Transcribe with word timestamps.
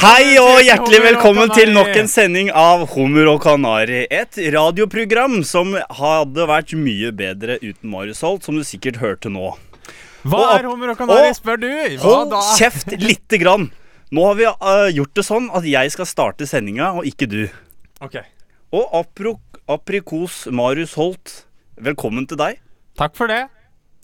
Hei 0.00 0.38
og 0.40 0.62
hjertelig 0.64 0.98
velkommen 1.04 1.50
til 1.52 1.74
nok 1.76 1.90
en 2.00 2.06
sending 2.08 2.46
av 2.56 2.86
Hummer 2.94 3.26
og 3.34 3.42
Kanari. 3.44 4.06
Et 4.08 4.38
radioprogram 4.54 5.42
som 5.44 5.74
hadde 5.76 6.46
vært 6.48 6.72
mye 6.72 7.10
bedre 7.12 7.58
uten 7.60 7.90
Marius 7.92 8.22
Holt, 8.24 8.46
som 8.48 8.56
du 8.56 8.64
sikkert 8.64 8.96
hørte 9.02 9.28
nå. 9.28 9.50
Hva 10.24 10.40
er 10.54 10.70
hummer 10.70 10.94
og 10.94 11.02
kanari, 11.02 11.34
spør 11.36 11.60
du? 11.60 11.68
Hva 12.00 12.14
Hold 12.14 12.32
da? 12.32 12.40
kjeft 12.62 12.96
lite 12.96 13.42
grann! 13.42 13.68
Nå 14.08 14.24
har 14.24 14.40
vi 14.40 14.48
uh, 14.48 14.88
gjort 14.88 15.20
det 15.20 15.26
sånn 15.28 15.52
at 15.52 15.68
jeg 15.68 15.92
skal 15.92 16.08
starte 16.08 16.48
sendinga, 16.48 16.94
og 16.96 17.04
ikke 17.04 17.28
du. 17.28 17.42
Ok, 18.00 18.22
Og 18.72 18.96
apro 19.02 19.36
aprikos 19.68 20.46
Marius 20.48 20.96
Holt, 20.96 21.42
velkommen 21.76 22.24
til 22.24 22.40
deg. 22.40 22.56
Takk 22.96 23.20
for 23.20 23.28
det. 23.28 23.50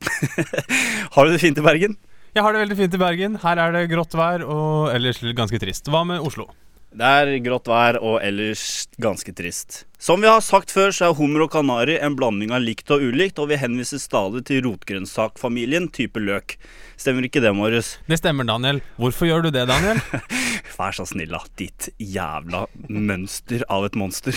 Har 1.16 1.24
du 1.24 1.32
det 1.32 1.40
fint 1.40 1.56
i 1.56 1.64
Bergen? 1.64 1.96
Jeg 2.36 2.44
har 2.44 2.52
det 2.52 2.58
veldig 2.66 2.76
fint 2.76 2.94
i 2.94 2.98
Bergen. 3.00 3.36
Her 3.40 3.56
er 3.62 3.70
det 3.72 3.86
grått 3.88 4.12
vær 4.12 4.42
og 4.44 4.90
ellers 4.92 5.22
ganske 5.38 5.56
trist. 5.56 5.86
Hva 5.88 6.02
med 6.04 6.20
Oslo? 6.20 6.44
Det 6.92 7.08
er 7.08 7.30
grått 7.40 7.70
vær 7.70 7.96
og 7.96 8.18
ellers 8.20 8.84
ganske 9.00 9.32
trist. 9.32 9.86
Som 9.96 10.20
vi 10.20 10.28
har 10.28 10.42
sagt 10.44 10.68
før, 10.68 10.92
så 10.92 11.06
er 11.06 11.16
hummer 11.16 11.46
og 11.46 11.54
kanari 11.54 11.96
en 11.96 12.12
blanding 12.16 12.52
av 12.52 12.60
likt 12.60 12.92
og 12.92 13.00
ulikt, 13.08 13.40
og 13.40 13.48
vi 13.48 13.56
henviser 13.56 14.02
stadig 14.04 14.44
til 14.50 14.60
rotgrønnsakfamilien 14.68 15.88
type 15.96 16.20
løk. 16.20 16.58
Stemmer 17.00 17.24
ikke 17.24 17.40
det, 17.40 17.54
Marius? 17.56 17.94
Det 18.04 18.20
stemmer, 18.20 18.44
Daniel. 18.44 18.82
Hvorfor 19.00 19.32
gjør 19.32 19.48
du 19.48 19.50
det, 19.56 19.64
Daniel? 19.72 20.04
Vær 20.76 20.92
så 20.92 21.08
snill, 21.08 21.32
da. 21.32 21.40
Ditt 21.56 21.88
jævla 21.96 22.66
mønster 22.92 23.64
av 23.72 23.88
et 23.88 23.96
monster. 23.96 24.36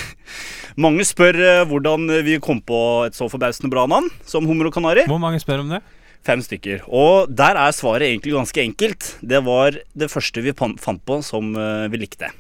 Mange 0.80 1.04
spør 1.04 1.36
eh, 1.36 1.62
hvordan 1.68 2.08
vi 2.24 2.40
kom 2.40 2.64
på 2.64 2.82
et 3.12 3.20
så 3.20 3.28
forbausende 3.28 3.76
bra 3.76 3.90
navn 3.92 4.08
som 4.24 4.48
hummer 4.48 4.72
og 4.72 4.80
kanari. 4.80 5.04
Hvor 5.12 5.20
mange 5.20 5.44
spør 5.44 5.68
om 5.68 5.76
det? 5.76 5.84
Fem 6.28 6.42
stykker. 6.44 6.82
Og 6.92 7.30
der 7.32 7.56
er 7.58 7.72
svaret 7.76 8.10
egentlig 8.10 8.34
ganske 8.36 8.62
enkelt. 8.62 9.14
Det 9.24 9.40
var 9.46 9.78
det 9.96 10.10
første 10.12 10.44
vi 10.44 10.52
fant 10.58 11.02
på 11.08 11.20
som 11.26 11.54
eh, 11.56 11.88
vi 11.94 12.02
likte. 12.06 12.32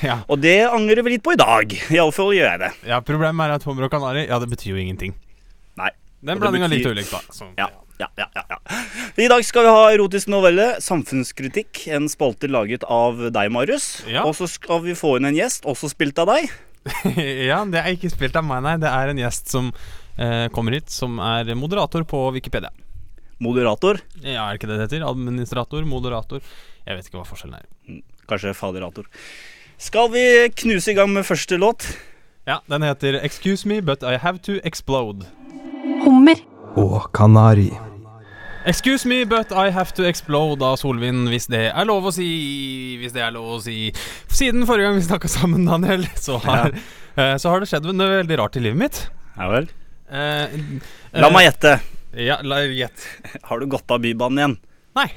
Ja. 0.00 0.22
Og 0.32 0.38
det 0.40 0.62
angrer 0.64 1.02
vi 1.04 1.10
litt 1.12 1.22
på 1.26 1.34
i 1.34 1.36
dag. 1.36 1.68
Iallfall 1.92 2.30
gjør 2.32 2.46
jeg 2.54 2.60
det. 2.62 2.70
ja, 2.88 3.02
Problemet 3.04 3.44
er 3.44 3.58
at 3.58 3.64
hummer 3.68 3.84
og 3.84 3.90
kanari, 3.92 4.22
ja, 4.30 4.38
det 4.40 4.48
betyr 4.48 4.70
jo 4.72 4.78
ingenting. 4.80 5.12
Nei. 5.76 5.90
Det 6.24 6.32
er 6.32 6.40
litt 6.40 6.70
betyr- 6.72 6.94
ulikt, 6.94 7.10
da. 7.12 7.20
Så, 7.36 7.50
Ja, 7.60 7.66
ja, 8.00 8.08
ja, 8.16 8.26
ja, 8.34 8.44
ja. 8.54 8.78
I 9.20 9.26
dag 9.28 9.44
skal 9.44 9.66
vi 9.66 9.74
ha 9.74 9.82
erotisk 9.92 10.30
novelle, 10.32 10.70
samfunnskritikk, 10.80 11.82
en 11.92 12.08
spalte 12.08 12.48
laget 12.48 12.86
av 12.88 13.20
deg, 13.34 13.52
Marius. 13.52 13.90
Ja. 14.08 14.24
Og 14.24 14.32
så 14.40 14.48
skal 14.48 14.80
vi 14.86 14.96
få 14.96 15.18
inn 15.18 15.28
en 15.28 15.36
gjest, 15.36 15.68
også 15.68 15.92
spilt 15.92 16.16
av 16.24 16.32
deg. 16.32 16.48
ja, 17.50 17.60
det 17.68 17.82
er 17.84 17.92
ikke 17.92 18.08
spilt 18.14 18.40
av 18.40 18.48
meg, 18.48 18.64
nei. 18.64 18.78
Det 18.80 18.88
er 18.88 19.12
en 19.12 19.20
gjest 19.20 19.52
som 19.52 19.68
eh, 20.16 20.48
kommer 20.56 20.78
hit, 20.78 20.88
som 20.96 21.20
er 21.20 21.52
moderator 21.60 22.08
på 22.08 22.24
Wikipedia. 22.38 22.72
Moderator. 23.42 24.00
Ja, 24.22 24.46
er 24.46 24.54
det 24.54 24.60
ikke 24.62 24.70
det 24.70 24.78
det 24.78 24.88
heter? 24.88 25.06
Administrator, 25.08 25.84
moderator. 25.88 26.42
Jeg 26.84 26.98
vet 26.98 27.08
ikke 27.08 27.20
hva 27.20 27.28
forskjellen 27.28 27.58
er. 27.58 28.02
Kanskje 28.30 28.54
faderator. 28.56 29.08
Skal 29.80 30.10
vi 30.14 30.24
knuse 30.62 30.92
i 30.92 30.96
gang 30.96 31.10
med 31.12 31.26
første 31.26 31.58
låt? 31.60 31.88
Ja, 32.46 32.60
den 32.70 32.84
heter 32.84 33.18
Excuse 33.24 33.68
me, 33.68 33.80
but 33.80 34.02
I 34.04 34.16
have 34.20 34.38
to 34.46 34.60
explode. 34.64 35.26
Hummer. 36.04 36.40
og 36.76 37.12
kanari. 37.14 37.70
Excuse 38.66 39.08
me, 39.08 39.24
but 39.24 39.52
I 39.52 39.70
have 39.70 39.92
to 39.94 40.06
explode 40.08 40.64
av 40.64 40.78
Solvind, 40.80 41.28
hvis 41.28 41.46
det 41.52 41.66
er 41.68 41.84
lov 41.84 42.08
å 42.08 42.12
si. 42.14 42.96
Hvis 43.00 43.12
det 43.12 43.20
er 43.20 43.34
lov 43.34 43.58
å 43.58 43.60
si. 43.62 43.92
Siden 44.32 44.64
forrige 44.64 44.88
gang 44.88 44.96
vi 44.96 45.04
snakka 45.04 45.28
sammen, 45.28 45.66
Daniel, 45.68 46.06
så 46.16 46.38
har, 46.42 46.72
ja. 47.18 47.34
så 47.38 47.52
har 47.52 47.60
det 47.60 47.68
skjedd 47.70 47.90
noe 47.92 48.22
veldig 48.22 48.38
rart 48.40 48.56
i 48.56 48.64
livet 48.64 48.80
mitt. 48.80 49.02
Ja 49.36 49.50
vel. 49.52 49.68
Eh, 50.08 50.56
La 51.20 51.30
meg 51.32 51.50
gjette. 51.50 51.76
Ja, 52.16 52.38
la 52.42 52.62
gjett. 52.64 53.06
Har 53.48 53.60
du 53.60 53.66
gått 53.66 53.90
av 53.90 54.02
Bybanen 54.04 54.38
igjen? 54.38 54.56
Nei. 54.98 55.08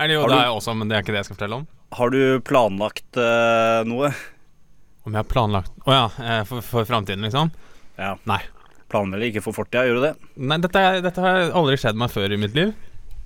Er 0.00 0.08
det 0.08 0.16
jo 0.16 0.22
Har 0.24 0.32
det 0.32 0.38
er 0.38 0.48
jeg 0.48 0.58
også, 0.58 0.74
men 0.74 0.90
det 0.90 0.96
er 0.96 1.04
ikke 1.04 1.14
det 1.14 1.22
jeg 1.22 1.28
skal 1.28 1.38
fortelle 1.38 1.58
om. 1.60 1.66
Har 1.98 2.12
du 2.14 2.20
planlagt 2.46 3.18
eh, 3.18 3.80
noe? 3.90 4.12
Om 5.04 5.16
jeg 5.16 5.18
har 5.18 5.28
planlagt 5.28 5.72
Å 5.88 5.94
ja, 5.94 6.06
eh, 6.22 6.40
for, 6.48 6.64
for 6.64 6.86
framtiden, 6.88 7.24
liksom? 7.26 7.50
Ja. 8.00 8.14
Nei. 8.30 8.40
Planlegger 8.90 9.30
ikke 9.30 9.44
for 9.44 9.56
fortida, 9.60 9.84
gjør 9.86 10.00
du 10.00 10.06
det? 10.08 10.12
Nei, 10.50 10.58
dette, 10.62 10.82
er, 10.82 11.02
dette 11.04 11.22
har 11.22 11.52
aldri 11.58 11.76
skjedd 11.78 11.98
meg 12.00 12.10
før 12.10 12.34
i 12.34 12.38
mitt 12.40 12.56
liv. 12.58 12.72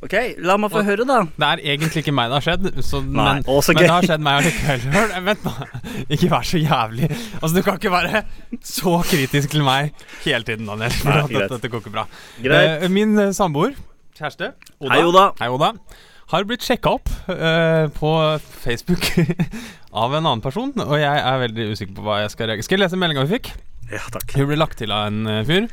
Ok, 0.05 0.15
la 0.45 0.59
meg 0.61 0.69
få 0.69 0.83
høre, 0.85 1.05
da. 1.09 1.23
Det 1.33 1.47
er 1.49 1.61
egentlig 1.73 2.03
ikke 2.03 2.13
meg 2.13 2.29
det 2.29 2.37
har 2.37 2.45
skjedd, 2.45 2.67
så, 2.85 2.99
Nei, 3.01 3.39
men, 3.41 3.47
men 3.47 3.79
det 3.79 3.87
har 3.89 4.05
skjedd 4.05 4.25
meg 4.25 4.41
allikevel. 4.43 5.05
Vent 5.31 5.47
nå. 5.47 5.53
Ikke 6.13 6.29
vær 6.29 6.45
så 6.45 6.61
jævlig. 6.61 7.09
Altså, 7.39 7.53
du 7.57 7.61
kan 7.65 7.79
ikke 7.81 7.93
være 7.95 8.21
så 8.69 8.99
kritisk 9.09 9.55
til 9.55 9.65
meg 9.65 9.95
hele 10.27 10.45
tiden, 10.45 10.69
Daniel. 10.69 10.99
Nei, 11.09 11.23
dette, 11.31 11.47
dette 11.55 11.71
går 11.73 11.81
ikke 11.81 11.95
bra. 11.95 12.05
Eh, 12.45 12.85
min 12.93 13.17
eh, 13.23 13.31
samboer, 13.37 13.73
kjæreste, 14.19 14.51
Oda, 14.83 14.93
Hei, 14.93 15.07
Oda. 15.09 15.25
Hei, 15.41 15.49
Oda 15.55 15.73
har 16.35 16.45
blitt 16.49 16.65
sjekka 16.65 16.95
opp 16.97 17.11
uh, 17.29 17.85
på 17.95 18.11
Facebook 18.65 19.05
av 20.05 20.13
en 20.17 20.25
annen 20.25 20.45
person, 20.45 20.73
og 20.85 20.95
jeg 20.99 21.21
er 21.21 21.43
veldig 21.47 21.67
usikker 21.73 21.97
på 21.97 22.05
hva 22.05 22.23
jeg 22.23 22.33
skal 22.33 22.49
reagere 22.49 22.65
Skal 22.67 22.79
jeg 22.79 22.83
lese 22.83 22.99
meldinga 22.99 23.27
vi 23.29 23.37
fikk? 23.37 23.51
Ja, 23.93 24.01
takk. 24.11 24.33
Hun 24.33 24.49
ble 24.49 24.57
lagt 24.59 24.81
til 24.81 24.93
av 24.93 25.11
en 25.11 25.29
fyr, 25.49 25.69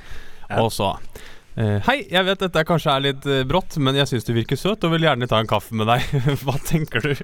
Ja. 0.52 0.59
og 0.59 0.68
så 0.75 0.92
eh, 1.57 1.78
Hei, 1.88 1.97
jeg 2.12 2.25
vet 2.28 2.44
dette 2.45 2.63
kanskje 2.67 2.94
er 2.95 3.06
litt 3.09 3.25
eh, 3.29 3.44
brått, 3.47 3.78
men 3.81 3.97
jeg 4.00 4.09
syns 4.12 4.28
du 4.28 4.34
virker 4.38 4.59
søt 4.59 4.84
og 4.88 4.94
vil 4.95 5.07
gjerne 5.07 5.28
ta 5.31 5.39
en 5.41 5.50
kaffe 5.50 5.75
med 5.78 5.89
deg. 5.91 6.06
Hva 6.45 6.56
tenker 6.67 7.03
du? 7.03 7.16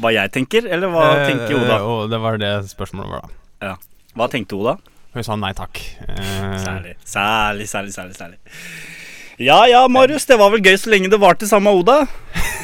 Hva 0.00 0.10
jeg 0.10 0.32
tenker, 0.34 0.66
eller 0.74 0.90
hva 0.90 1.04
tenker 1.22 1.54
Oda? 1.54 1.76
Det 2.10 2.18
var 2.18 2.38
det 2.42 2.50
spørsmålet 2.66 3.12
var, 3.12 3.28
da. 3.62 3.74
Hva 4.18 4.26
tenkte 4.32 4.56
Oda? 4.58 4.72
Hun 5.14 5.22
sa 5.22 5.36
nei 5.38 5.52
takk. 5.54 5.78
Eh, 6.08 6.56
Særlig, 6.58 6.96
særlig, 7.06 7.68
særlig, 7.70 7.92
særlig, 7.94 8.16
særlig. 8.18 8.38
Ja 9.38 9.60
ja, 9.70 9.84
Marius, 9.90 10.26
det 10.26 10.38
var 10.38 10.50
vel 10.50 10.62
gøy 10.62 10.74
så 10.78 10.90
lenge 10.90 11.10
det 11.10 11.20
varte 11.22 11.46
sammen 11.46 11.70
med 11.70 11.84
Oda. 11.84 11.96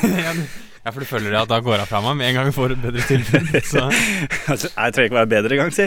ja, 0.83 0.91
for 0.91 0.99
du 1.03 1.07
føler 1.07 1.35
at 1.39 1.51
da 1.51 1.61
går 1.63 1.79
jeg 1.81 1.91
fra 1.91 2.03
meg 2.03 2.19
med 2.19 2.31
en 2.31 2.39
gang 2.41 2.51
vi 2.51 2.57
får 2.57 2.75
et 2.75 2.83
bedre 2.83 3.07
tilbud. 3.07 3.55
Så 3.67 3.87
Altså, 4.51 4.71
Jeg 4.75 4.95
trenger 4.97 5.07
ikke 5.11 5.21
være 5.21 5.33
bedre 5.37 5.57
engang, 5.59 5.73
si. 5.75 5.87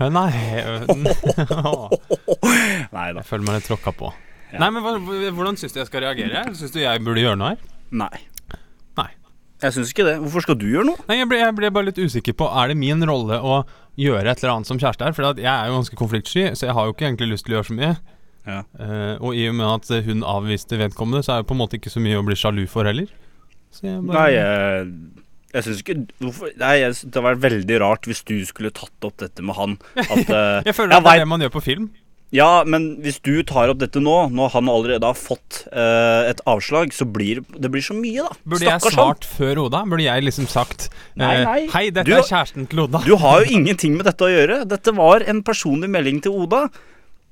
Eh, 0.00 0.08
Nei 0.08 0.30
Nei 2.96 3.08
da. 3.12 3.20
Jeg 3.20 3.26
føler 3.28 3.44
meg 3.46 3.54
litt 3.58 3.66
tråkka 3.68 3.92
på. 3.96 4.08
Ja. 4.50 4.58
Nei, 4.64 4.70
men 4.74 4.82
hva, 4.82 4.92
Hvordan 5.36 5.56
syns 5.60 5.74
du 5.76 5.80
jeg 5.82 5.90
skal 5.90 6.00
reagere? 6.06 6.38
Syns 6.58 6.72
du 6.74 6.80
jeg 6.82 7.02
burde 7.06 7.22
gjøre 7.22 7.38
noe 7.38 7.48
her? 7.52 7.60
Nei. 8.00 8.16
Nei. 8.98 9.10
Jeg 9.62 9.70
syns 9.76 9.92
ikke 9.92 10.06
det. 10.08 10.14
Hvorfor 10.24 10.40
skal 10.46 10.56
du 10.58 10.66
gjøre 10.70 10.86
noe? 10.88 10.98
Nei, 11.10 11.16
jeg 11.20 11.28
ble, 11.30 11.38
jeg 11.42 11.56
ble 11.58 11.70
bare 11.74 11.88
litt 11.90 12.00
usikker 12.00 12.34
på 12.38 12.44
Er 12.48 12.64
det 12.72 12.78
min 12.80 13.00
rolle 13.06 13.36
å 13.44 13.60
gjøre 14.00 14.26
et 14.32 14.40
eller 14.40 14.54
annet 14.56 14.68
som 14.70 14.80
kjæreste 14.80 15.04
her. 15.06 15.14
For 15.16 15.22
jeg 15.36 15.52
er 15.52 15.68
jo 15.68 15.76
ganske 15.78 16.00
konfliktsky, 16.00 16.44
så 16.56 16.62
jeg 16.70 16.76
har 16.78 16.84
jo 16.88 16.92
ikke 16.96 17.06
egentlig 17.10 17.30
lyst 17.34 17.44
til 17.46 17.52
å 17.54 17.56
gjøre 17.58 17.68
så 17.70 17.76
mye. 17.76 17.92
Ja. 18.48 18.60
Uh, 18.80 19.14
og 19.20 19.30
i 19.36 19.44
og 19.50 19.54
med 19.58 19.68
at 19.68 19.86
hun 20.06 20.24
avviste 20.26 20.78
vedkommende, 20.80 21.20
så 21.26 21.30
er 21.36 21.42
det 21.42 21.48
på 21.50 21.54
en 21.56 21.60
måte 21.60 21.76
ikke 21.76 21.92
så 21.92 22.00
mye 22.02 22.18
å 22.18 22.24
bli 22.26 22.36
sjalu 22.40 22.64
for 22.70 22.88
heller. 22.88 23.08
Så 23.70 23.84
jeg 23.86 24.00
bare 24.08 24.16
Nei, 24.16 24.30
jeg, 24.34 24.86
jeg 25.54 25.66
syns 25.66 25.80
ikke 25.82 25.96
hvorfor, 26.22 26.52
Nei, 26.60 26.74
jeg, 26.80 26.94
synes 26.94 27.10
Det 27.10 27.18
hadde 27.20 27.30
vært 27.32 27.42
veldig 27.46 27.78
rart 27.82 28.06
hvis 28.10 28.20
du 28.28 28.36
skulle 28.46 28.70
tatt 28.70 29.06
opp 29.08 29.16
dette 29.22 29.42
med 29.42 29.56
han. 29.58 29.78
At, 29.98 30.28
eh, 30.40 30.60
Jeg 30.68 30.76
føler 30.76 30.94
jeg 30.94 31.00
at 31.02 31.08
det 31.08 31.16
er 31.16 31.24
det 31.24 31.32
man 31.32 31.42
gjør 31.46 31.54
på 31.58 31.64
film. 31.66 31.88
Ja, 32.30 32.62
men 32.62 32.84
hvis 33.02 33.16
du 33.26 33.32
tar 33.42 33.72
opp 33.72 33.80
dette 33.80 33.98
nå, 33.98 34.12
når 34.30 34.52
han 34.54 34.68
allerede 34.70 35.02
har 35.02 35.16
fått 35.18 35.64
uh, 35.74 36.28
et 36.30 36.38
avslag, 36.46 36.92
så 36.94 37.02
blir 37.02 37.40
det 37.58 37.70
blir 37.74 37.82
så 37.82 37.96
mye, 37.98 38.22
da. 38.22 38.36
Burde 38.46 38.68
jeg 38.68 38.84
svart 38.84 39.26
han. 39.26 39.32
før 39.40 39.58
Oda? 39.64 39.80
Burde 39.90 40.04
jeg 40.06 40.22
liksom 40.28 40.46
sagt 40.46 40.86
eh, 40.92 41.18
Nei, 41.18 41.32
nei. 41.42 41.56
Hei, 41.74 41.82
dette 41.90 42.06
Du- 42.06 42.14
er 42.14 42.22
kjæresten 42.28 42.68
til 42.70 42.84
Oda. 42.84 43.02
Du 43.02 43.16
har 43.18 43.42
jo 43.42 43.50
ingenting 43.58 43.98
med 43.98 44.06
dette 44.06 44.22
å 44.22 44.30
gjøre. 44.30 44.60
Dette 44.70 44.94
var 44.94 45.26
en 45.26 45.42
personlig 45.42 45.90
melding 45.90 46.22
til 46.22 46.38
Oda. 46.44 46.68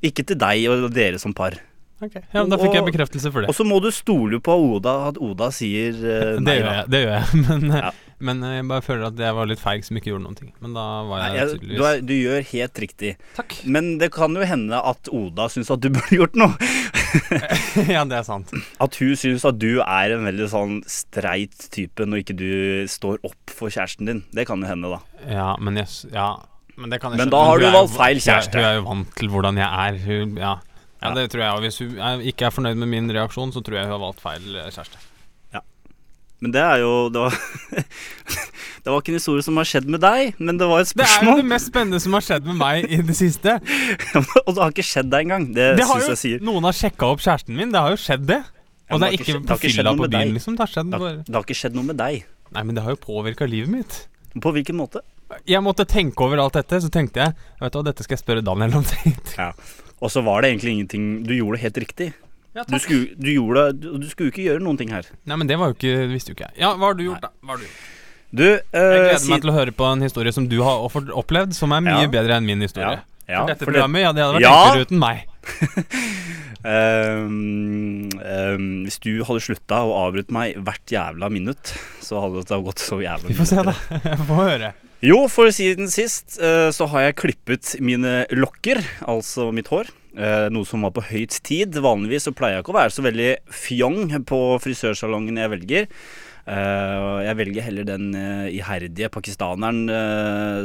Ikke 0.02 0.26
til 0.26 0.38
deg 0.42 0.66
og 0.74 0.90
dere 0.98 1.22
som 1.22 1.30
par. 1.30 1.54
Okay. 2.02 2.22
ja, 2.34 2.42
men 2.42 2.50
Da 2.50 2.58
fikk 2.58 2.74
jeg 2.80 2.86
bekreftelse 2.90 3.30
for 3.34 3.42
det. 3.46 3.48
Og 3.50 3.56
så 3.58 3.64
må 3.66 3.78
du 3.82 3.88
stole 3.94 4.38
på 4.42 4.54
Oda, 4.74 4.96
at 5.12 5.16
Oda 5.22 5.52
sier 5.54 5.94
Det 6.02 6.42
nei. 6.42 6.58
gjør 6.58 6.66
da. 6.68 6.74
jeg. 6.82 6.90
det 6.90 7.04
gjør 7.06 7.14
jeg 7.14 7.40
Men, 7.46 7.72
Ja. 7.86 7.94
Men 8.20 8.42
eh, 8.42 8.56
jeg 8.58 8.66
bare 8.70 8.82
føler 8.82 9.06
at 9.12 9.20
jeg 9.22 9.34
var 9.36 9.46
litt 9.50 9.60
feig 9.62 9.84
som 9.86 9.96
ikke 10.00 10.10
gjorde 10.12 10.24
noen 10.26 10.38
ting. 10.38 10.52
Men 10.64 10.74
da 10.74 10.84
var 11.06 11.22
Nei, 11.22 11.30
jeg 11.36 11.52
tydeligvis 11.54 11.78
du, 11.78 11.84
er, 11.90 12.00
du 12.08 12.14
gjør 12.16 12.46
helt 12.52 12.80
riktig. 12.84 13.12
Takk. 13.36 13.56
Men 13.64 13.90
det 14.00 14.10
kan 14.14 14.34
jo 14.34 14.46
hende 14.48 14.80
at 14.92 15.10
Oda 15.14 15.46
syns 15.52 15.70
at 15.74 15.80
du 15.84 15.88
burde 15.96 16.18
gjort 16.18 16.34
noe. 16.38 16.54
ja, 17.94 18.02
det 18.08 18.18
er 18.20 18.26
sant. 18.26 18.52
At 18.82 18.98
hun 19.00 19.14
syns 19.18 19.44
at 19.48 19.58
du 19.62 19.78
er 19.84 20.14
en 20.16 20.26
veldig 20.28 20.48
sånn 20.52 20.76
streit 20.90 21.68
type 21.74 22.04
når 22.06 22.24
ikke 22.24 22.36
du 22.38 22.48
står 22.90 23.20
opp 23.26 23.54
for 23.54 23.72
kjæresten 23.72 24.08
din. 24.10 24.22
Det 24.34 24.46
kan 24.48 24.60
jo 24.62 24.68
hende, 24.70 24.90
da. 24.96 25.00
Ja, 25.30 25.50
men 25.62 25.78
jeg 25.80 25.88
Ja, 26.12 26.30
men 26.78 26.92
det 26.92 27.00
kan 27.02 27.14
jeg 27.14 27.24
Men 27.24 27.32
da 27.34 27.40
har 27.48 27.58
men 27.58 27.64
du 27.64 27.68
jo- 27.70 27.76
valgt 27.80 27.96
feil 27.96 28.20
kjæreste. 28.22 28.58
Hun 28.60 28.68
er 28.70 28.76
jo 28.78 28.86
vant 28.90 29.14
til 29.18 29.30
hvordan 29.32 29.58
jeg 29.62 29.68
er. 29.88 30.00
Hun, 30.04 30.36
ja. 30.38 30.52
ja, 30.58 31.08
Ja. 31.08 31.14
det 31.16 31.28
tror 31.32 31.42
jeg. 31.46 31.52
Og 31.54 31.64
hvis 31.64 31.78
hun 31.82 32.26
ikke 32.32 32.46
er 32.50 32.54
fornøyd 32.54 32.76
med 32.82 32.88
min 32.92 33.10
reaksjon, 33.14 33.54
så 33.54 33.62
tror 33.62 33.78
jeg 33.80 33.86
hun 33.88 33.96
har 33.96 34.04
valgt 34.04 34.20
feil 34.22 34.46
eh, 34.58 34.68
kjæreste. 34.74 35.00
Men 36.44 36.52
det 36.54 36.60
er 36.62 36.82
jo 36.84 36.90
Det 37.10 37.22
var, 37.24 37.38
det 38.84 38.92
var 38.92 39.00
ikke 39.00 39.14
en 39.14 39.18
historie 39.18 39.44
som 39.46 39.58
har 39.58 39.66
skjedd 39.68 39.88
med 39.90 40.02
deg, 40.04 40.36
men 40.38 40.60
det 40.60 40.68
var 40.70 40.84
et 40.84 40.90
spørsmål. 40.90 41.24
Det 41.24 41.32
er 41.32 41.40
jo 41.40 41.42
det 41.42 41.50
mest 41.54 41.70
spennende 41.72 42.00
som 42.04 42.14
har 42.18 42.26
skjedd 42.28 42.46
med 42.46 42.60
meg 42.60 42.86
i 42.86 43.00
det 43.08 43.16
siste. 43.18 43.56
og 44.46 44.52
det 44.52 44.62
har 44.62 44.76
ikke 44.76 44.86
skjedd 44.86 45.10
deg 45.14 45.26
engang. 45.26 45.48
Det, 45.56 45.72
Det 45.80 45.88
syns 45.88 46.12
jeg 46.14 46.22
sier. 46.22 46.46
noen 46.46 46.68
har 46.68 46.78
sjekka 46.78 47.10
opp 47.10 47.24
kjæresten 47.24 47.58
min. 47.58 47.74
Det 47.74 47.82
har 47.82 47.96
jo 47.96 48.00
skjedd, 48.04 48.28
det. 48.30 48.40
Og 48.88 49.02
det 49.02 49.08
er 49.08 49.12
har 49.12 49.18
ikke 49.18 49.40
på 49.44 49.58
fylla 49.66 49.92
på 49.98 50.08
byen, 50.08 50.34
liksom. 50.38 50.56
Det 50.56 50.64
har 50.64 50.72
skjedd 50.72 50.92
Det 50.94 51.00
har, 51.02 51.18
det 51.26 51.36
har 51.36 51.44
ikke 51.44 51.58
skjedd 51.58 51.76
noe 51.76 51.90
med 51.90 51.98
deg. 52.00 52.22
Nei, 52.54 52.62
men 52.64 52.78
det 52.78 52.84
har 52.86 52.94
jo 52.94 53.00
påvirka 53.02 53.48
livet 53.50 53.72
mitt. 53.72 53.98
På 54.40 54.52
hvilken 54.54 54.78
måte? 54.78 55.02
Jeg 55.48 55.60
måtte 55.60 55.84
tenke 55.84 56.24
over 56.24 56.40
alt 56.40 56.56
dette, 56.56 56.78
så 56.80 56.88
tenkte 56.92 57.20
jeg 57.20 57.34
Vet 57.58 57.74
du 57.74 57.76
hva, 57.76 57.84
dette 57.90 58.04
skal 58.06 58.16
jeg 58.16 58.22
spørre 58.22 58.44
Daniel 58.44 58.78
om. 58.80 58.86
ja. 59.36 59.50
Og 59.98 60.12
så 60.14 60.22
var 60.24 60.40
det 60.40 60.52
egentlig 60.54 60.76
ingenting 60.76 61.04
Du 61.26 61.34
gjorde 61.34 61.58
det 61.58 61.64
helt 61.66 61.80
riktig. 61.84 62.08
Ja, 62.56 62.64
Du 62.64 62.78
skulle, 62.80 63.12
du, 63.16 63.28
gjorde, 63.34 63.66
du, 63.78 63.98
du 63.98 64.06
skulle 64.08 64.30
ikke 64.32 64.46
gjøre 64.48 64.62
noen 64.64 64.78
ting 64.80 64.88
her. 64.90 65.06
Nei, 65.28 65.36
men 65.36 65.46
det 65.46 65.58
var 65.60 65.70
jo 65.70 65.76
ikke 65.76 66.08
visste 66.10 66.32
jo 66.32 66.38
ikke 66.38 66.48
jeg. 66.48 66.60
Ja, 66.64 66.72
hva 66.74 66.88
har 66.90 66.94
du 66.98 67.04
gjort, 67.04 67.20
da? 67.22 67.30
Hva 67.44 67.54
har 67.54 67.60
du 67.60 67.66
gjort? 67.68 67.84
Du, 68.28 68.42
eh, 68.44 68.60
Jeg 68.72 69.04
gleder 69.04 69.20
si- 69.22 69.30
meg 69.32 69.40
til 69.44 69.50
å 69.50 69.54
høre 69.56 69.72
på 69.72 69.86
en 69.92 70.02
historie 70.04 70.32
som 70.36 70.48
du 70.48 70.58
har 70.62 70.82
opplevd, 70.88 71.54
som 71.56 71.72
er 71.72 71.80
mye 71.80 72.02
Ja. 72.02 72.08
bedre 72.12 72.36
enn 72.36 72.44
min 72.48 72.60
historie. 72.60 72.98
Ja, 72.98 73.04
ja, 73.28 73.40
for 73.40 73.46
dette 73.52 73.64
for 73.64 73.72
programmet, 73.72 74.00
ja, 74.02 74.12
det 74.12 74.22
hadde 74.24 74.36
vært 74.36 74.48
Ja. 74.48 74.56
enklere 74.64 74.86
uten 74.88 74.98
meg. 74.98 75.24
um, 76.64 78.08
um, 78.34 78.66
hvis 78.86 78.98
du 79.04 79.12
hadde 79.26 79.42
slutta 79.44 79.80
å 79.86 79.94
avbryte 80.06 80.34
meg 80.34 80.58
hvert 80.66 80.92
jævla 80.92 81.30
minutt, 81.32 81.72
så 82.04 82.20
hadde 82.24 82.44
det 82.48 82.60
gått 82.66 82.82
så 82.82 83.00
jævla 83.02 83.28
Vi 83.30 83.36
får 83.38 83.50
se, 83.52 83.62
da. 83.68 83.74
Jeg 84.04 84.18
får 84.30 84.42
høre. 84.42 84.72
Jo, 85.04 85.20
for 85.30 85.52
siden 85.54 85.86
sist 85.92 86.40
uh, 86.42 86.68
så 86.74 86.88
har 86.90 87.06
jeg 87.08 87.18
klippet 87.20 87.76
mine 87.84 88.24
lokker, 88.34 88.80
altså 89.06 89.52
mitt 89.54 89.68
hår. 89.70 89.92
Eh, 90.18 90.46
noe 90.52 90.66
som 90.68 90.84
var 90.84 90.94
på 90.96 91.04
høyt 91.08 91.38
tid. 91.46 91.78
Vanligvis 91.82 92.28
så 92.28 92.34
pleier 92.36 92.58
jeg 92.58 92.66
ikke 92.66 92.74
å 92.74 92.78
være 92.80 92.94
så 92.94 93.04
veldig 93.06 93.28
fjong 93.54 94.00
på 94.28 94.40
frisørsalongen 94.64 95.40
jeg 95.40 95.52
velger. 95.54 95.88
Eh, 96.48 97.06
jeg 97.26 97.38
velger 97.38 97.66
heller 97.68 97.88
den 97.88 98.10
eh, 98.18 98.50
iherdige 98.58 99.10
pakistaneren 99.14 99.86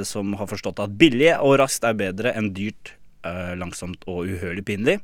som 0.08 0.36
har 0.40 0.50
forstått 0.52 0.84
at 0.84 0.98
billig 1.00 1.34
og 1.40 1.58
raskt 1.62 1.86
er 1.88 1.98
bedre 2.00 2.36
enn 2.38 2.54
dyrt, 2.56 2.98
langsomt 3.56 4.02
og 4.12 4.28
uhørlig 4.28 4.66
pinlig. 4.68 4.98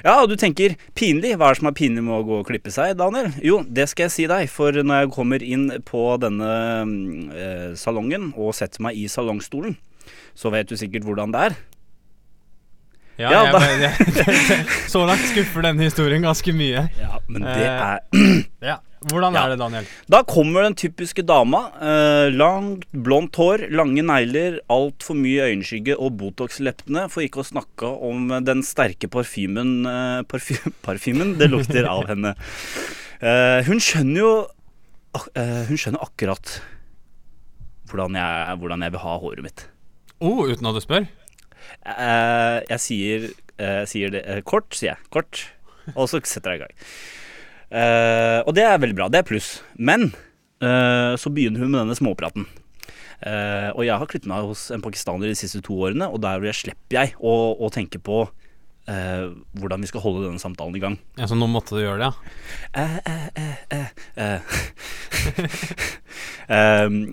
Ja, 0.00 0.14
og 0.22 0.30
du 0.30 0.34
tenker 0.40 0.78
pinlig. 0.96 1.34
Hva 1.36 1.50
er 1.50 1.54
det 1.54 1.60
som 1.60 1.68
er 1.68 1.76
pinlig 1.76 2.04
med 2.06 2.14
å 2.16 2.24
gå 2.24 2.38
og 2.40 2.48
klippe 2.48 2.72
seg, 2.72 2.94
Daniel? 2.96 3.28
Jo, 3.44 3.58
det 3.68 3.84
skal 3.90 4.06
jeg 4.06 4.14
si 4.14 4.24
deg, 4.30 4.48
for 4.52 4.72
når 4.72 5.02
jeg 5.02 5.12
kommer 5.12 5.44
inn 5.44 5.66
på 5.84 6.06
denne 6.24 7.74
salongen 7.76 8.30
og 8.32 8.56
setter 8.56 8.84
meg 8.88 8.96
i 8.96 9.04
salongstolen, 9.12 9.76
så 10.32 10.52
vet 10.56 10.72
du 10.72 10.76
sikkert 10.80 11.04
hvordan 11.04 11.36
det 11.36 11.46
er. 11.50 11.60
Ja, 13.20 13.30
Ja, 13.30 13.42
jeg, 13.78 13.82
jeg, 13.84 14.64
så 14.92 15.04
langt 15.06 15.22
skuffer 15.30 15.62
denne 15.62 15.86
historien 15.86 16.24
ganske 16.24 16.50
mye. 16.56 16.88
Ja, 16.98 17.20
men 17.28 17.44
det 17.46 17.54
Eh, 17.62 17.86
er 17.86 18.00
Ja. 18.72 18.80
Hvordan 19.04 19.36
er 19.36 19.50
det, 19.52 19.58
Daniel? 19.60 19.84
Da 20.08 20.22
kommer 20.24 20.64
den 20.64 20.74
typiske 20.80 21.20
dama. 21.28 21.58
Eh, 21.76 22.30
langt, 22.32 22.86
blondt 23.04 23.36
hår, 23.36 23.66
lange 23.68 24.00
negler, 24.00 24.56
altfor 24.72 25.18
mye 25.20 25.44
øyenskygge 25.50 25.98
og 26.00 26.16
Botox-leppene, 26.22 27.04
for 27.12 27.20
ikke 27.20 27.42
å 27.42 27.44
snakke 27.44 27.90
om 28.08 28.30
den 28.46 28.62
sterke 28.64 29.10
parfymen 29.12 29.84
eh, 29.90 30.22
parfy 30.24 30.56
Parfymen 30.86 31.34
det 31.36 31.50
lukter 31.52 31.84
av 31.90 32.08
henne. 32.08 32.32
Eh, 33.20 33.60
hun 33.68 33.78
skjønner 33.84 34.22
jo 34.24 34.32
eh, 35.36 35.60
Hun 35.68 35.78
skjønner 35.78 36.02
akkurat 36.08 36.56
hvordan 37.92 38.16
jeg, 38.18 38.56
hvordan 38.58 38.82
jeg 38.82 38.92
vil 38.96 39.02
ha 39.04 39.18
håret 39.22 39.44
mitt. 39.44 39.66
Oh, 40.24 40.48
uten 40.48 40.66
at 40.66 40.74
du 40.74 40.80
spør? 40.82 41.04
Eh, 41.84 42.58
jeg 42.70 42.80
sier, 42.80 43.28
eh, 43.60 43.82
sier 43.88 44.12
det 44.14 44.24
eh, 44.24 44.42
kort, 44.46 44.70
sier 44.74 44.94
jeg. 44.94 45.10
Kort. 45.14 45.46
Og 45.94 46.08
så 46.08 46.20
setter 46.24 46.54
jeg 46.54 46.60
i 46.60 46.64
gang. 46.64 46.76
Og 48.46 48.52
det 48.56 48.64
er 48.64 48.78
veldig 48.80 48.96
bra. 48.96 49.08
Det 49.12 49.20
er 49.20 49.26
pluss. 49.28 49.58
Men 49.76 50.12
så 50.62 51.28
begynner 51.34 51.60
hun 51.60 51.72
med 51.74 51.82
denne 51.82 51.96
småpraten. 51.98 52.46
Og 53.74 53.82
jeg 53.84 53.98
har 53.98 54.08
klippet 54.08 54.30
meg 54.30 54.46
hos 54.48 54.70
en 54.72 54.80
pakistaner 54.84 55.28
de 55.28 55.36
siste 55.36 55.60
to 55.66 55.76
årene, 55.76 56.06
og 56.08 56.22
der 56.24 56.46
slipper 56.56 56.96
jeg 56.96 57.12
å, 57.20 57.34
å 57.58 57.68
tenke 57.74 58.00
på 58.00 58.22
Uh, 58.84 59.32
hvordan 59.56 59.80
vi 59.80 59.88
skal 59.88 60.02
holde 60.04 60.26
denne 60.26 60.36
samtalen 60.36 60.74
i 60.76 60.80
gang. 60.82 60.98
Ja, 61.16 61.24
Så 61.24 61.38
nå 61.40 61.46
måtte 61.48 61.72
du 61.72 61.80
gjøre 61.80 62.02
det, 62.02 62.10
ja? 62.76 62.84
Eh, 62.84 63.56
eh, 64.20 64.40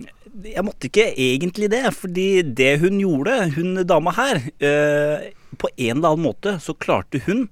eh, 0.32 0.38
eh, 0.38 0.48
eh. 0.48 0.54
Jeg 0.56 0.64
måtte 0.64 0.88
ikke 0.88 1.12
egentlig 1.12 1.70
det, 1.70 1.84
fordi 1.94 2.42
det 2.42 2.80
hun 2.80 3.00
gjorde, 3.00 3.52
hun 3.56 3.86
dama 3.86 4.12
her 4.16 4.40
eh, 4.60 5.32
På 5.58 5.68
en 5.76 5.96
eller 5.96 6.14
annen 6.14 6.24
måte 6.24 6.58
så 6.60 6.74
klarte 6.74 7.22
hun 7.26 7.48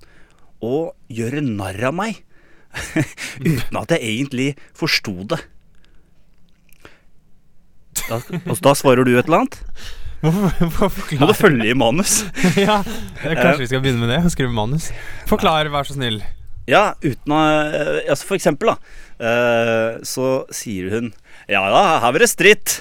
å 0.61 0.93
gjøre 1.09 1.41
narr 1.41 1.81
av 1.89 1.95
meg. 1.97 2.25
Uten 3.41 3.79
at 3.81 3.91
jeg 3.97 4.05
egentlig 4.05 4.51
forsto 4.77 5.25
det. 5.25 5.41
Da, 8.11 8.21
altså, 8.21 8.63
da 8.65 8.75
svarer 8.77 9.05
du 9.07 9.15
et 9.17 9.27
eller 9.27 9.45
annet? 9.45 9.57
Må 10.21 11.31
du 11.31 11.35
følge 11.35 11.71
i 11.71 11.77
manus? 11.77 12.21
ja, 12.61 12.83
kanskje 13.23 13.63
vi 13.63 13.71
skal 13.71 13.81
begynne 13.81 14.05
med 14.05 14.13
det? 14.13 14.21
Skrive 14.35 14.53
manus? 14.53 14.91
Forklar, 15.31 15.71
vær 15.73 15.89
så 15.89 15.97
snill. 15.97 16.21
Ja, 16.69 16.93
uten 17.03 17.33
å 17.35 17.39
eh, 17.41 18.11
altså 18.11 18.29
For 18.29 18.37
eksempel, 18.37 18.75
da. 18.75 19.07
Eh, 19.21 20.01
så 20.07 20.31
sier 20.55 20.91
hun 20.95 21.13
Ja 21.51 21.63
da, 21.73 21.83
her 22.05 22.15
blir 22.15 22.25
det 22.25 22.31
stritt. 22.33 22.81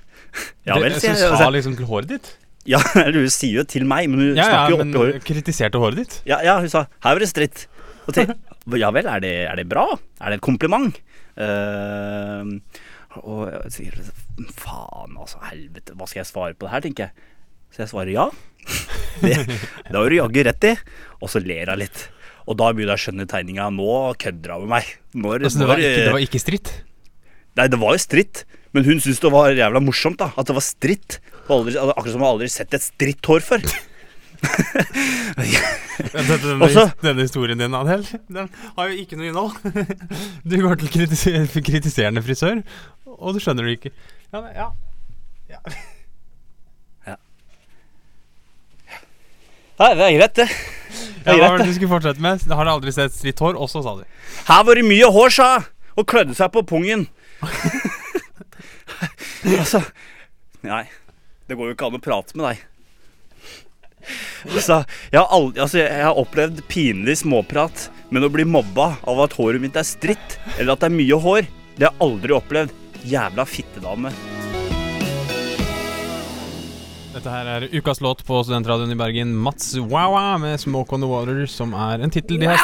ja 0.68 0.78
vel, 0.80 0.96
sier 1.00 1.16
Så 1.18 1.32
Hun 1.34 1.40
sa 1.42 1.50
liksom 1.54 1.76
til 1.78 1.88
håret 1.90 2.10
ditt? 2.14 2.32
Ja, 2.68 2.80
eller 3.04 3.26
hun 3.26 3.32
sier 3.32 3.60
jo 3.60 3.66
til 3.68 3.84
meg, 3.88 4.08
men 4.12 4.22
hun 4.22 4.30
Ja, 4.38 4.46
ja, 4.46 4.50
snakker 4.50 4.72
jo 4.72 4.78
ja, 4.78 4.86
oppi 4.86 5.00
håret. 5.02 5.26
kritiserte 5.28 5.82
håret 5.82 6.00
ditt? 6.02 6.18
Ja, 6.30 6.40
ja, 6.46 6.58
hun 6.62 6.70
sa 6.72 6.86
'her 6.88 7.18
blir 7.18 7.26
det 7.26 7.32
stritt'. 7.34 7.66
Og 8.06 8.14
til, 8.16 8.32
ja 8.82 8.90
vel, 8.94 9.06
er 9.08 9.20
det, 9.20 9.34
er 9.50 9.56
det 9.60 9.68
bra? 9.68 9.86
Er 10.20 10.32
det 10.32 10.40
et 10.40 10.46
kompliment? 10.46 10.96
Uh, 11.34 12.60
og 13.22 13.46
jeg 13.50 13.72
sier 13.74 13.96
faen, 14.58 15.14
altså, 15.18 15.38
helvete, 15.50 15.94
hva 15.94 16.06
skal 16.08 16.22
jeg 16.22 16.30
svare 16.30 16.54
på 16.58 16.66
det 16.66 16.72
her, 16.72 16.82
tenker 16.84 17.08
jeg. 17.08 17.30
Så 17.74 17.82
jeg 17.84 17.90
svarer 17.90 18.12
ja. 18.14 18.26
Det, 19.20 19.34
det 19.46 19.94
har 19.94 20.10
du 20.10 20.16
jaggu 20.16 20.40
rett 20.46 20.66
i. 20.70 20.74
Og 21.20 21.30
så 21.30 21.42
ler 21.42 21.70
hun 21.72 21.80
litt. 21.82 22.08
Og 22.44 22.58
da 22.60 22.70
begynner 22.72 22.94
jeg 22.94 23.00
å 23.00 23.04
skjønne 23.06 23.26
tegninga. 23.30 23.70
Nå 23.72 23.92
kødder 24.20 24.56
hun 24.56 24.66
med 24.66 24.74
meg. 24.76 24.90
Når, 25.16 25.46
Altså, 25.48 25.62
det, 25.62 25.68
var 25.70 25.80
ikke, 25.80 26.02
det 26.04 26.12
var 26.16 26.24
ikke 26.26 26.42
stritt? 26.42 26.72
Nei, 27.56 27.66
det 27.72 27.78
var 27.80 27.94
jo 27.96 28.02
stritt. 28.02 28.44
Men 28.74 28.84
hun 28.88 28.98
syntes 29.00 29.22
det 29.22 29.30
var 29.32 29.54
jævla 29.54 29.80
morsomt, 29.84 30.18
da. 30.20 30.32
At 30.36 30.48
det 30.50 30.56
var 30.56 30.64
stritt. 30.66 31.20
Aldri, 31.48 31.76
akkurat 31.78 32.12
som 32.12 32.24
hun 32.24 32.30
aldri 32.34 32.48
sett 32.52 32.74
et 32.76 32.84
stritt 32.84 33.24
hår 33.30 33.44
før. 33.46 33.64
Denne, 36.04 36.36
denne, 36.42 36.66
Også- 36.66 36.90
denne 37.00 37.22
historien 37.24 37.58
din, 37.58 37.74
Adel, 37.74 38.02
den 38.28 38.48
har 38.76 38.90
jo 38.90 38.98
ikke 39.04 39.16
noe 39.16 39.30
innhold. 39.30 39.54
Du 40.50 40.56
går 40.60 40.76
til 40.82 40.90
kritiser 40.92 41.46
kritiserende 41.64 42.22
frisør, 42.24 42.60
og 43.06 43.34
du 43.36 43.40
skjønner 43.40 43.64
det 43.68 43.78
ikke. 43.78 43.92
Ja, 44.34 44.42
ja. 44.52 44.66
ja. 45.54 45.62
Nei, 49.80 49.90
det 49.98 50.04
er 50.06 50.16
greit, 50.18 50.34
det. 50.38 50.48
Det 51.24 51.32
er 51.32 51.38
hva 51.38 51.48
var 51.48 51.56
greit, 51.56 51.64
det 51.64 51.72
du 51.72 51.78
skulle 51.78 51.94
fortsette 51.96 52.22
med? 52.22 52.42
Det 52.46 52.58
har 52.58 52.70
aldri 52.70 52.92
sett 52.94 53.14
stritt 53.16 53.40
hår, 53.42 53.56
også, 53.58 53.82
sa 53.82 53.96
du. 53.98 54.04
Her 54.46 54.66
var 54.68 54.78
det 54.78 54.84
mye 54.86 55.08
hår, 55.10 55.34
sa 55.34 55.48
og 55.94 56.06
klødde 56.10 56.34
seg 56.38 56.50
på 56.54 56.62
pungen. 56.66 57.06
altså 59.60 59.82
Nei, 60.64 60.86
det 61.46 61.58
går 61.58 61.68
jo 61.68 61.74
ikke 61.74 61.90
an 61.90 61.98
å 61.98 62.02
prate 62.02 62.38
med 62.38 62.46
deg. 62.48 62.62
Altså, 64.48 64.78
jeg 65.12 65.18
har, 65.18 65.28
aldri, 65.32 65.60
altså, 65.64 65.80
jeg 65.82 66.06
har 66.06 66.20
opplevd 66.20 66.62
pinlig 66.70 67.18
småprat, 67.20 67.88
men 68.12 68.24
å 68.24 68.32
bli 68.32 68.46
mobba 68.48 68.94
av 69.08 69.22
at 69.26 69.36
håret 69.38 69.62
mitt 69.62 69.76
er 69.80 69.86
stritt, 69.88 70.38
eller 70.56 70.74
at 70.74 70.84
det 70.84 70.90
er 70.90 70.96
mye 70.96 71.20
hår, 71.26 71.50
det 71.76 71.88
har 71.88 71.92
jeg 71.92 72.04
aldri 72.08 72.36
opplevd. 72.36 72.80
Jævla 73.04 73.44
fittedame. 73.48 74.12
Dette 77.14 77.30
her 77.30 77.46
er 77.46 77.64
ukas 77.70 78.00
låt 78.02 78.24
på 78.26 78.40
Studentradioen 78.42 78.90
i 78.90 78.96
Bergen. 78.98 79.36
Mats 79.38 79.76
Wawa 79.78 80.34
med 80.42 80.58
'Smoke 80.58 80.96
on 80.96 81.00
the 81.04 81.06
Water', 81.06 81.46
som 81.46 81.70
er 81.74 82.02
en 82.02 82.10
tittel 82.10 82.40
de 82.40 82.48
har 82.50 82.58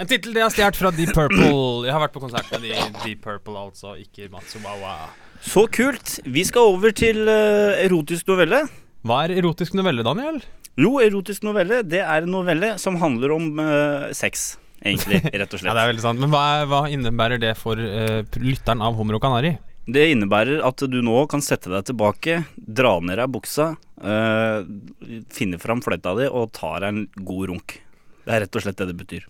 En 0.00 0.06
tittel 0.06 0.34
de 0.34 0.40
har 0.40 0.50
stjålet 0.50 0.76
fra 0.76 0.90
Deep 0.90 1.14
Purple. 1.14 1.86
Jeg 1.86 1.94
har 1.94 2.02
vært 2.02 2.12
på 2.16 2.22
konsert 2.24 2.50
med 2.50 2.66
de 2.66 2.74
Deep 3.04 3.22
Purple, 3.22 3.54
altså, 3.54 3.94
ikke 3.94 4.26
Mats 4.32 4.56
Wawa. 4.64 5.10
Så 5.40 5.68
kult. 5.70 6.18
Vi 6.24 6.42
skal 6.44 6.74
over 6.74 6.90
til 6.90 7.22
uh, 7.28 7.78
erotisk 7.78 8.26
novelle. 8.26 8.64
Hva 9.06 9.20
er 9.28 9.36
erotisk 9.38 9.78
novelle, 9.78 10.02
Daniel? 10.02 10.42
Jo, 10.74 10.98
erotisk 10.98 11.46
novelle, 11.46 11.84
det 11.86 12.02
er 12.02 12.26
en 12.26 12.34
novelle 12.34 12.78
som 12.78 12.98
handler 12.98 13.30
om 13.30 13.62
uh, 13.62 14.10
sex, 14.10 14.58
egentlig, 14.82 15.22
rett 15.22 15.54
og 15.54 15.58
slett. 15.60 15.70
Ja, 15.70 15.74
det 15.78 15.86
er 15.86 15.92
veldig 15.94 16.02
sant. 16.02 16.18
Men 16.18 16.34
hva, 16.34 16.66
hva 16.66 16.82
innebærer 16.90 17.38
det 17.38 17.54
for 17.62 17.78
uh, 17.78 18.26
lytteren 18.42 18.82
av 18.82 18.98
Hummer 18.98 19.22
og 19.22 19.22
Kanari? 19.22 19.54
Det 19.88 20.04
innebærer 20.12 20.60
at 20.68 20.82
du 20.92 20.98
nå 21.00 21.22
kan 21.32 21.40
sette 21.40 21.70
deg 21.72 21.86
tilbake, 21.88 22.42
dra 22.60 22.98
ned 23.00 23.16
deg 23.16 23.30
buksa, 23.32 23.70
øh, 24.04 24.66
finne 25.32 25.56
fram 25.62 25.80
fløyta 25.80 26.12
di 26.18 26.26
og 26.28 26.50
ta 26.52 26.74
deg 26.82 26.88
en 26.92 27.06
god 27.24 27.48
runk. 27.48 27.78
Det 28.26 28.34
er 28.36 28.44
rett 28.44 28.58
og 28.60 28.64
slett 28.66 28.76
det 28.82 28.90
det 28.90 28.98
betyr. 29.00 29.24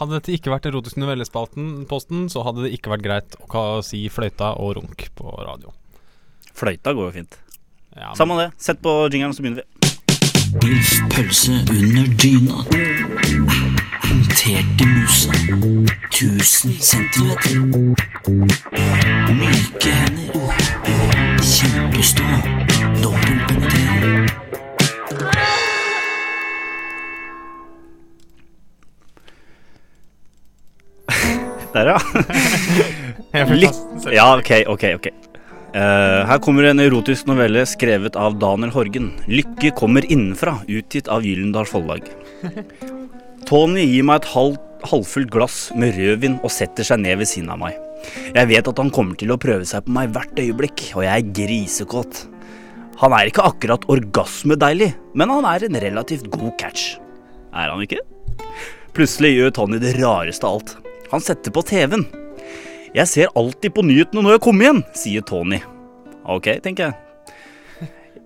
Hadde 0.00 0.14
dette 0.16 0.32
ikke 0.32 0.52
vært 0.54 0.68
erotisk 0.70 0.96
novellespalten, 0.96 1.84
posten, 1.90 2.28
så 2.32 2.44
hadde 2.46 2.62
det 2.68 2.72
ikke 2.78 2.92
vært 2.94 3.02
greit 3.04 3.34
å 3.50 3.82
si 3.84 4.04
fløyta 4.08 4.54
og 4.62 4.76
runk 4.78 5.08
på 5.18 5.34
radio. 5.42 5.74
Fløyta 6.54 6.94
går 6.94 7.10
jo 7.10 7.16
fint. 7.18 7.36
Ja, 7.96 8.08
men- 8.12 8.16
Samme 8.16 8.38
det. 8.38 8.52
Sett 8.62 8.80
på 8.80 8.94
jingeren, 9.10 9.34
så 9.34 9.42
begynner 9.42 9.64
vi. 9.66 9.66
Pølse 11.10 11.58
under 11.68 12.06
dyna. 12.16 13.69
Håndtert 14.20 14.80
i 14.80 14.86
musa. 14.86 15.32
1000 16.12 16.72
centimeter. 16.80 17.54
Myke 19.32 19.92
hender. 19.92 20.52
Kjempestå. 21.40 22.22
Dobbeltpenetrering. 23.02 24.28
Der, 31.72 31.86
ja. 31.86 31.98
Litt 33.54 33.80
Ja, 34.12 34.36
ok, 34.36 34.52
ok, 34.66 34.84
ok. 34.94 35.08
Uh, 35.70 36.26
her 36.28 36.38
kommer 36.44 36.68
en 36.68 36.80
erotisk 36.82 37.30
novelle 37.30 37.64
skrevet 37.64 38.20
av 38.20 38.36
Daniel 38.36 38.74
Horgen. 38.76 39.14
'Lykke 39.24 39.72
kommer 39.80 40.04
innenfra', 40.04 40.60
utgitt 40.68 41.08
av 41.08 41.24
Gyllendal 41.24 41.64
Forlag. 41.64 42.04
Tony 43.48 43.84
gir 43.86 44.04
meg 44.06 44.20
et 44.20 44.28
halv, 44.34 44.58
halvfullt 44.90 45.30
glass 45.32 45.56
med 45.78 45.96
rødvin 45.96 46.38
og 46.44 46.52
setter 46.54 46.86
seg 46.86 47.00
ned 47.02 47.20
ved 47.20 47.28
siden 47.30 47.50
av 47.52 47.60
meg. 47.62 47.78
Jeg 48.34 48.48
vet 48.48 48.68
at 48.70 48.80
han 48.80 48.92
kommer 48.94 49.18
til 49.20 49.32
å 49.32 49.38
prøve 49.40 49.66
seg 49.68 49.84
på 49.86 49.94
meg 49.94 50.12
hvert 50.14 50.38
øyeblikk, 50.40 50.86
og 50.96 51.04
jeg 51.04 51.12
er 51.14 51.32
grisekåt. 51.36 52.22
Han 53.00 53.14
er 53.16 53.30
ikke 53.30 53.44
akkurat 53.48 53.86
orgasmedeilig, 53.92 54.92
men 55.16 55.32
han 55.32 55.48
er 55.48 55.66
en 55.66 55.80
relativt 55.84 56.28
god 56.32 56.52
catch. 56.60 56.94
Er 57.56 57.72
han 57.72 57.84
ikke? 57.84 58.00
Plutselig 58.96 59.34
gjør 59.36 59.54
Tony 59.56 59.80
det 59.82 59.94
rareste 59.98 60.46
av 60.46 60.58
alt. 60.58 60.74
Han 61.12 61.24
setter 61.24 61.54
på 61.54 61.64
TV-en. 61.66 62.06
Jeg 62.94 63.06
ser 63.06 63.32
alltid 63.38 63.74
på 63.74 63.84
nyhetene 63.86 64.24
når 64.24 64.36
jeg 64.36 64.44
kommer 64.46 64.66
igjen, 64.66 64.84
sier 64.98 65.24
Tony. 65.26 65.60
Ok, 66.28 66.52
tenker 66.64 66.90
jeg. 66.90 66.98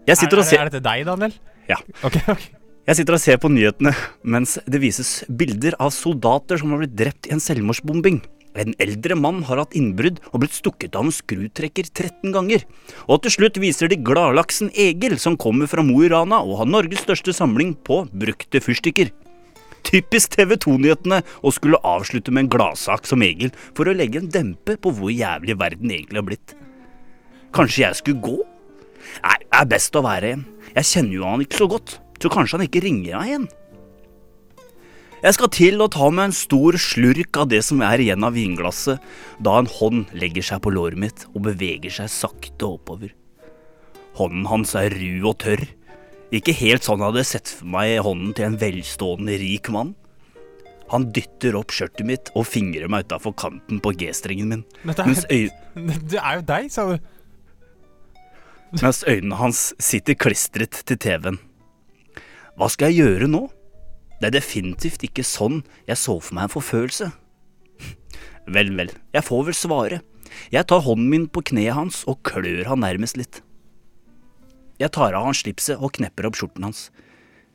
Jeg 0.04 0.18
er, 0.18 0.36
er, 0.36 0.58
er 0.58 0.68
dette 0.68 0.84
deg, 0.84 1.06
Daniel? 1.08 1.38
Ja. 1.70 1.78
Ok, 2.04 2.18
ok. 2.28 2.44
Jeg 2.84 2.98
sitter 2.98 3.16
og 3.16 3.20
ser 3.22 3.38
på 3.40 3.48
nyhetene 3.48 3.94
mens 4.28 4.58
det 4.68 4.76
vises 4.82 5.22
bilder 5.40 5.72
av 5.80 5.88
soldater 5.96 6.58
som 6.60 6.74
har 6.74 6.82
blitt 6.82 6.98
drept 6.98 7.28
i 7.30 7.32
en 7.32 7.40
selvmordsbombing. 7.40 8.18
En 8.60 8.74
eldre 8.76 9.16
mann 9.16 9.38
har 9.48 9.62
hatt 9.62 9.72
innbrudd 9.78 10.20
og 10.28 10.42
blitt 10.42 10.58
stukket 10.58 10.98
av 11.00 11.08
en 11.08 11.14
skrutrekker 11.16 11.88
13 11.88 12.34
ganger. 12.34 12.66
Og 13.08 13.22
til 13.24 13.32
slutt 13.38 13.56
viser 13.62 13.88
de 13.88 13.96
gladlaksen 13.96 14.68
Egil, 14.76 15.16
som 15.16 15.38
kommer 15.40 15.70
fra 15.70 15.80
Mo 15.80 15.96
i 16.04 16.12
Rana 16.12 16.42
og 16.44 16.60
har 16.60 16.68
Norges 16.68 17.06
største 17.06 17.32
samling 17.32 17.72
på 17.88 18.02
brukte 18.12 18.60
fyrstikker. 18.60 19.14
Typisk 19.88 20.36
TV 20.36 20.52
2-nyhetene 20.60 21.24
å 21.40 21.56
skulle 21.56 21.80
avslutte 21.88 22.36
med 22.36 22.44
en 22.44 22.52
gladsak 22.52 23.08
som 23.08 23.24
Egil 23.24 23.56
for 23.72 23.88
å 23.88 23.96
legge 23.96 24.20
en 24.20 24.28
dempe 24.28 24.76
på 24.76 24.92
hvor 24.92 25.08
jævlig 25.08 25.56
verden 25.56 25.88
egentlig 25.88 26.20
har 26.20 26.28
blitt. 26.28 26.58
Kanskje 27.56 27.86
jeg 27.88 28.02
skulle 28.04 28.24
gå? 28.28 28.38
Nei, 29.24 29.38
det 29.40 29.56
er 29.56 29.72
best 29.72 29.96
å 29.96 30.04
være 30.04 30.34
igjen. 30.34 30.48
Jeg 30.74 30.92
kjenner 30.92 31.16
jo 31.16 31.28
han 31.32 31.44
ikke 31.48 31.64
så 31.64 31.68
godt, 31.70 31.98
så 32.24 32.32
kanskje 32.32 32.58
han 32.58 32.66
ikke 32.66 32.82
ringer 32.86 33.20
meg 33.20 33.30
igjen. 33.30 33.46
Jeg 35.24 35.36
skal 35.38 35.48
til 35.56 35.80
å 35.80 35.88
ta 35.88 36.10
meg 36.12 36.28
en 36.28 36.36
stor 36.36 36.76
slurk 36.80 37.38
av 37.40 37.48
det 37.48 37.62
som 37.64 37.80
er 37.84 38.02
igjen 38.04 38.26
av 38.26 38.34
vinglasset, 38.36 39.00
da 39.40 39.54
en 39.56 39.68
hånd 39.72 40.10
legger 40.12 40.44
seg 40.44 40.60
på 40.64 40.72
låret 40.74 41.00
mitt 41.00 41.24
og 41.30 41.46
beveger 41.46 41.94
seg 41.96 42.10
sakte 42.12 42.68
oppover. 42.68 43.14
Hånden 44.18 44.44
hans 44.50 44.74
er 44.76 44.92
ru 44.92 45.24
og 45.24 45.38
tørr. 45.40 45.64
Ikke 46.34 46.52
helt 46.58 46.84
sånn 46.84 47.00
jeg 47.00 47.08
hadde 47.08 47.24
sett 47.28 47.54
for 47.56 47.70
meg 47.72 47.94
hånden 48.04 48.34
til 48.36 48.50
en 48.50 48.58
velstående, 48.60 49.38
rik 49.40 49.70
mann. 49.72 49.94
Han 50.92 51.08
dytter 51.16 51.56
opp 51.56 51.72
skjørtet 51.72 52.04
mitt 52.04 52.28
og 52.36 52.44
fingrer 52.44 52.92
meg 52.92 53.08
utafor 53.08 53.32
kanten 53.40 53.80
på 53.80 53.94
G-strengen 53.96 54.52
min, 54.52 54.66
Men 54.84 54.98
det 55.00 55.08
er, 55.32 55.48
det 56.12 56.20
er 56.20 56.36
jo 56.36 56.46
deg, 56.52 56.68
sa 56.68 56.86
du. 56.92 57.10
mens 58.82 59.04
øynene 59.08 59.40
hans 59.40 59.66
sitter 59.80 60.20
klistret 60.20 60.84
til 60.84 61.00
TV-en. 61.00 61.40
Hva 62.54 62.68
skal 62.70 62.92
jeg 62.92 63.02
gjøre 63.02 63.28
nå? 63.30 63.48
Det 64.20 64.28
er 64.28 64.36
definitivt 64.36 65.02
ikke 65.06 65.24
sånn 65.26 65.64
jeg 65.88 65.98
så 65.98 66.14
for 66.22 66.36
meg 66.36 66.46
en 66.46 66.54
forfølelse. 66.54 67.08
Vel, 68.54 68.70
vel, 68.76 68.92
jeg 69.14 69.26
får 69.26 69.42
vel 69.48 69.56
svare. 69.58 69.98
Jeg 70.54 70.66
tar 70.70 70.84
hånden 70.84 71.10
min 71.10 71.26
på 71.26 71.42
kneet 71.50 71.74
hans 71.74 72.02
og 72.10 72.20
klør 72.26 72.68
han 72.70 72.84
nærmest 72.84 73.18
litt. 73.18 73.40
Jeg 74.78 74.92
tar 74.94 75.16
av 75.18 75.26
han 75.26 75.36
slipset 75.36 75.82
og 75.82 75.94
knepper 75.98 76.28
opp 76.28 76.38
skjorten 76.38 76.66
hans. 76.66 76.88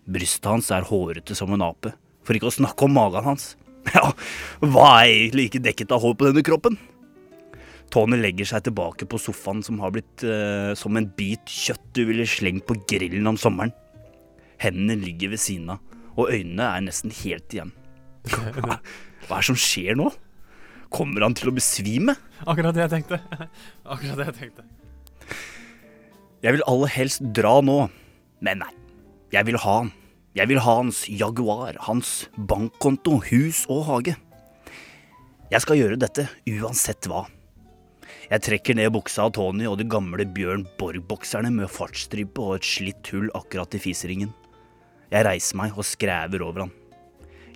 Brystet 0.10 0.48
hans 0.50 0.70
er 0.76 0.88
hårete 0.88 1.36
som 1.38 1.52
en 1.56 1.64
ape, 1.64 1.94
for 2.26 2.36
ikke 2.36 2.50
å 2.52 2.58
snakke 2.60 2.88
om 2.88 2.96
magen 3.00 3.34
hans. 3.34 3.54
Ja, 3.96 4.12
hva 4.60 4.88
er 5.00 5.08
egentlig 5.08 5.48
ikke 5.48 5.62
dekket 5.64 5.94
av 5.96 6.04
hår 6.04 6.18
på 6.20 6.28
denne 6.28 6.44
kroppen? 6.46 6.76
Tony 7.90 8.20
legger 8.20 8.46
seg 8.46 8.68
tilbake 8.68 9.08
på 9.10 9.18
sofaen 9.18 9.64
som 9.66 9.80
har 9.82 9.94
blitt 9.96 10.22
eh, 10.28 10.76
som 10.78 11.00
en 11.00 11.08
bit 11.18 11.48
kjøtt 11.50 11.88
du 11.96 12.04
ville 12.12 12.28
slengt 12.30 12.68
på 12.70 12.76
grillen 12.92 13.32
om 13.32 13.40
sommeren. 13.40 13.72
Hendene 14.60 14.98
ligger 15.00 15.34
ved 15.34 15.42
siden 15.42 15.76
av, 15.76 15.84
og 16.20 16.34
øynene 16.34 16.66
er 16.68 16.84
nesten 16.84 17.14
helt 17.24 17.54
igjen. 17.56 17.72
Hva 18.30 18.80
hva 19.30 19.38
er 19.38 19.44
det 19.44 19.50
som 19.52 19.60
skjer 19.62 19.98
nå? 20.00 20.10
Kommer 20.90 21.22
han 21.22 21.36
til 21.38 21.52
å 21.52 21.54
besvime? 21.54 22.16
Akkurat 22.50 22.74
det 22.74 22.88
jeg 22.88 22.94
tenkte. 22.96 23.20
Akkurat 23.94 24.18
det 24.18 24.26
jeg 24.32 24.38
tenkte. 24.40 24.66
Jeg 26.42 26.56
vil 26.56 26.66
aller 26.72 26.94
helst 26.96 27.22
dra 27.36 27.60
nå, 27.62 27.84
men 28.42 28.64
nei. 28.64 28.72
Jeg 29.30 29.46
vil 29.46 29.60
ha 29.62 29.76
han. 29.84 29.92
Jeg 30.38 30.50
vil 30.50 30.62
ha 30.66 30.76
hans 30.80 31.04
Jaguar, 31.12 31.78
hans 31.86 32.14
bankkonto, 32.50 33.20
hus 33.28 33.66
og 33.70 33.84
hage. 33.90 34.16
Jeg 35.50 35.62
skal 35.66 35.78
gjøre 35.78 36.00
dette 36.02 36.26
uansett 36.50 37.10
hva. 37.10 37.28
Jeg 38.30 38.46
trekker 38.46 38.78
ned 38.78 38.90
buksa 38.94 39.28
av 39.28 39.36
Tony 39.38 39.68
og 39.70 39.78
de 39.82 39.86
gamle 39.90 40.26
Bjørn 40.34 40.66
Borg-bokserne 40.80 41.52
med 41.54 41.70
fartsstripe 41.74 42.42
og 42.42 42.58
et 42.58 42.66
slitt 42.66 43.14
hull 43.14 43.30
akkurat 43.38 43.78
i 43.78 43.82
fiseringen. 43.84 44.34
Jeg 45.10 45.26
reiser 45.26 45.58
meg 45.58 45.78
og 45.78 45.88
skrever 45.88 46.44
over 46.46 46.66
han. 46.66 46.74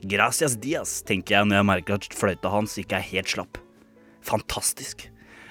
Gracias 0.03 0.57
dias, 0.59 0.97
tenker 1.05 1.37
jeg 1.37 1.47
når 1.47 1.59
jeg 1.59 1.67
merker 1.69 1.99
at 1.99 2.15
fløyta 2.17 2.51
hans 2.51 2.75
ikke 2.81 2.97
er 2.97 3.05
helt 3.13 3.29
slapp. 3.31 3.59
Fantastisk. 4.25 5.05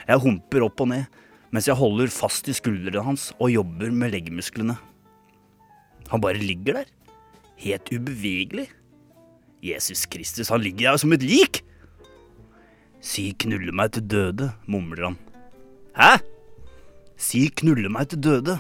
Jeg 0.09 0.23
humper 0.25 0.67
opp 0.67 0.83
og 0.83 0.91
ned, 0.91 1.07
mens 1.55 1.69
jeg 1.69 1.79
holder 1.79 2.13
fast 2.13 2.49
i 2.51 2.57
skuldrene 2.57 3.05
hans 3.07 3.31
og 3.39 3.53
jobber 3.55 3.93
med 3.95 4.13
leggmusklene. 4.17 4.77
Han 6.11 6.21
bare 6.21 6.43
ligger 6.43 6.83
der, 6.83 6.91
helt 7.63 7.93
ubevegelig. 7.93 8.67
Jesus 9.63 10.05
Kristus, 10.11 10.51
han 10.51 10.61
ligger 10.61 10.91
der 10.91 11.01
som 11.01 11.15
et 11.15 11.23
lik! 11.23 11.63
Si 13.03 13.31
knulle 13.43 13.73
meg 13.75 13.95
til 13.95 14.05
døde, 14.07 14.51
mumler 14.71 15.09
han. 15.09 15.17
Hæ? 15.97 16.19
Si 17.19 17.47
knulle 17.63 17.91
meg 17.91 18.11
til 18.11 18.21
døde. 18.23 18.59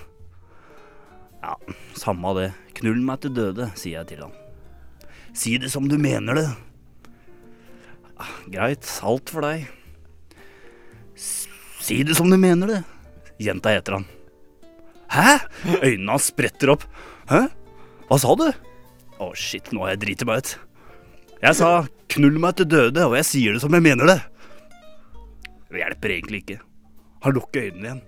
Ja, 1.42 1.56
samme 1.98 2.34
det. 2.38 2.50
Knull 2.78 3.02
meg 3.04 3.22
til 3.24 3.34
døde, 3.34 3.68
sier 3.78 4.00
jeg 4.00 4.12
til 4.12 4.24
han. 4.24 4.34
Si 5.34 5.56
det 5.58 5.72
som 5.72 5.88
du 5.90 5.96
mener 6.00 6.38
det. 6.38 6.48
Ah, 8.20 8.34
Greit, 8.52 8.86
alt 9.02 9.32
for 9.32 9.44
deg. 9.44 9.66
Si 11.82 12.02
det 12.06 12.14
som 12.14 12.30
du 12.30 12.38
mener 12.38 12.70
det, 12.70 12.82
gjenta 13.42 13.72
heter 13.74 13.98
han. 13.98 14.06
Hæ? 15.12 15.40
Øynene 15.82 16.14
hans 16.14 16.30
spretter 16.30 16.76
opp. 16.76 16.86
Hæ? 17.28 17.48
Hva 18.08 18.18
sa 18.20 18.36
du? 18.38 18.46
Å, 19.18 19.32
shit, 19.38 19.72
nå 19.74 19.82
har 19.84 19.96
jeg 19.96 20.02
driti 20.04 20.28
meg 20.28 20.44
ut. 20.44 20.54
Jeg 21.42 21.58
sa 21.58 21.86
'knull 22.12 22.38
meg 22.38 22.54
til 22.56 22.68
døde', 22.70 23.06
og 23.08 23.16
jeg 23.18 23.26
sier 23.26 23.52
det 23.52 23.62
som 23.64 23.74
jeg 23.74 23.82
mener 23.82 24.06
det. 24.06 24.20
Det 25.72 25.80
hjelper 25.80 26.14
egentlig 26.14 26.42
ikke. 26.42 26.60
Han 27.24 27.34
lukker 27.34 27.66
øynene 27.66 27.86
igjen. 27.88 28.02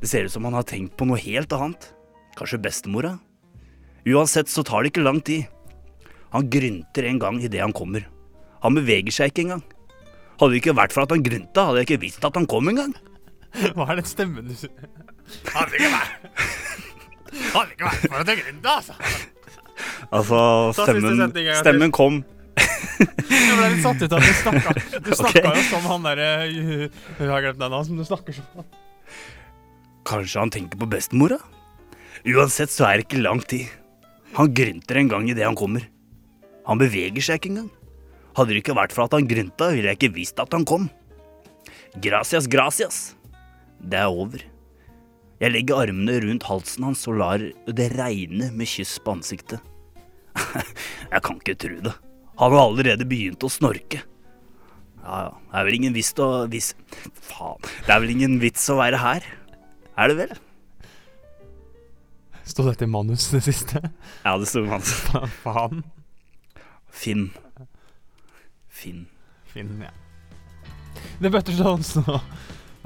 Det 0.00 0.08
ser 0.10 0.24
ut 0.26 0.32
som 0.32 0.44
han 0.44 0.56
har 0.56 0.66
tenkt 0.66 0.96
på 0.96 1.06
noe 1.06 1.20
helt 1.20 1.52
annet. 1.52 1.92
Kanskje 2.36 2.60
bestemora? 2.60 3.16
Uansett 4.06 4.50
så 4.52 4.62
tar 4.66 4.84
det 4.84 4.92
ikke 4.92 5.06
lang 5.06 5.22
tid. 5.24 5.48
Han 6.34 6.50
grynter 6.52 7.08
en 7.08 7.18
gang 7.22 7.40
idet 7.40 7.62
han 7.64 7.74
kommer. 7.74 8.04
Han 8.62 8.76
beveger 8.76 9.14
seg 9.14 9.32
ikke 9.32 9.46
engang. 9.46 9.64
Hadde 10.36 10.52
det 10.52 10.60
ikke 10.60 10.76
vært 10.76 10.92
for 10.92 11.06
at 11.06 11.14
han 11.14 11.24
grynta, 11.24 11.64
hadde 11.68 11.80
jeg 11.80 11.88
ikke 11.88 12.02
visst 12.04 12.24
at 12.28 12.36
han 12.36 12.48
kom 12.50 12.68
engang. 12.68 12.92
Hva 13.76 13.88
er 13.88 14.02
den 14.02 14.08
stemmen 14.08 14.50
du 14.50 14.54
Hadde 15.48 15.78
ikke 15.78 15.88
vært 15.88 16.10
Hadde 17.54 17.72
ikke 17.72 17.86
vært 17.86 18.02
for 18.04 18.18
at 18.20 18.30
jeg 18.30 18.40
grynta, 18.42 18.74
altså. 18.82 18.96
Altså, 20.12 20.40
stemmen, 20.76 21.22
stemmen 21.62 21.94
kom. 21.94 22.20
Jeg 22.96 23.56
ble 23.56 23.70
litt 23.72 23.82
satt 23.84 24.02
ut 24.02 24.12
av 24.12 24.20
at 24.20 24.28
du 24.28 24.36
snakka. 24.42 24.74
Du 25.06 25.10
snakka 25.12 25.42
okay. 25.42 25.58
jo 25.58 25.64
som 25.70 25.88
han 25.90 26.06
derre 26.06 26.28
Jeg 26.48 27.28
har 27.28 27.44
glemt 27.44 27.60
navnet 27.60 27.76
hans, 27.80 27.90
men 27.92 28.00
du 28.00 28.08
snakker 28.08 28.36
som 28.36 28.68
Kanskje 30.06 30.40
han 30.40 30.52
tenker 30.54 30.80
på 30.80 30.88
bestemora? 30.88 31.40
Uansett 32.26 32.72
så 32.74 32.88
er 32.88 32.98
det 32.98 33.06
ikke 33.06 33.22
lang 33.22 33.38
tid. 33.46 33.68
Han 34.34 34.50
grynter 34.50 34.98
en 34.98 35.10
gang 35.12 35.28
idet 35.30 35.46
han 35.46 35.58
kommer. 35.58 35.84
Han 36.66 36.80
beveger 36.80 37.22
seg 37.22 37.38
ikke 37.38 37.52
engang. 37.52 37.68
Hadde 38.36 38.52
det 38.52 38.62
ikke 38.64 38.74
vært 38.76 38.94
for 38.96 39.06
at 39.06 39.14
han 39.14 39.28
grynta, 39.30 39.70
ville 39.72 39.92
jeg 39.92 40.00
ikke 40.00 40.16
visst 40.16 40.42
at 40.42 40.52
han 40.52 40.66
kom. 40.66 40.88
Gracias, 42.02 42.48
gracias. 42.50 42.98
Det 43.78 44.00
er 44.02 44.10
over. 44.10 44.42
Jeg 45.40 45.52
legger 45.52 45.84
armene 45.84 46.16
rundt 46.24 46.48
halsen 46.48 46.88
hans 46.88 47.04
og 47.06 47.20
lar 47.20 47.44
det 47.78 47.88
regne 47.94 48.50
med 48.52 48.68
kyss 48.68 48.96
på 49.04 49.14
ansiktet. 49.14 49.62
jeg 51.12 51.22
kan 51.22 51.38
ikke 51.38 51.56
tro 51.62 51.78
det. 51.86 51.94
Han 52.40 52.52
har 52.52 52.66
allerede 52.66 53.06
begynt 53.08 53.46
å 53.46 53.52
snorke. 53.52 54.02
Ja, 55.06 55.28
ja, 55.28 55.30
det 55.30 55.60
er 55.60 55.68
vel 55.68 55.78
ingen 55.78 55.94
vits 55.94 56.10
å 56.18 56.28
vis... 56.50 56.72
Faen, 57.22 57.62
det 57.86 57.94
er 57.94 58.02
vel 58.02 58.16
ingen 58.16 58.40
vits 58.42 58.66
å 58.72 58.80
være 58.80 58.98
her. 59.00 59.28
Er 59.96 60.10
det 60.10 60.18
vel? 60.18 60.34
Sto 62.46 62.62
dette 62.68 62.84
i 62.86 62.90
manus, 62.90 63.26
det 63.34 63.40
siste? 63.44 63.80
Ja, 64.22 64.36
det 64.38 64.46
sto 64.48 64.58
i 64.62 64.66
manus. 64.70 64.92
Faen. 65.44 65.82
Finn. 66.90 67.30
Finn. 68.70 69.06
Finn, 69.52 69.72
ja. 69.82 69.90
The 71.20 71.28
Butterstones 71.32 71.94
nå. 71.98 72.20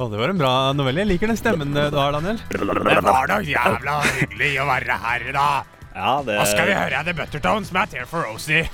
Å, 0.01 0.07
det 0.09 0.17
var 0.17 0.29
en 0.33 0.41
bra 0.41 0.53
novelle. 0.73 1.01
Jeg 1.05 1.11
liker 1.13 1.29
den 1.31 1.37
stemmen 1.39 1.75
du 1.77 1.81
har, 1.83 2.13
Daniel. 2.17 2.39
Det 2.49 3.05
var 3.05 3.27
da 3.29 3.37
jævla 3.45 3.95
hyggelig 4.17 4.53
å 4.63 4.65
være 4.71 4.95
her, 5.05 5.21
da. 5.37 5.49
Ja, 5.91 6.13
det 6.25 6.35
Hva 6.39 6.47
skal 6.49 6.67
vi 6.71 6.75
høre? 6.79 6.97
av 7.01 7.05
The 7.11 7.15
Buttertones 7.19 7.69
med 7.75 7.85
Tear 7.93 8.07
for 8.09 8.21
Rosie. 8.25 8.65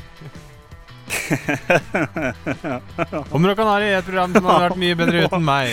Om 3.35 3.43
Rocanari 3.47 3.87
er 3.91 3.99
et 4.01 4.07
program 4.07 4.31
som 4.37 4.45
hadde 4.47 4.65
vært 4.69 4.81
mye 4.83 4.95
bedre 4.99 5.19
uten 5.27 5.43
meg. 5.47 5.69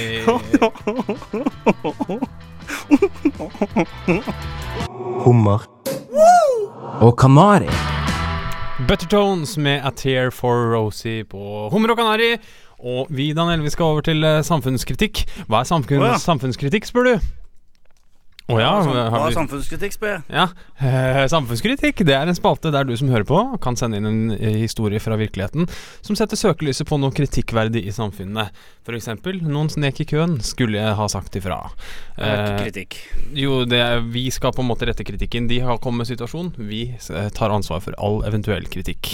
hummer 5.24 5.63
og 7.03 7.15
kanari. 7.20 7.70
Buttertones 8.88 9.56
med 9.58 9.86
A 9.86 9.92
Tear 9.96 10.32
for 10.36 10.74
Rosie 10.74 11.24
på 11.24 11.70
Hummer 11.72 11.94
og 11.94 11.98
Kanari. 11.98 12.34
Og 12.84 13.08
vi, 13.10 13.32
Daniel, 13.34 13.63
vi 13.63 13.72
skal 13.72 13.94
over 13.94 14.03
til 14.03 14.24
eh, 14.27 14.42
samfunnskritikk. 14.44 15.24
Hva 15.48 15.62
er 15.62 15.70
samfunns 15.70 16.03
oh, 16.03 16.10
ja. 16.12 16.20
samfunnskritikk, 16.20 16.89
spør 16.89 17.08
du? 17.08 17.42
Å 18.51 18.57
ja, 18.59 18.71
Hva 18.83 19.21
er 19.29 19.35
samfunnskritikk, 19.38 19.93
spør 19.95 20.09
jeg? 20.17 20.23
ja. 20.27 20.43
eh, 20.83 21.21
Samfunnskritikk 21.31 22.01
det 22.03 22.15
er 22.17 22.27
en 22.27 22.35
spalte 22.35 22.73
der 22.75 22.83
du 22.83 22.91
som 23.00 23.07
hører 23.07 23.23
på, 23.29 23.38
kan 23.63 23.77
sende 23.79 24.01
inn 24.01 24.09
en 24.09 24.33
eh, 24.35 24.57
historie 24.59 25.00
fra 25.00 25.15
virkeligheten 25.19 25.69
som 26.03 26.17
setter 26.19 26.35
søkelyset 26.35 26.89
på 26.89 27.00
noe 27.00 27.15
kritikkverdig 27.15 27.85
i 27.88 27.93
samfunnet. 27.95 28.51
F.eks.: 28.83 29.07
Noen 29.47 29.71
snek 29.71 30.03
i 30.03 30.07
køen, 30.12 30.35
skulle 30.43 30.81
jeg 30.81 30.97
ha 31.00 31.07
sagt 31.07 31.39
ifra. 31.39 31.62
Eh, 32.17 32.59
kritikk. 32.59 33.00
jo, 33.31 33.63
det 33.63 33.79
vi 34.12 34.27
skal 34.35 34.51
på 34.51 34.59
en 34.65 34.71
måte 34.73 34.91
rette 34.91 35.07
kritikken. 35.07 35.47
De 35.47 35.62
har 35.63 35.79
kommet 35.79 36.03
med 36.03 36.12
situasjonen. 36.12 36.51
Vi 36.67 36.89
eh, 37.00 37.29
tar 37.31 37.55
ansvar 37.55 37.79
for 37.79 37.95
all 37.95 38.25
eventuell 38.27 38.67
kritikk. 38.67 39.13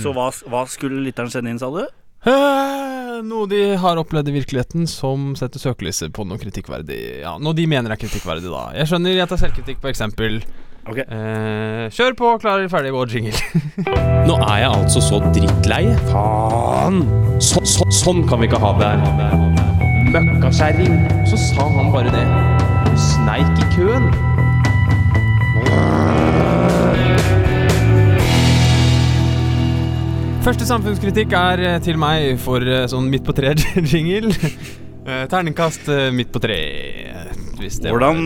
Så 0.00 0.12
hva, 0.14 0.30
hva 0.48 0.64
skulle 0.70 1.02
lytteren 1.04 1.28
sende 1.28 1.52
inn, 1.52 1.60
sa 1.60 1.68
du? 1.74 1.82
Noe 2.20 3.46
de 3.48 3.60
har 3.80 4.00
opplevd 4.00 4.28
i 4.28 4.34
virkeligheten 4.40 4.88
som 4.90 5.32
setter 5.38 5.60
søkelyset 5.62 6.12
på 6.16 6.24
noe 6.28 6.40
kritikkverdig. 6.40 6.98
Ja, 7.22 7.36
Noe 7.40 7.56
de 7.56 7.66
mener 7.70 7.94
er 7.94 8.00
kritikkverdig, 8.00 8.50
da. 8.52 8.66
Jeg 8.76 8.90
skjønner, 8.90 9.16
jeg 9.16 9.30
tar 9.30 9.40
selvkritikk 9.40 9.80
på 9.80 9.90
eksempel. 9.92 10.40
Ok. 10.88 11.00
Eh, 11.04 11.86
kjør 11.92 12.16
på, 12.16 12.30
klar, 12.42 12.64
ferdig, 12.72 12.92
vår 12.96 13.12
jingle. 13.12 13.36
Nå 14.28 14.38
er 14.48 14.62
jeg 14.64 14.70
altså 14.70 15.02
så 15.04 15.20
drittlei. 15.32 15.82
Faen! 16.10 17.02
Så, 17.40 17.62
så, 17.68 17.88
sånn 17.94 18.24
kan 18.28 18.40
vi 18.40 18.48
ikke 18.50 18.60
ha 18.64 18.72
det 18.80 18.92
her. 18.94 19.46
Møkkakjerring. 20.10 20.98
Så 21.28 21.40
sa 21.40 21.68
han 21.76 21.92
bare 21.94 22.12
det. 22.16 22.26
Sneik 23.10 23.64
i 23.64 23.70
køen. 23.76 24.10
Første 30.40 30.64
samfunnskritikk 30.64 31.34
er 31.36 31.60
eh, 31.66 31.74
til 31.84 31.98
meg 32.00 32.38
for 32.40 32.64
eh, 32.64 32.86
sånn 32.90 33.10
midt 33.12 33.26
på 33.28 33.36
tre-jingle. 33.36 34.32
Eh, 35.00 35.22
Terningkast 35.32 35.86
midt 36.12 36.28
på 36.30 36.38
tre. 36.44 36.56
Hvordan, 37.56 38.18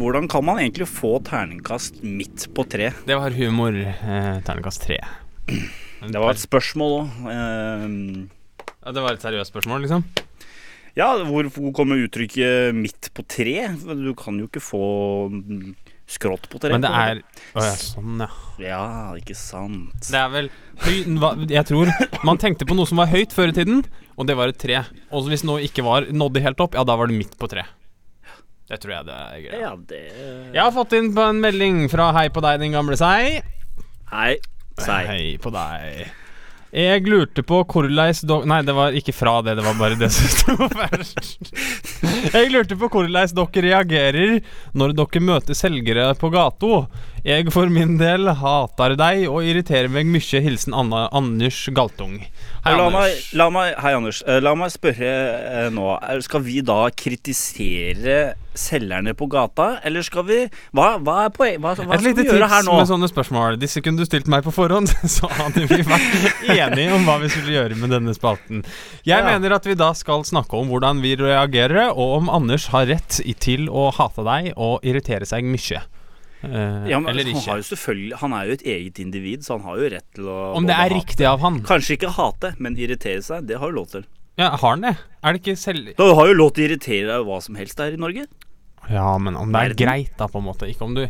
hvordan 0.00 0.24
kan 0.32 0.46
man 0.48 0.62
egentlig 0.62 0.86
få 0.88 1.18
terningkast 1.22 2.00
midt 2.02 2.46
på 2.56 2.64
tre? 2.72 2.88
Det 3.06 3.18
var 3.20 3.36
humor. 3.36 3.76
Terningkast 4.48 4.86
tre. 4.88 4.96
Det 6.16 6.16
var 6.16 6.32
et 6.32 6.40
spørsmål 6.40 6.96
òg. 6.96 7.28
ja, 7.28 8.94
Det 8.96 9.04
var 9.04 9.12
et 9.12 9.28
seriøst 9.28 9.52
spørsmål, 9.52 9.84
liksom? 9.84 10.06
ja, 10.96 11.12
hvor, 11.28 11.52
kommer 11.76 12.00
uttrykket 12.00 12.72
'midt 12.74 13.12
på 13.12 13.22
tre'? 13.28 13.68
Du 14.00 14.14
kan 14.16 14.40
jo 14.40 14.48
ikke 14.48 14.64
få 14.64 14.84
skrått 16.06 16.48
på 16.50 16.60
tre. 16.62 16.70
Men 16.76 16.84
det 16.84 16.90
er 16.94 17.20
Å 17.56 17.64
ja, 17.64 17.72
sånn, 17.80 18.20
ja. 18.22 18.28
Ja, 18.62 18.82
ikke 19.18 19.34
sant. 19.36 20.06
Det 20.06 20.16
er 20.20 20.30
vel 20.32 20.50
Jeg 21.50 21.64
tror 21.68 21.90
man 22.26 22.38
tenkte 22.40 22.68
på 22.68 22.76
noe 22.78 22.88
som 22.88 23.00
var 23.02 23.10
høyt 23.10 23.34
før 23.34 23.50
i 23.52 23.56
tiden, 23.56 23.82
og 24.16 24.28
det 24.28 24.36
var 24.38 24.52
et 24.52 24.60
tre. 24.60 24.84
Og 25.10 25.26
hvis 25.30 25.44
noe 25.46 25.64
ikke 25.66 25.84
var 25.86 26.06
nådde 26.12 26.44
helt 26.44 26.62
opp, 26.62 26.78
ja, 26.78 26.84
da 26.86 26.96
var 26.98 27.10
det 27.10 27.18
midt 27.18 27.34
på 27.40 27.50
tre. 27.50 27.66
Det 28.66 28.80
tror 28.82 28.96
jeg 28.96 29.06
det 29.06 29.16
er 29.16 29.42
greia. 29.44 29.58
Ja, 29.62 29.72
det 29.78 30.00
Jeg 30.54 30.62
har 30.62 30.72
fått 30.74 30.94
inn 30.98 31.12
på 31.14 31.22
en 31.22 31.38
melding 31.42 31.84
fra 31.92 32.08
Hei 32.16 32.26
på 32.34 32.42
deg, 32.42 32.58
din 32.64 32.74
gamle 32.74 32.98
sei. 32.98 33.40
Hei. 34.10 34.32
Sei. 34.82 35.02
Hei 35.06 35.26
på 35.42 35.52
deg. 35.54 36.06
Jeg 36.74 37.04
lurte 37.06 37.44
på 37.46 37.60
hvordan 37.62 38.16
do... 38.26 38.40
Nei, 38.48 38.58
det 38.66 38.74
var 38.76 38.96
ikke 38.98 39.14
fra 39.14 39.38
det, 39.46 39.54
det 39.58 39.64
var 39.64 39.76
bare 39.78 39.98
det 40.00 40.08
som 40.12 40.30
sto 40.32 40.68
først. 40.80 41.52
Jeg 42.34 42.50
lurte 42.52 42.78
på 42.78 42.88
hvordan 42.90 43.30
dere 43.38 43.64
reagerer 43.68 44.32
når 44.76 44.96
dere 44.98 45.22
møter 45.22 45.56
selgere 45.56 46.10
på 46.18 46.30
gata. 46.34 46.86
Jeg 47.26 47.48
for 47.54 47.70
min 47.72 47.96
del 47.98 48.28
hater 48.38 48.94
deg 48.98 49.24
og 49.30 49.46
irriterer 49.46 49.90
meg 49.90 50.10
mye. 50.10 50.42
Hilsen 50.42 50.74
Anna, 50.76 51.06
Anders 51.16 51.62
Galtung. 51.74 52.20
Hei, 52.66 52.74
la 52.76 52.90
meg, 52.90 53.16
la 53.38 53.48
meg, 53.54 53.72
hei, 53.82 53.94
Anders. 53.98 54.20
Eh, 54.26 54.42
La 54.42 54.52
meg 54.58 54.70
spørre 54.74 55.10
eh, 55.10 55.68
nå. 55.74 55.88
Skal 56.26 56.44
vi 56.46 56.60
da 56.66 56.84
kritisere 56.94 58.34
selgerne 58.60 59.12
på 59.16 59.28
gata, 59.32 59.78
eller 59.86 60.02
skal 60.06 60.24
vi 60.28 60.38
Hva, 60.76 60.96
hva 60.98 61.16
er 61.26 61.32
poeng... 61.34 61.56
Hva, 61.62 61.74
hva 61.78 61.98
skal 62.00 62.16
vi 62.16 62.26
gjøre 62.26 62.48
her 62.50 62.64
nå? 62.66 62.74
Et 62.74 62.82
lite 62.82 62.82
tips 62.82 62.82
med 62.82 62.90
sånne 62.92 63.10
spørsmål. 63.12 63.58
Disse 63.62 63.82
kunne 63.84 64.02
du 64.02 64.08
stilt 64.08 64.28
meg 64.32 64.44
på 64.46 64.52
forhånd, 64.56 64.90
så 65.16 65.30
hadde 65.32 65.66
vi 65.70 65.80
vært 65.86 66.48
enige 66.56 66.94
om 66.96 67.04
hva 67.08 67.18
vi 67.22 67.30
skulle 67.32 67.54
gjøre 67.56 67.78
med 67.80 67.92
denne 67.96 68.14
spalten. 68.16 68.64
Jeg 69.06 69.20
Ja. 69.22 69.26
mener 69.30 69.56
at 69.56 69.66
vi 69.68 69.74
da 69.78 69.92
skal 69.96 70.24
snakke 70.28 70.56
om 70.58 70.68
hvordan 70.72 71.00
vi 71.04 71.14
reagerer, 71.20 71.92
og 71.92 72.16
om 72.22 72.32
Anders 72.32 72.68
har 72.74 72.86
rett 72.90 73.20
til 73.40 73.68
å 73.70 73.90
hate 73.94 74.24
deg 74.26 74.52
og 74.56 74.80
irritere 74.86 75.26
seg 75.28 75.44
mye. 75.44 75.82
Uh, 76.44 76.84
Ja, 76.86 76.98
men 77.00 77.08
eller 77.10 77.24
han, 77.32 77.40
har 77.40 77.58
ikke. 77.62 77.70
selvfølgelig, 77.72 78.18
han 78.20 78.32
er 78.36 78.44
jo 78.46 78.52
et 78.58 78.62
eget 78.68 78.98
individ, 79.02 79.42
så 79.46 79.56
han 79.56 79.64
har 79.66 79.78
jo 79.80 79.88
rett 79.96 80.06
til 80.14 80.28
å 80.30 80.36
Om 80.58 80.66
det 80.68 80.76
er 80.76 80.92
riktig 80.92 81.26
av 81.26 81.40
han. 81.42 81.62
Kanskje 81.66 81.96
ikke 81.96 82.12
hate, 82.14 82.52
men 82.62 82.76
irritere 82.76 83.22
seg. 83.24 83.46
Det 83.48 83.58
har 83.58 83.72
du 83.72 83.78
lov 83.80 83.88
til. 83.94 84.04
Ja, 84.36 84.50
Har 84.60 84.74
han 84.76 84.82
det? 84.84 84.92
Er 85.24 85.32
det 85.32 85.40
ikke 85.40 85.56
selv... 85.56 85.94
Du 85.96 86.02
har 86.14 86.26
jo 86.28 86.34
lov 86.36 86.50
til 86.54 86.66
å 86.66 86.68
irritere 86.68 87.06
deg 87.08 87.24
hva 87.24 87.38
som 87.42 87.56
helst 87.56 87.80
her 87.80 87.96
i 87.96 88.00
Norge. 88.00 88.26
Ja, 88.88 89.18
men 89.18 89.36
om 89.36 89.52
det 89.52 89.62
er 89.62 89.74
greit, 89.78 90.12
da, 90.18 90.28
på 90.30 90.38
en 90.38 90.46
måte. 90.46 90.68
Ikke 90.70 90.86
om 90.86 90.94
du, 90.94 91.06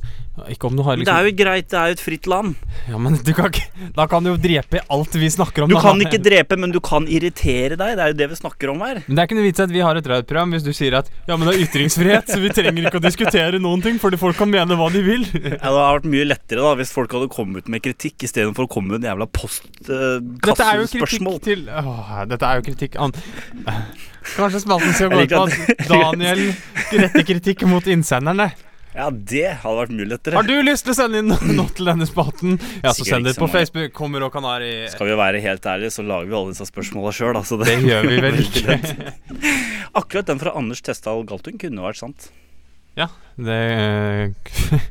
ikke 0.53 0.68
om 0.68 0.77
du 0.77 0.83
har 0.85 0.99
liksom 1.01 1.09
det 1.09 1.14
er 1.16 1.29
jo 1.31 1.35
greit, 1.38 1.66
det 1.72 1.77
er 1.81 1.90
jo 1.90 1.96
et 1.96 2.03
fritt 2.03 2.27
land. 2.29 2.57
Ja, 2.90 2.99
men 3.01 3.16
du 3.25 3.31
kan 3.37 3.49
ikke 3.49 3.88
Da 3.96 4.05
kan 4.11 4.25
du 4.25 4.31
jo 4.31 4.37
drepe 4.40 4.83
alt 4.92 5.16
vi 5.16 5.29
snakker 5.33 5.64
om. 5.64 5.70
Du 5.72 5.77
da. 5.79 5.83
kan 5.85 6.01
ikke 6.05 6.20
drepe, 6.22 6.59
men 6.61 6.75
du 6.75 6.79
kan 6.85 7.07
irritere 7.09 7.79
deg. 7.79 7.94
Det 7.96 8.05
er 8.05 8.12
jo 8.12 8.18
det 8.20 8.29
vi 8.33 8.38
snakker 8.38 8.72
om 8.72 8.83
her. 8.85 9.01
Men 9.07 9.16
det 9.16 9.22
er 9.22 9.31
ikke 9.31 9.38
noe 9.38 9.46
vits 9.46 9.64
at 9.64 9.72
vi 9.72 9.83
har 9.85 9.99
et 9.99 10.11
radioprogram 10.12 10.53
hvis 10.53 10.66
du 10.66 10.72
sier 10.77 10.99
at 11.01 11.09
ja, 11.29 11.38
men 11.38 11.49
det 11.49 11.55
er 11.55 11.64
ytringsfrihet, 11.64 12.33
så 12.33 12.40
vi 12.42 12.53
trenger 12.53 12.90
ikke 12.90 13.01
å 13.01 13.05
diskutere 13.07 13.61
noen 13.62 13.85
ting, 13.85 14.01
fordi 14.03 14.20
folk 14.20 14.37
kan 14.40 14.53
mene 14.53 14.79
hva 14.79 14.90
de 14.92 15.05
vil. 15.07 15.25
Ja, 15.57 15.70
det 15.72 15.81
hadde 15.81 15.94
vært 15.96 16.09
mye 16.11 16.27
lettere 16.27 16.62
da 16.64 16.72
hvis 16.79 16.90
folk 16.92 17.14
hadde 17.16 17.29
kommet 17.33 17.70
med 17.72 17.83
kritikk 17.85 18.27
istedenfor 18.27 18.66
å 18.66 18.70
komme 18.70 18.92
med 18.92 19.05
en 19.05 19.09
jævla 19.12 19.27
Dette 19.87 20.66
er 20.66 20.83
jo 20.83 20.88
kritikk 20.90 21.40
til 21.46 21.64
åh, 21.70 22.12
Dette 22.29 22.51
er 22.51 22.61
jo 22.61 22.66
kritikk 22.66 22.99
an... 23.01 23.14
Kanskje 24.35 24.61
spalten 24.64 24.94
skal 24.96 25.12
gå 25.12 25.22
ut 25.22 25.33
på 25.33 25.42
at 25.46 25.87
Daniel 25.87 26.42
retter 26.90 27.27
kritikk 27.29 27.62
mot 27.70 27.87
innsenderne. 27.87 28.51
Ja, 28.96 29.11
det 29.12 29.48
hadde 29.61 29.76
vært 29.76 29.92
muligheter. 29.92 30.35
Har 30.38 30.46
du 30.48 30.54
lyst 30.64 30.87
til 30.87 30.94
å 30.94 30.96
sende 30.96 31.20
inn 31.20 31.28
noe 31.28 31.68
til 31.76 31.88
denne 31.90 32.06
spaten? 32.09 32.56
Ja, 32.80 32.94
så 32.96 33.04
send 33.04 33.28
det 33.28 33.35
på. 33.37 33.48
Facebook. 33.52 33.92
Kommer 33.96 34.24
og 34.24 34.32
Kanari. 34.32 34.87
Skal 34.92 35.11
vi 35.11 35.18
være 35.20 35.42
helt 35.44 35.68
ærlige, 35.68 35.92
så 35.92 36.04
lager 36.06 36.30
vi 36.30 36.38
alle 36.38 36.54
disse 36.54 36.64
spørsmåla 36.70 37.12
sjøl. 37.12 37.37
Altså 37.37 37.59
Det 37.61 37.76
gjør 37.85 38.09
vi 38.09 38.22
vel 38.24 38.40
ikke. 38.40 38.78
Akkurat 40.00 40.32
den 40.32 40.40
fra 40.40 40.54
Anders 40.56 40.80
Testdal 40.85 41.26
Galtung 41.28 41.61
kunne 41.61 41.85
vært 41.85 42.00
sant. 42.00 42.30
Ja, 42.96 43.11
det 43.37 43.61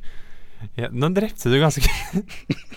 ja, 0.80 0.92
Nå 0.94 1.10
drepte 1.18 1.50
du 1.50 1.58
ganske 1.58 1.90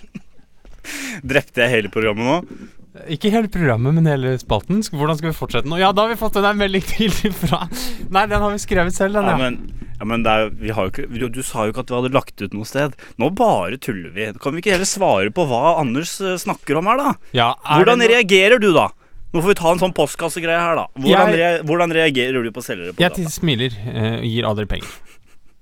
Drepte 1.28 1.60
jeg 1.60 1.74
hele 1.74 1.90
programmet 1.92 2.24
nå? 2.24 2.68
Ikke 3.14 3.30
hele 3.32 3.48
programmet, 3.52 3.94
men 3.94 4.06
hele 4.08 4.34
spalten. 4.40 4.80
Hvordan 4.92 5.18
skal 5.20 5.30
vi 5.30 5.37
fortsette 5.37 5.68
nå? 5.70 5.78
Ja, 5.80 5.92
da 5.94 6.04
har 6.06 6.12
vi 6.12 6.18
fått 6.20 6.37
en 6.40 6.58
melding 6.58 6.84
til 6.88 7.11
fra 7.32 7.64
Nei, 8.11 8.24
den 8.30 8.40
har 8.42 8.50
vi 8.54 8.58
skrevet 8.62 8.96
selv, 8.96 9.14
den, 9.18 9.28
Ja, 9.28 9.37
ja. 9.37 9.38
men, 9.38 9.88
ja, 9.98 10.04
men 10.08 10.26
er, 10.26 10.50
vi 10.50 10.70
har 10.74 10.88
jo 10.88 10.92
ikke, 10.92 11.06
du, 11.11 11.26
du 11.38 11.42
sa 11.46 11.66
jo 11.66 11.72
ikke 11.74 11.84
at 11.87 11.90
vi 11.92 11.98
hadde 11.98 12.12
lagt 12.14 12.42
ut 12.42 12.54
noe 12.56 12.68
sted. 12.68 12.94
Nå 13.18 13.30
bare 13.38 13.78
tuller 13.82 14.11
vi. 14.14 14.28
Kan 14.42 14.54
vi 14.56 14.62
ikke 14.62 14.74
heller 14.76 14.88
svare 14.88 15.32
på 15.34 15.46
hva 15.50 15.76
Anders 15.80 16.16
eh, 16.20 16.37
snakker 16.40 16.78
om 16.80 16.87
her, 16.90 17.00
da? 17.02 17.14
ja 17.37 17.50
Hvordan 17.66 18.02
det 18.04 18.11
reagerer 18.14 18.62
du, 18.62 18.70
da? 18.76 18.88
Nå 19.34 19.42
får 19.44 19.52
vi 19.52 19.58
ta 19.61 19.72
en 19.74 19.82
sånn 19.82 19.92
postkassegreie 19.96 20.56
her, 20.61 20.78
da. 20.78 20.87
Hvordan, 20.96 21.34
Jeg- 21.34 21.38
rea 21.42 21.62
hvordan 21.68 21.92
reagerer 21.92 22.42
du 22.46 22.50
på 22.54 22.62
selgere 22.64 22.94
på 22.96 23.02
Jeg 23.04 23.12
data? 23.12 23.28
smiler 23.34 23.74
og 23.84 24.08
og 24.18 24.24
gir 24.24 24.48
aldri 24.48 24.64
penger. 24.70 24.96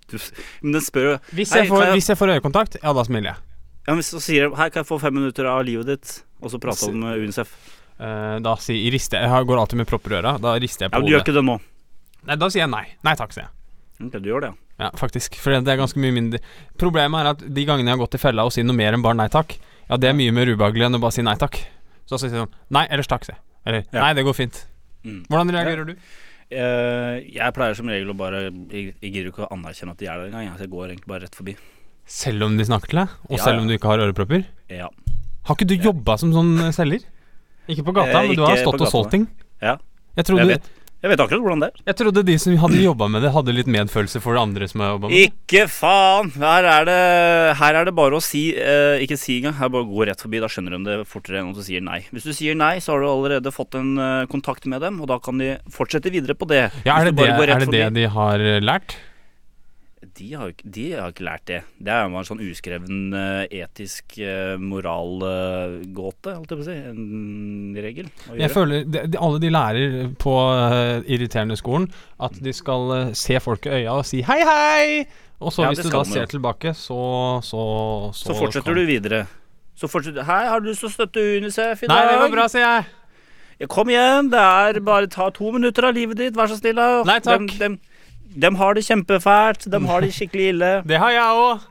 Du, 0.06 0.18
men 0.62 0.76
den 0.76 0.84
spør 0.86 1.06
jo 1.08 1.14
Hvis 1.34 1.50
jeg, 1.50 1.66
får, 1.66 1.88
hvis 1.96 2.06
jeg 2.12 2.18
får 2.20 2.36
øyekontakt, 2.36 2.76
ja, 2.78 2.92
da 2.94 3.02
smiler 3.08 3.32
jeg. 3.32 3.42
Ja, 3.86 3.94
men 3.94 4.02
Så 4.02 4.20
sier 4.20 4.48
de 4.50 4.56
'her 4.56 4.70
kan 4.70 4.82
jeg 4.82 4.86
få 4.88 5.00
fem 5.00 5.14
minutter 5.14 5.46
av 5.46 5.64
livet 5.64 5.86
ditt? 5.86 6.22
Og 6.42 6.50
så 6.50 6.58
prate 6.60 6.88
om 6.90 7.02
UNICEF. 7.02 7.48
Eh, 7.98 8.38
da 8.40 8.54
sier 8.56 8.90
rister 8.92 9.18
jeg 9.22 9.30
Jeg 9.30 9.46
går 9.46 9.58
alltid 9.58 9.76
med 9.78 9.86
propper 9.88 10.10
i 10.12 10.20
øra. 10.20 10.38
Da 10.40 10.58
rister 10.58 10.84
jeg 10.86 10.90
Ja, 10.92 10.98
på 10.98 11.02
men 11.02 11.06
Du 11.06 11.12
gjør 11.12 11.20
hodet. 11.20 11.28
ikke 11.28 11.34
det 11.34 11.44
nå. 11.44 11.60
Nei, 12.26 12.36
da 12.36 12.46
sier 12.48 12.60
jeg 12.62 12.70
nei. 12.70 12.86
Nei 13.04 13.14
takk, 13.14 13.32
sier 13.32 13.44
jeg. 13.46 14.06
Ok, 14.06 14.12
du 14.22 14.28
gjør 14.28 14.40
det, 14.42 14.50
ja. 14.50 14.54
Ja, 14.84 14.90
faktisk. 14.90 15.34
For 15.36 15.50
det 15.50 15.66
er 15.68 15.76
ganske 15.78 15.96
mye 15.96 16.12
mindre 16.12 16.38
Problemet 16.76 17.20
er 17.20 17.26
at 17.30 17.38
de 17.54 17.64
gangene 17.64 17.88
jeg 17.88 17.96
har 17.96 18.04
gått 18.06 18.14
i 18.14 18.18
fella 18.18 18.44
og 18.44 18.52
sier 18.52 18.64
noe 18.64 18.76
mer 18.76 18.92
enn 18.92 19.00
bare 19.02 19.14
nei 19.16 19.28
takk, 19.28 19.56
ja, 19.88 19.96
det 19.96 20.10
er 20.10 20.12
mye 20.12 20.32
mer 20.32 20.44
ubehagelig 20.46 20.84
enn 20.84 20.94
å 20.96 21.00
bare 21.00 21.12
si 21.12 21.22
nei 21.22 21.34
takk. 21.36 21.56
Så 22.06 22.18
sier 22.18 22.30
jeg 22.30 22.40
sånn 22.44 22.52
Nei, 22.70 22.86
ellers 22.90 23.06
takk, 23.08 23.24
sier 23.24 23.36
jeg. 23.36 23.42
Eller 23.66 23.84
Ja. 23.92 24.00
Nei, 24.02 24.12
det 24.12 24.24
går 24.24 24.34
fint. 24.34 24.66
Mm. 25.04 25.24
Hvordan 25.30 25.50
reagerer 25.50 25.86
du? 25.86 25.94
Eh, 26.50 27.24
jeg 27.32 27.54
pleier 27.54 27.74
som 27.74 27.86
regel 27.88 28.10
å 28.10 28.16
bare 28.16 28.52
Jeg, 28.70 28.94
jeg 29.00 29.12
gidder 29.12 29.30
ikke 29.32 29.48
å 29.48 29.52
anerkjenne 29.52 29.90
at 29.92 29.98
de 29.98 30.06
er 30.06 30.18
der 30.18 30.26
engang. 30.28 30.44
jeg. 30.44 30.52
Så 30.58 30.60
jeg 30.60 30.70
går 30.70 30.86
egentlig 30.90 31.06
bare 31.06 31.20
rett 31.22 31.34
forbi. 31.34 31.56
Selv 32.06 32.46
om 32.46 32.56
de 32.56 32.64
snakker 32.64 32.92
til 32.92 33.02
deg? 33.02 33.18
Og 33.26 33.36
Ja, 33.38 33.42
selv 33.44 33.60
om 33.60 33.68
du 33.68 33.74
ikke 33.74 33.90
har 33.90 33.98
ørepropper? 33.98 34.46
Ja. 34.70 34.88
Har 35.46 35.58
ikke 35.58 35.66
du 35.66 35.76
jobba 35.76 36.16
som 36.18 36.32
sånn 36.34 36.54
eh, 36.62 36.72
selger? 36.74 37.02
Ikke 37.66 37.82
på 37.86 37.94
gata, 37.94 38.22
Eh, 38.22 38.28
men 38.28 38.38
du 38.38 38.46
har 38.46 38.56
stått 38.62 38.80
og 38.80 38.90
solgt 38.90 39.10
ting? 39.10 39.26
Ja. 39.62 39.76
Jeg 40.16 40.30
Jeg 40.30 40.46
vet. 40.46 40.70
Jeg 41.04 41.12
vet 41.12 41.20
akkurat 41.20 41.42
hvordan 41.44 41.60
det 41.60 41.66
er. 41.68 41.80
jeg 41.86 41.96
trodde 42.00 42.22
de 42.24 42.34
som 42.40 42.54
hadde 42.56 42.78
jobba 42.80 43.06
med 43.12 43.22
det, 43.22 43.30
hadde 43.30 43.52
litt 43.52 43.68
medfølelse 43.68 44.20
for 44.24 44.38
andre 44.40 44.66
som 44.66 44.80
har 44.80 44.94
jobba 44.94 45.10
med 45.10 45.14
det. 45.14 45.26
Ikke 45.28 45.66
faen! 45.68 46.30
Her 46.40 46.64
er 46.64 46.86
det, 46.88 47.56
her 47.60 47.74
er 47.74 47.84
det 47.84 47.94
bare 47.94 48.16
å 48.16 48.22
si 48.24 48.56
uh, 48.56 48.96
Ikke 49.04 49.18
si 49.20 49.36
engang. 49.38 49.54
Her 49.60 49.68
bare 49.68 49.86
gå 49.86 50.06
rett 50.08 50.24
forbi. 50.24 50.40
Da 50.40 50.48
skjønner 50.48 50.72
de 50.74 50.80
det 50.88 51.06
fortere 51.06 51.42
enn 51.42 51.52
om 51.52 51.54
du 51.54 51.62
sier 51.62 51.84
nei. 51.84 52.00
Hvis 52.10 52.24
du 52.24 52.32
sier 52.32 52.56
nei, 52.56 52.78
så 52.82 52.96
har 52.96 53.04
du 53.04 53.10
allerede 53.10 53.52
fått 53.54 53.76
en 53.78 53.92
uh, 54.00 54.24
kontakt 54.32 54.66
med 54.66 54.80
dem, 54.82 54.98
og 55.04 55.10
da 55.12 55.20
kan 55.22 55.38
de 55.38 55.58
fortsette 55.70 56.10
videre 56.10 56.34
på 56.34 56.48
det. 56.48 56.70
Ja, 56.88 56.96
er 56.96 57.12
det 57.12 57.18
det, 57.20 57.28
er 57.28 57.60
det, 57.60 57.70
det 57.76 57.84
de 58.00 58.08
har 58.16 58.42
lært? 58.64 58.96
De 60.16 60.28
har, 60.34 60.52
de 60.62 60.84
har 60.94 61.12
ikke 61.12 61.24
lært 61.26 61.44
det. 61.50 61.58
Det 61.76 61.92
er 61.92 62.06
jo 62.06 62.16
en 62.16 62.26
sånn 62.26 62.40
uskreven 62.46 63.00
eh, 63.16 63.58
etisk 63.60 64.16
uh, 64.22 64.56
moralgåte, 64.60 66.32
holdt 66.32 66.52
jeg 66.52 66.60
på 66.60 66.64
å 66.64 66.66
si. 66.66 66.76
En 66.92 67.76
regel. 67.84 68.08
Jeg 68.40 68.52
føler 68.54 68.86
de, 68.88 69.04
Alle 69.20 69.40
de 69.42 69.52
lærer 69.52 69.96
på 70.20 70.34
uh, 70.34 71.04
irriterende 71.04 71.58
skolen 71.60 71.88
at 72.22 72.36
de 72.42 72.54
skal 72.56 72.92
eh, 72.96 73.14
se 73.18 73.36
folk 73.44 73.68
i 73.68 73.82
øya 73.82 73.96
og 73.98 74.06
si 74.08 74.22
hei, 74.24 74.40
hei! 74.46 74.86
Og 75.36 75.52
så 75.52 75.66
Ja, 75.66 75.72
hvis 75.74 75.84
du 75.84 75.92
da 75.92 76.04
ser 76.08 76.30
tilbake, 76.30 76.72
så 76.72 77.00
Så, 77.44 77.64
så, 78.16 78.30
Så 78.30 78.38
fortsetter 78.38 78.74
du 78.74 78.86
videre. 78.88 79.26
Så 79.76 79.90
fortsetter 79.92 80.24
Hei, 80.24 80.46
har 80.48 80.64
du 80.64 80.70
lyst 80.70 80.80
til 80.80 80.88
å 80.88 80.94
støtte 80.94 81.20
UNICEF 81.20 81.84
i 81.84 81.90
dag? 81.90 81.92
Nei, 81.92 82.14
det 82.14 82.22
var 82.22 82.32
bra, 82.32 82.46
sier 82.48 82.64
jeg. 82.64 83.68
Kom 83.72 83.88
igjen, 83.92 84.30
det 84.32 84.40
er 84.40 84.80
bare 84.84 85.08
ta 85.12 85.28
to 85.32 85.52
minutter 85.52 85.88
av 85.88 85.96
livet 85.96 86.18
ditt, 86.20 86.36
vær 86.36 86.48
så 86.48 86.56
snill. 86.56 86.80
Nei, 87.08 87.20
takk. 87.24 87.44
Dem, 87.56 87.76
dem, 87.76 87.76
dem 88.34 88.58
har 88.60 88.74
det 88.76 88.84
kjempefælt. 88.86 89.68
De 89.70 89.80
har 89.86 90.04
det 90.04 90.12
skikkelig 90.16 90.50
ille. 90.54 90.72
Det 90.90 90.98
har 91.02 91.14
jeg 91.14 91.46
òg. 91.46 91.64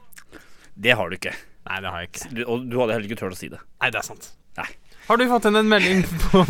Det 0.76 0.96
har 0.96 1.10
du 1.10 1.16
ikke. 1.18 1.36
Nei, 1.66 1.78
det 1.82 1.92
har 1.92 2.02
jeg 2.04 2.10
ikke. 2.12 2.32
Du, 2.36 2.42
og 2.46 2.66
du 2.70 2.76
hadde 2.82 2.96
heller 2.98 3.10
ikke 3.10 3.20
turt 3.22 3.36
å 3.36 3.38
si 3.40 3.48
det. 3.50 3.62
Nei, 3.82 3.90
det 3.94 4.02
er 4.02 4.06
sant. 4.06 4.28
Nei. 4.60 4.68
Har 5.06 5.20
du 5.22 5.26
fått 5.30 5.46
inn 5.46 5.58
en 5.60 5.68
melding 5.70 6.02
på, 6.24 6.42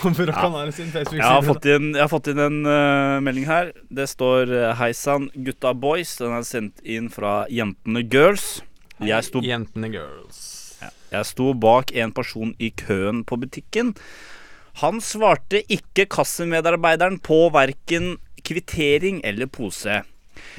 på 0.00 0.12
Brokanare 0.16 0.72
sin 0.72 0.88
Facebook-side? 0.92 1.20
Jeg 1.20 1.28
har 1.28 1.44
fått 1.44 1.68
inn, 1.68 1.90
har 1.96 2.10
fått 2.10 2.30
inn 2.32 2.40
en 2.40 2.58
uh, 2.64 3.18
melding 3.24 3.48
her. 3.48 3.72
Det 3.92 4.08
står 4.08 4.52
uh, 4.52 4.70
'Hei 4.78 4.90
sann, 4.96 5.28
gutta 5.36 5.74
boys'. 5.76 6.16
Den 6.20 6.36
er 6.36 6.46
sendt 6.48 6.80
inn 6.84 7.10
fra 7.12 7.42
Jentene 7.52 8.04
Girls. 8.08 8.58
Jeg 8.98 9.28
sto, 9.28 9.42
Jentene 9.44 9.92
girls. 9.94 10.38
jeg 11.12 11.26
sto 11.28 11.52
bak 11.54 11.92
en 11.94 12.10
person 12.10 12.50
i 12.58 12.72
køen 12.74 13.22
på 13.22 13.38
butikken. 13.38 13.92
Han 14.82 14.98
svarte 15.02 15.60
ikke 15.70 16.08
kassemedarbeideren 16.10 17.20
på 17.22 17.44
verken 17.54 18.16
kvittering 18.44 19.20
eller 19.26 19.46
pose. 19.46 20.02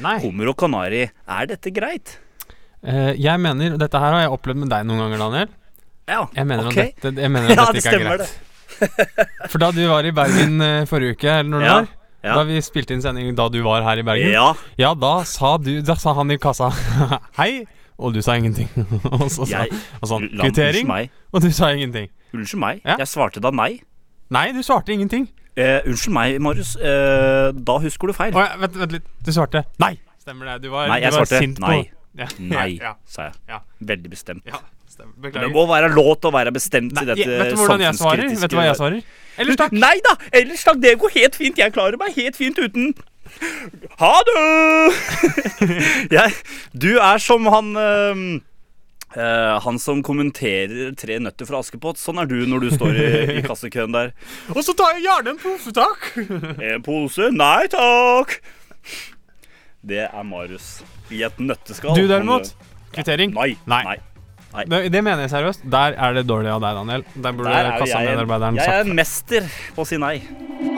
Nei. 0.04 0.18
Hummer 0.24 0.52
og 0.52 0.58
kanari, 0.60 1.06
er 1.08 1.46
dette 1.50 1.72
greit? 1.76 2.18
Eh, 2.84 3.14
jeg 3.20 3.40
mener 3.44 3.78
Dette 3.80 4.00
her 4.00 4.14
har 4.16 4.22
jeg 4.24 4.32
opplevd 4.32 4.62
med 4.64 4.70
deg 4.72 4.86
noen 4.88 5.02
ganger, 5.04 5.18
Daniel. 5.26 5.50
Ja, 6.10 6.22
Jeg 6.34 6.48
mener 6.50 6.68
ok. 6.70 6.78
at 6.80 7.02
dette, 7.04 7.22
jeg 7.22 7.32
mener 7.32 7.52
at 7.52 7.56
Ja, 7.60 7.66
dette 7.66 7.74
det 7.74 7.82
ikke 7.84 7.90
er 7.90 8.00
stemmer 8.00 8.18
Det. 8.24 9.50
For 9.52 9.60
da 9.62 9.72
du 9.76 9.82
var 9.90 10.08
i 10.08 10.12
Bergen 10.16 10.62
eh, 10.64 10.86
forrige 10.90 11.18
uke, 11.18 11.28
eller 11.30 11.50
når 11.52 11.60
det 11.60 11.68
Ja, 11.68 11.74
var, 11.76 11.90
ja. 12.24 12.36
da 12.40 12.44
vi 12.48 12.62
spilte 12.64 12.96
inn 12.96 13.04
sending 13.04 13.34
da 13.36 13.50
du 13.52 13.60
var 13.66 13.84
her 13.88 14.00
i 14.02 14.06
Bergen, 14.08 14.32
Ja, 14.32 14.54
Ja, 14.80 14.94
da 14.96 15.12
sa 15.28 15.58
du 15.60 15.74
Da 15.86 15.96
sa 16.00 16.14
han 16.18 16.32
i 16.32 16.38
kassa 16.42 16.72
Hei, 17.40 17.66
og 18.00 18.14
du 18.16 18.22
sa 18.24 18.38
ingenting. 18.40 18.70
og 19.12 19.28
så 19.32 19.44
sa 19.50 19.66
og 20.00 20.08
sånn 20.08 20.30
Kvittering, 20.40 20.88
og 21.36 21.44
du 21.44 21.50
sa 21.52 21.74
ingenting. 21.76 22.08
Unnskyld 22.32 22.62
meg. 22.62 22.80
Ja. 22.88 22.96
Jeg 23.02 23.10
svarte 23.12 23.42
da 23.44 23.52
nei. 23.52 23.82
Nei, 24.32 24.46
du 24.56 24.62
svarte 24.64 24.94
ingenting. 24.96 25.26
Eh, 25.60 25.80
unnskyld 25.90 26.16
meg, 26.16 26.38
Marius. 26.44 26.76
Eh, 26.80 27.50
da 27.68 27.78
husker 27.84 28.12
du 28.12 28.16
feil. 28.16 28.36
Oh, 28.36 28.44
ja, 28.46 28.56
vent, 28.62 28.78
vent 28.80 28.94
litt. 28.96 29.08
Du 29.26 29.32
svarte 29.36 29.66
nei. 29.84 29.94
Stemmer 30.24 30.54
det. 30.54 30.58
Du 30.66 30.70
var, 30.74 30.88
Nei, 30.92 31.02
jeg 31.04 31.12
du 31.12 31.18
var 31.18 31.26
svarte 31.26 31.44
sint 31.44 31.60
nei. 31.64 31.78
på 31.84 32.20
Ja. 32.20 32.28
Nei, 32.40 32.70
Ja, 32.88 32.94
sa 33.08 33.30
jeg. 33.30 33.40
Ja. 33.52 33.60
Veldig 33.94 34.12
bestemt. 34.14 34.48
Det 35.00 35.48
må 35.54 35.64
være 35.70 35.88
lov 35.94 36.18
til 36.20 36.28
å 36.28 36.34
være 36.36 36.52
bestemt 36.52 36.92
Nei, 36.92 37.04
i 37.06 37.08
dette 37.08 37.28
vet 37.30 37.54
du 37.54 37.60
hvordan 37.62 37.84
jeg 37.86 37.96
svarer? 37.96 38.34
Vet 38.42 38.52
du 38.52 38.58
hva 38.58 38.66
jeg 38.68 38.80
svarer? 38.80 39.04
Ellers 39.40 39.60
takk. 39.62 39.76
Nei 39.80 39.94
da! 40.04 40.16
Ellers 40.36 40.66
takk, 40.68 40.82
det 40.84 40.98
går 41.00 41.14
helt 41.16 41.38
fint. 41.40 41.62
Jeg 41.62 41.72
klarer 41.76 41.96
meg 42.02 42.18
helt 42.18 42.36
fint 42.40 42.60
uten. 42.60 42.92
Ha 44.02 44.12
det! 44.28 44.42
jeg, 46.18 46.36
du 46.76 46.90
er 46.98 47.22
som 47.24 47.48
han 47.54 47.72
ehm, 47.80 48.26
eh, 49.16 49.56
Han 49.66 49.80
som 49.82 50.04
kommenterer 50.06 50.94
Tre 51.00 51.20
nøtter 51.24 51.48
fra 51.50 51.62
Askepott. 51.64 52.00
Sånn 52.02 52.20
er 52.22 52.30
du 52.30 52.38
når 52.50 52.66
du 52.66 52.70
står 52.76 53.00
i, 53.00 53.08
i 53.40 53.44
kassekøen 53.48 53.96
der. 53.96 54.14
Og 54.56 54.62
så 54.66 54.76
tar 54.78 54.98
jeg 54.98 55.08
gjerne 55.08 55.36
en 55.36 55.42
pose, 55.42 55.74
takk. 55.76 56.10
En 56.72 56.84
pose? 56.86 57.32
Nei 57.36 57.70
takk! 57.72 58.40
Det 59.80 60.06
er 60.10 60.28
Marius 60.28 60.82
i 61.16 61.24
et 61.24 61.38
nøtteskall. 61.40 61.96
Du 61.96 62.10
derimot? 62.10 62.52
Kvittering? 62.92 63.32
Nei. 63.38 63.54
Nei. 63.70 63.84
nei. 63.88 64.66
Det, 64.68 64.82
det 64.92 65.02
mener 65.06 65.24
jeg 65.24 65.32
seriøst. 65.32 65.64
Der 65.72 65.96
er 65.96 66.18
det 66.18 66.26
dårlig 66.28 66.52
av 66.52 66.60
deg, 66.66 66.82
Daniel. 66.82 67.06
Der 67.16 67.38
burde 67.38 67.54
Der 67.54 67.62
er 67.62 67.72
jeg, 67.72 67.80
kassamedarbeideren 67.86 68.60
jeg 68.60 68.76
er 68.76 68.84
en 68.84 68.96
mester 68.98 69.50
på 69.78 69.86
å 69.86 69.88
si 69.88 70.02
nei. 70.02 70.18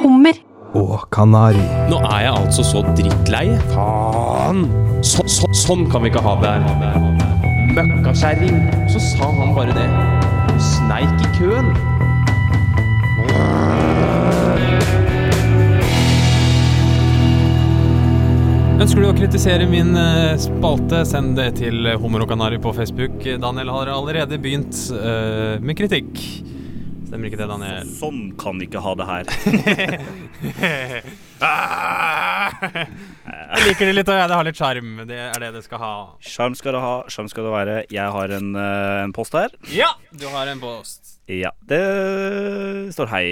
Hummer. 0.03 0.37
og 0.77 1.07
kanari. 1.11 1.63
Nå 1.91 1.97
er 2.05 2.27
jeg 2.27 2.35
altså 2.35 2.63
så 2.67 2.85
drittlei. 2.93 3.47
Faen! 3.73 4.67
Så, 5.01 5.25
så, 5.27 5.49
sånn 5.65 5.87
kan 5.91 6.05
vi 6.05 6.13
ikke 6.13 6.23
ha 6.23 6.37
det 6.43 6.55
her. 6.61 7.30
Møkkakjerring. 7.71 8.57
Så 8.91 8.99
sa 8.99 9.31
han 9.37 9.53
bare 9.55 9.75
det. 9.75 9.87
Sneik 10.61 11.23
i 11.23 11.29
køen. 11.37 11.71
Ønsker 18.81 19.03
du 19.03 19.07
å 19.11 19.15
kritisere 19.15 19.67
min 19.69 19.93
eh, 19.95 20.35
spalte, 20.41 21.03
send 21.05 21.35
det 21.37 21.51
til 21.59 21.85
Hummer 22.01 22.25
og 22.25 22.31
Kanari 22.31 22.57
på 22.59 22.73
Facebook. 22.75 23.21
Daniel 23.23 23.69
har 23.75 23.93
allerede 23.93 24.39
begynt 24.41 24.87
eh, 24.97 25.61
med 25.61 25.77
kritikk. 25.77 26.17
Stemmer 27.11 27.27
ikke 27.27 27.39
det, 27.41 27.47
Daniel? 27.51 27.89
Sånn 27.91 28.19
kan 28.39 28.55
vi 28.61 28.69
ikke 28.69 28.79
ha 28.85 28.91
det 28.95 29.03
her. 29.09 29.25
Jeg 33.51 33.65
liker 33.67 33.89
det 33.89 33.95
litt, 33.97 34.07
og 34.11 34.15
det 34.31 34.37
har 34.37 34.47
litt 34.47 34.59
sjarm. 34.59 34.93
Det 35.09 35.17
er 35.25 35.43
det 35.43 35.49
det 35.57 35.63
skal 35.65 35.81
ha. 35.81 35.89
Sjarm 36.23 36.55
skal 36.55 36.77
det 36.77 36.83
ha, 36.85 36.93
sjarm 37.11 37.27
skal 37.31 37.47
det 37.49 37.51
være. 37.57 37.75
Jeg 37.91 38.15
har 38.15 38.27
en, 38.37 38.53
eh, 38.55 39.03
en 39.03 39.11
post 39.15 39.35
her. 39.35 39.51
Ja! 39.75 39.89
Du 40.15 40.23
har 40.31 40.47
en 40.51 40.61
post. 40.63 41.17
Ja, 41.31 41.51
det 41.67 41.81
står 42.95 43.07
hei, 43.11 43.27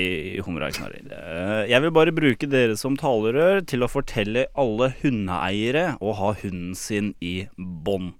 hummer 0.46 0.68
og 0.68 0.76
knarrer. 0.76 1.08
Eh, 1.16 1.64
Jeg 1.72 1.82
vil 1.84 1.92
bare 1.96 2.12
bruke 2.16 2.48
dere 2.52 2.76
som 2.80 2.98
talerør 3.00 3.64
til 3.68 3.84
å 3.84 3.90
fortelle 3.92 4.48
alle 4.60 4.92
hundeeiere 5.02 5.96
å 6.04 6.14
ha 6.20 6.34
hunden 6.44 6.76
sin 6.76 7.14
i 7.24 7.48
bånd. 7.58 8.14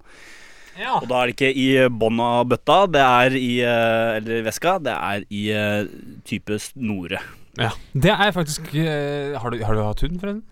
Ja. 0.80 0.96
Og 1.02 1.10
da 1.12 1.20
er 1.22 1.30
det 1.30 1.36
ikke 1.36 1.50
i 1.60 1.68
bånn 1.92 2.22
av 2.24 2.46
bøtta, 2.52 2.78
det 2.92 3.02
er 3.04 3.36
i 3.36 3.50
eh, 3.68 4.18
Eller 4.20 4.46
veska. 4.48 4.78
Det 4.86 4.94
er 4.96 5.26
i 5.28 5.42
eh, 5.52 5.90
type 6.28 6.60
snore. 6.64 7.20
ja. 7.60 7.74
Det 7.94 8.14
er 8.14 8.32
faktisk 8.36 8.72
eh, 8.80 9.36
har, 9.36 9.52
du, 9.52 9.64
har 9.66 9.76
du 9.76 9.84
hatt 9.84 10.06
hund, 10.06 10.20
forresten? 10.22 10.46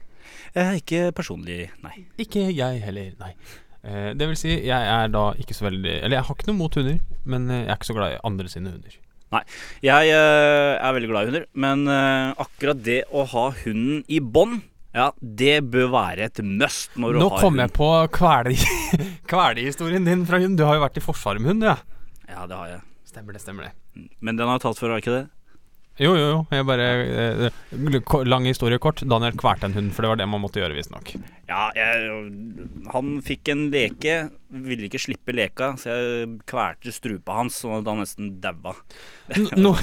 Eh, 0.58 0.78
ikke 0.82 1.12
personlig, 1.16 1.68
nei. 1.86 2.06
Ikke 2.20 2.48
jeg 2.52 2.80
heller, 2.84 3.12
nei. 3.22 3.34
Eh, 3.88 4.12
det 4.18 4.28
vil 4.32 4.40
si, 4.40 4.54
jeg 4.68 4.88
er 4.94 5.12
da 5.14 5.30
ikke 5.40 5.54
så 5.56 5.68
veldig 5.68 5.92
Eller 6.02 6.18
jeg 6.18 6.26
har 6.28 6.36
ikke 6.36 6.48
noe 6.50 6.60
mot 6.60 6.76
hunder, 6.80 6.98
men 7.30 7.46
jeg 7.54 7.68
er 7.68 7.76
ikke 7.78 7.92
så 7.92 7.96
glad 8.00 8.16
i 8.16 8.24
andre 8.28 8.50
sine 8.52 8.74
hunder. 8.74 8.96
Nei. 9.36 9.44
Jeg 9.84 10.12
eh, 10.16 10.74
er 10.80 10.96
veldig 10.98 11.12
glad 11.12 11.22
i 11.28 11.32
hunder, 11.32 11.46
men 11.54 11.86
akkurat 11.92 12.80
det 12.84 13.04
å 13.12 13.24
ha 13.36 13.46
hunden 13.64 14.02
i 14.08 14.20
bånd, 14.24 14.64
ja, 14.98 15.08
det 15.22 15.56
bør 15.72 15.92
være 15.94 16.26
et 16.32 16.42
must 16.44 16.96
når 16.98 17.14
du 17.16 17.20
Nå 17.22 17.30
har 17.30 17.38
kom 17.38 17.46
kommer 17.48 17.68
jeg 17.68 17.74
på 17.78 17.90
kvele- 18.18 19.08
kvelehistorien 19.32 20.06
din 20.08 20.26
fra 20.28 20.40
hund. 20.42 20.58
Du 20.58 20.66
har 20.66 20.78
jo 20.80 20.84
vært 20.88 20.98
i 21.00 21.04
Forsvaret 21.06 21.44
med 21.44 21.54
hund, 21.54 21.66
ja. 21.70 21.78
Ja, 22.28 22.46
det 22.50 22.58
har 22.58 22.72
jeg. 22.76 22.82
Stemmer 23.08 23.38
det, 23.38 23.42
stemmer 23.46 23.68
det. 23.70 23.74
Men 24.22 24.38
den 24.40 24.50
har 24.50 24.58
jeg 24.58 24.66
tatt 24.68 24.80
før, 24.82 24.96
har 24.96 25.04
ikke 25.04 25.14
det? 25.16 25.26
Jo, 25.98 26.12
jo, 26.14 26.26
jo. 26.30 26.42
Jeg 26.54 26.66
bare 26.70 26.88
eh, 27.50 27.56
Lang 28.30 28.46
historie 28.46 28.78
kort. 28.82 29.02
Daniel 29.10 29.34
kvalte 29.40 29.66
en 29.66 29.74
hund, 29.74 29.90
for 29.96 30.06
det 30.06 30.12
var 30.12 30.20
det 30.20 30.28
man 30.30 30.44
måtte 30.44 30.62
gjøre, 30.62 30.76
visstnok. 30.78 31.10
Ja, 31.50 31.70
jeg, 31.74 32.10
han 32.94 33.14
fikk 33.26 33.50
en 33.54 33.64
leke, 33.74 34.18
ville 34.68 34.86
ikke 34.90 35.00
slippe 35.02 35.34
leka, 35.34 35.72
så 35.82 35.96
jeg 35.96 36.28
kvalte 36.50 36.94
strupa 36.94 37.38
hans, 37.40 37.58
sånn 37.64 37.80
at 37.80 37.90
han 37.90 38.02
nesten 38.04 38.34
daua. 38.44 38.76
No, 39.58 39.74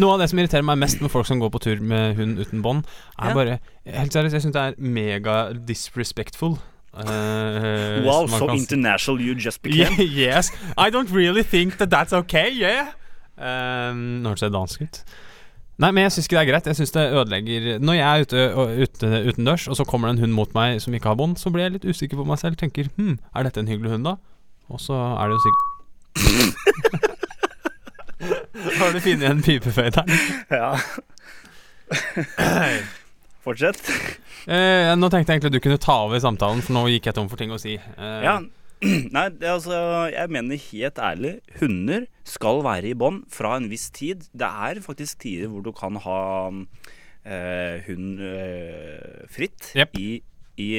Noe 0.00 0.16
av 0.16 0.22
det 0.24 0.30
som 0.32 0.40
irriterer 0.42 0.66
meg 0.66 0.80
mest 0.82 1.02
med 1.04 1.12
folk 1.12 1.28
som 1.28 1.38
går 1.42 1.52
på 1.54 1.62
tur 1.68 1.82
med 1.84 2.16
hund 2.18 2.40
uten 2.42 2.64
bånd, 2.64 2.88
er 3.20 3.30
Ja. 3.30 3.36
bare 3.38 3.58
Helt 3.84 4.16
seriøst, 4.16 4.34
jeg 4.38 4.46
syns 4.46 4.56
det 4.56 4.62
er 4.72 4.78
mega 4.80 5.36
disrespectful. 5.68 6.56
Uh, 6.94 8.00
Wow, 8.06 8.26
so 8.30 8.46
kan 8.46 8.56
international 8.56 9.20
you 9.20 9.34
just 9.34 9.60
became. 9.62 9.94
yes, 10.24 10.50
I 10.78 10.90
don't 10.90 11.10
really 11.10 11.42
think 11.42 11.76
that 11.78 11.90
that's 11.90 12.12
okay, 12.24 12.48
yeah. 12.50 12.92
Um, 13.36 14.22
nå 14.22 14.30
hørtes 14.32 14.46
jeg 14.46 14.54
dansk 14.54 14.82
ut. 14.86 15.00
Nei, 15.82 15.90
men 15.90 16.04
jeg 16.04 16.12
syns 16.14 16.26
ikke 16.28 16.36
det 16.38 16.42
er 16.44 16.50
greit. 16.52 16.66
Jeg 16.70 16.76
synes 16.78 16.92
det 16.94 17.02
ødelegger 17.18 17.60
Når 17.82 17.94
jeg 17.98 18.06
er 18.06 18.20
ute, 18.22 18.38
og- 18.54 18.74
ute 18.84 19.06
utendørs, 19.32 19.64
og 19.68 19.74
så 19.76 19.84
kommer 19.84 20.06
det 20.08 20.14
en 20.16 20.22
hund 20.24 20.32
mot 20.36 20.50
meg 20.54 20.78
som 20.80 20.94
ikke 20.94 21.08
har 21.10 21.16
bånd, 21.18 21.34
så 21.40 21.50
blir 21.50 21.62
jeg 21.66 21.72
litt 21.78 21.84
usikker 21.90 22.16
på 22.20 22.24
meg 22.28 22.38
selv. 22.38 22.56
Tenker 22.60 22.84
hm, 22.96 23.16
er 23.34 23.42
dette 23.48 23.60
en 23.60 23.68
hyggelig 23.72 23.90
hund, 23.96 24.04
da? 24.06 24.14
Og 24.70 24.78
så 24.80 24.94
er 24.94 25.24
det 25.28 25.34
jo 25.34 25.44
sikkert 25.48 25.62
Har 28.78 28.92
du 28.94 29.00
funnet 29.00 29.30
en 29.30 29.42
pipeføyderen? 29.42 30.10
Ja. 30.50 30.76
Fortsett. 33.44 33.80
Eh, 34.48 34.94
nå 34.96 35.08
tenkte 35.12 35.32
jeg 35.34 35.40
egentlig 35.42 35.58
du 35.58 35.62
kunne 35.66 35.80
ta 35.82 35.98
over 36.06 36.20
samtalen, 36.22 36.62
for 36.64 36.72
nå 36.76 36.82
gikk 36.94 37.04
jeg 37.10 37.16
tom 37.18 37.28
for 37.28 37.36
ting 37.40 37.52
å 37.52 37.58
si. 37.60 37.74
Eh, 37.76 38.20
Ja. 38.24 38.38
Nei, 39.16 39.28
det, 39.32 39.48
altså, 39.48 39.78
jeg 40.12 40.32
mener 40.34 40.60
helt 40.68 41.00
ærlig, 41.00 41.32
hunder 41.60 42.06
skal 42.28 42.62
være 42.64 42.90
i 42.92 42.98
bånd 42.98 43.24
fra 43.32 43.56
en 43.58 43.70
viss 43.72 43.88
tid. 43.94 44.26
Det 44.32 44.48
er 44.48 44.82
faktisk 44.84 45.24
tider 45.24 45.52
hvor 45.52 45.64
du 45.64 45.72
kan 45.76 45.98
ha 46.04 46.20
eh, 47.24 47.80
hund 47.88 48.20
eh, 48.20 49.24
fritt 49.32 49.72
yep. 49.78 49.96
i, 49.98 50.20
i, 50.60 50.70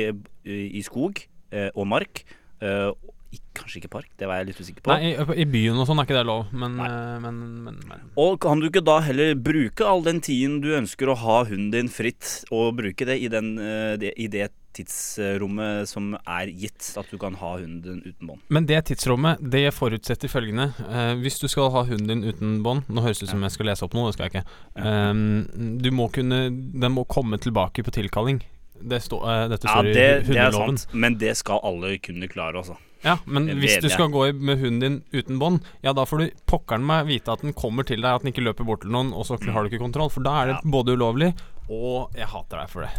i 0.45 0.85
skog 0.85 1.23
eh, 1.51 1.69
og 1.73 1.89
mark. 1.89 2.25
Eh, 2.61 2.91
i, 3.35 3.39
kanskje 3.57 3.81
ikke 3.81 3.91
park, 3.91 4.09
det 4.19 4.27
var 4.29 4.39
jeg 4.39 4.49
litt 4.49 4.59
usikker 4.61 4.83
på. 4.85 4.93
Nei, 4.93 5.11
i, 5.11 5.41
i 5.43 5.47
byen 5.49 5.79
og 5.81 5.87
sånn 5.89 5.99
er 5.99 6.07
ikke 6.07 6.17
det 6.17 6.27
lov, 6.27 6.51
men, 6.55 6.77
eh, 6.83 7.15
men, 7.23 7.39
men, 7.65 7.79
men. 7.89 8.05
Og 8.21 8.37
kan 8.43 8.61
du 8.61 8.69
ikke 8.69 8.83
da 8.85 8.99
heller 9.05 9.33
bruke 9.35 9.87
all 9.87 10.05
den 10.05 10.21
tiden 10.23 10.61
du 10.63 10.71
ønsker 10.77 11.11
å 11.11 11.17
ha 11.23 11.41
hunden 11.49 11.73
din 11.73 11.91
fritt, 11.91 12.45
og 12.53 12.77
bruke 12.79 13.07
det 13.07 13.17
i, 13.23 13.31
den, 13.31 13.55
eh, 13.59 13.95
det, 14.01 14.13
i 14.21 14.29
det 14.31 14.49
tidsrommet 14.75 15.88
som 15.89 16.13
er 16.19 16.51
gitt 16.51 16.91
at 16.99 17.09
du 17.11 17.17
kan 17.21 17.35
ha 17.39 17.51
hunden 17.57 17.81
din 17.85 18.01
uten 18.05 18.27
bånd. 18.29 18.41
Men 18.53 18.67
det 18.69 18.81
tidsrommet 18.89 19.41
det 19.51 19.65
forutsetter 19.75 20.31
følgende. 20.31 20.69
Eh, 20.89 21.13
hvis 21.23 21.39
du 21.41 21.47
skal 21.51 21.71
ha 21.73 21.85
hunden 21.88 22.07
din 22.11 22.23
uten 22.29 22.57
bånd 22.65 22.89
Nå 22.91 23.01
høres 23.05 23.19
det 23.21 23.29
ut 23.29 23.33
som 23.35 23.43
jeg 23.45 23.55
skal 23.55 23.69
lese 23.71 23.85
opp 23.88 23.95
noe, 23.97 24.09
det 24.11 24.17
skal 24.17 24.27
jeg 24.29 24.35
ikke. 24.35 24.57
Um, 24.75 25.79
du 25.81 25.89
må 25.95 26.09
kunne 26.13 26.43
Den 26.51 26.91
må 26.95 27.05
komme 27.07 27.39
tilbake 27.41 27.83
på 27.85 27.93
tilkalling. 27.95 28.41
Det 28.75 28.99
stå, 29.05 29.21
uh, 29.23 29.45
dette 29.51 29.65
Ja, 29.69 29.77
står 29.77 29.88
det, 29.88 29.93
i 29.93 29.95
det 29.95 30.09
er 30.11 30.25
hundeloven. 30.51 30.77
sant, 30.77 30.93
men 30.99 31.15
det 31.21 31.31
skal 31.39 31.61
alle 31.63 31.95
kunne 32.03 32.27
klare, 32.31 32.59
altså. 32.59 32.75
Ja, 33.05 33.19
men 33.29 33.45
hvis 33.61 33.77
du 33.83 33.88
skal 33.91 34.09
gå 34.09 34.23
med 34.33 34.57
hunden 34.59 34.79
din 34.81 34.95
uten 35.13 35.38
bånd, 35.39 35.61
ja 35.85 35.93
da 35.93 36.03
får 36.09 36.23
du 36.23 36.31
pokkeren 36.49 36.83
meg 36.85 37.05
vite 37.07 37.31
at 37.31 37.43
den 37.45 37.53
kommer 37.53 37.85
til 37.85 38.01
deg, 38.01 38.09
at 38.17 38.23
den 38.25 38.31
ikke 38.33 38.43
løper 38.47 38.65
bort 38.65 38.81
til 38.81 38.89
noen, 38.95 39.11
og 39.13 39.27
så 39.27 39.38
har 39.38 39.61
du 39.63 39.69
ikke 39.69 39.83
kontroll. 39.83 40.09
For 40.09 40.25
da 40.25 40.33
er 40.41 40.45
det 40.49 40.55
Ja. 40.57 40.71
både 40.73 40.95
ulovlig, 40.97 41.29
og 41.69 42.11
jeg 42.17 42.25
hater 42.33 42.57
deg 42.63 42.69
for 42.73 42.81
det. 42.81 42.89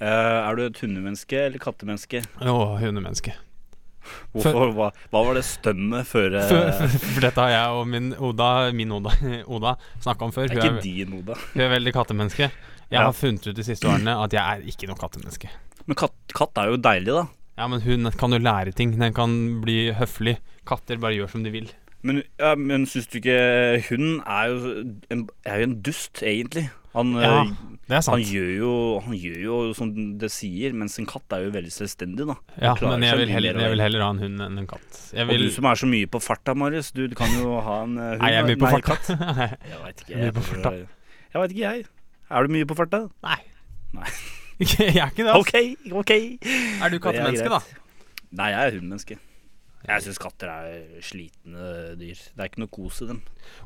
Eh, 0.00 0.06
er 0.50 0.56
du 0.58 0.62
et 0.66 0.80
hundemenneske 0.82 1.38
eller 1.46 1.62
kattemenneske? 1.62 2.20
Å, 2.44 2.56
hundemenneske. 2.82 3.32
Hvorfor, 4.36 4.70
hva, 4.76 4.88
hva 5.10 5.20
var 5.26 5.34
det 5.34 5.42
stømmet 5.48 6.06
før 6.06 6.36
eh, 6.38 6.44
For, 6.46 6.68
for, 6.78 6.92
for 7.16 7.24
dette 7.24 7.42
har 7.42 7.50
jeg 7.50 7.78
og 7.80 7.88
min 7.90 8.12
Oda, 8.22 8.50
min 8.76 8.92
Oda, 8.94 9.10
Oda 9.56 9.72
snakka 10.04 10.28
om 10.28 10.34
før. 10.36 10.46
Det 10.52 10.60
Hun 10.60 10.62
er 10.62 10.68
er, 10.68 10.76
ikke 10.76 10.84
din, 10.86 11.16
Oda. 11.22 11.38
hun 11.54 11.64
er 11.64 11.72
veldig 11.74 11.94
kattemenneske. 11.96 12.50
Jeg 12.86 13.00
Ja. 13.00 13.06
har 13.08 13.16
funnet 13.18 13.48
ut 13.50 13.56
de 13.58 13.64
siste 13.66 13.88
årene 13.90 14.14
at 14.22 14.36
jeg 14.36 14.42
er 14.44 14.68
ikke 14.70 14.86
noe 14.86 15.00
kattemenneske. 15.00 15.50
Men 15.88 15.98
katt, 15.98 16.14
katt 16.38 16.60
er 16.62 16.70
jo 16.70 16.78
deilig, 16.78 17.16
da. 17.16 17.24
Ja, 17.58 17.66
men 17.72 17.80
hun 17.82 18.06
kan 18.20 18.30
jo 18.36 18.38
lære 18.38 18.72
ting. 18.76 18.92
Den 19.00 19.14
kan 19.16 19.32
bli 19.64 19.90
høflig. 19.96 20.36
Katter 20.68 21.00
bare 21.02 21.16
gjør 21.16 21.32
som 21.32 21.42
de 21.46 21.50
vil. 21.54 21.70
Men, 22.06 22.20
ja, 22.38 22.52
men 22.54 22.84
syns 22.86 23.08
du 23.10 23.16
ikke 23.18 23.36
Hunden 23.88 24.20
er 24.22 24.52
jo 24.52 24.72
en, 25.10 25.22
er 25.48 25.62
jo 25.64 25.66
en 25.70 25.76
dust, 25.82 26.20
egentlig. 26.22 26.68
Han, 26.96 27.14
Ja, 27.20 27.32
eh, 27.44 27.54
Det 27.86 28.00
han, 28.08 28.22
gjør 28.26 28.48
jo, 28.56 28.70
han 29.04 29.14
gjør 29.14 29.38
jo 29.44 29.56
som 29.78 29.92
det 30.18 30.30
sier, 30.34 30.72
mens 30.74 30.96
en 30.98 31.06
katt 31.06 31.36
er 31.36 31.44
jo 31.44 31.52
veldig 31.54 31.70
selvstendig, 31.70 32.26
da. 32.26 32.34
Ja, 32.58 32.72
men 32.82 33.04
jeg 33.06 33.20
vil, 33.20 33.30
heller, 33.30 33.60
jeg 33.62 33.74
vil 33.76 33.84
heller 33.84 34.02
ha 34.02 34.08
en 34.16 34.22
hund 34.24 34.42
enn 34.42 34.62
en 34.64 34.66
katt. 34.66 35.02
Jeg 35.14 35.28
Og 35.28 35.44
du 35.44 35.50
som 35.54 35.68
er 35.70 35.78
så 35.78 35.90
mye 35.90 36.08
på 36.10 36.20
farta, 36.24 36.56
Marius. 36.58 36.90
Du 36.96 37.04
kan 37.14 37.30
jo 37.36 37.60
ha 37.62 37.76
en 37.84 37.94
eh, 37.94 38.08
hund. 38.16 38.24
Nei, 38.24 38.32
jeg 38.34 38.42
er 38.42 38.48
mye 38.50 38.62
på 38.64 38.72
farta. 38.74 38.98
Jeg 39.06 39.84
veit 39.84 40.02
ikke. 40.02 40.16
Jeg 40.16 40.32
Jeg, 40.34 40.88
jeg 41.36 41.44
veit 41.44 41.54
ikke, 41.54 41.62
jeg. 41.70 41.86
Er 42.26 42.42
du 42.42 42.56
mye 42.56 42.66
på 42.66 42.80
farta? 42.80 43.04
Nei. 43.22 43.38
Nei. 43.94 44.10
jeg 44.64 44.96
er 44.96 45.10
ikke 45.12 45.22
det. 45.22 45.32
Altså. 45.36 45.38
OK, 45.38 45.92
OK. 46.02 46.12
Er 46.82 46.90
du 46.90 46.98
kattemenneske, 46.98 47.52
da? 47.52 47.60
Nei, 48.36 48.50
jeg 48.50 48.66
er 48.66 48.78
hundemenneske. 48.80 49.18
Jeg 49.86 50.02
syns 50.02 50.18
katter 50.18 50.50
er 50.50 51.02
slitne 51.04 51.66
dyr. 51.94 52.18
Det 52.18 52.42
er 52.42 52.48
ikke 52.48 52.62
noe 52.64 52.70
kos 52.74 52.98
i 53.04 53.06
dem. 53.06 53.20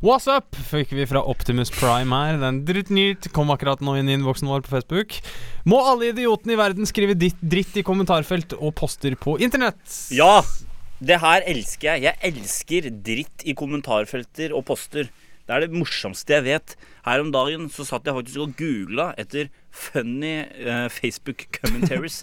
What's 0.04 0.26
up? 0.28 0.52
Fikk 0.68 0.92
vi 0.92 1.06
fra 1.08 1.22
Optimus 1.32 1.72
Prime 1.72 2.12
her. 2.12 2.36
Den 2.42 2.58
drittnytt 2.68 3.30
kom 3.32 3.52
akkurat 3.54 3.80
nå 3.80 3.94
inn 3.96 4.10
i 4.10 4.18
innboksen 4.18 4.50
vår 4.50 4.66
på 4.66 4.74
Facebook. 4.74 5.16
Må 5.64 5.78
alle 5.80 6.10
idiotene 6.12 6.52
i 6.52 6.60
verden 6.60 6.88
skrive 6.88 7.16
ditt 7.16 7.40
dritt 7.40 7.78
i 7.80 7.84
kommentarfelt 7.86 8.52
og 8.58 8.74
poster 8.76 9.16
på 9.16 9.38
internett? 9.40 9.80
Ja! 10.12 10.42
Det 11.00 11.16
her 11.22 11.46
elsker 11.48 11.94
jeg. 11.94 12.10
Jeg 12.10 12.20
elsker 12.28 12.90
dritt 12.92 13.46
i 13.48 13.56
kommentarfelter 13.56 14.52
og 14.52 14.66
poster. 14.68 15.08
Det 15.48 15.56
er 15.56 15.64
det 15.64 15.72
morsomste 15.72 16.36
jeg 16.36 16.44
vet. 16.50 16.74
Her 17.06 17.24
om 17.24 17.32
dagen 17.32 17.70
så 17.72 17.86
satt 17.88 18.04
jeg 18.04 18.18
faktisk 18.18 18.44
og 18.44 18.52
googla 18.60 19.08
etter 19.18 19.48
funny 19.72 20.42
uh, 20.66 20.92
Facebook 20.92 21.48
commentaries. 21.56 22.20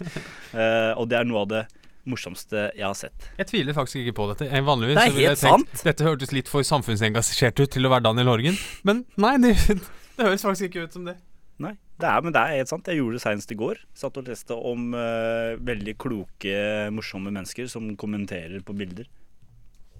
uh, 0.54 0.94
og 1.00 1.10
det 1.10 1.18
er 1.18 1.26
noe 1.26 1.42
av 1.42 1.50
det 1.50 1.64
morsomste 2.08 2.68
jeg 2.76 2.86
har 2.86 2.96
sett. 2.98 3.30
Jeg 3.38 3.50
tviler 3.50 3.76
faktisk 3.76 4.02
ikke 4.02 4.16
på 4.18 4.28
dette. 4.32 4.48
Jeg, 4.50 4.64
vanligvis 4.66 4.98
Det 4.98 5.06
er 5.06 5.16
helt 5.16 5.42
tenkt, 5.42 5.72
sant. 5.72 5.86
Dette 5.86 6.06
hørtes 6.06 6.34
litt 6.34 6.50
for 6.50 6.66
samfunnsengasjert 6.66 7.62
ut 7.62 7.72
til 7.76 7.88
å 7.88 7.92
være 7.92 8.08
Daniel 8.08 8.32
Horgen, 8.32 8.58
men 8.88 9.04
nei, 9.20 9.36
det, 9.42 9.54
det 10.18 10.26
høres 10.26 10.46
faktisk 10.46 10.70
ikke 10.70 10.88
ut 10.88 10.98
som 10.98 11.08
det. 11.08 11.18
Nei, 11.58 11.74
det 11.98 12.06
er, 12.06 12.22
men 12.22 12.34
det 12.34 12.40
er 12.40 12.60
helt 12.60 12.70
sant. 12.70 12.86
Jeg 12.86 13.00
gjorde 13.00 13.18
det 13.18 13.24
senest 13.24 13.50
i 13.50 13.58
går. 13.58 13.80
Satt 13.98 14.18
og 14.20 14.28
leste 14.30 14.54
om 14.54 14.92
uh, 14.94 15.56
veldig 15.58 15.96
kloke, 15.98 16.58
morsomme 16.94 17.32
mennesker 17.34 17.66
som 17.70 17.90
kommenterer 17.98 18.62
på 18.62 18.76
bilder. 18.78 19.08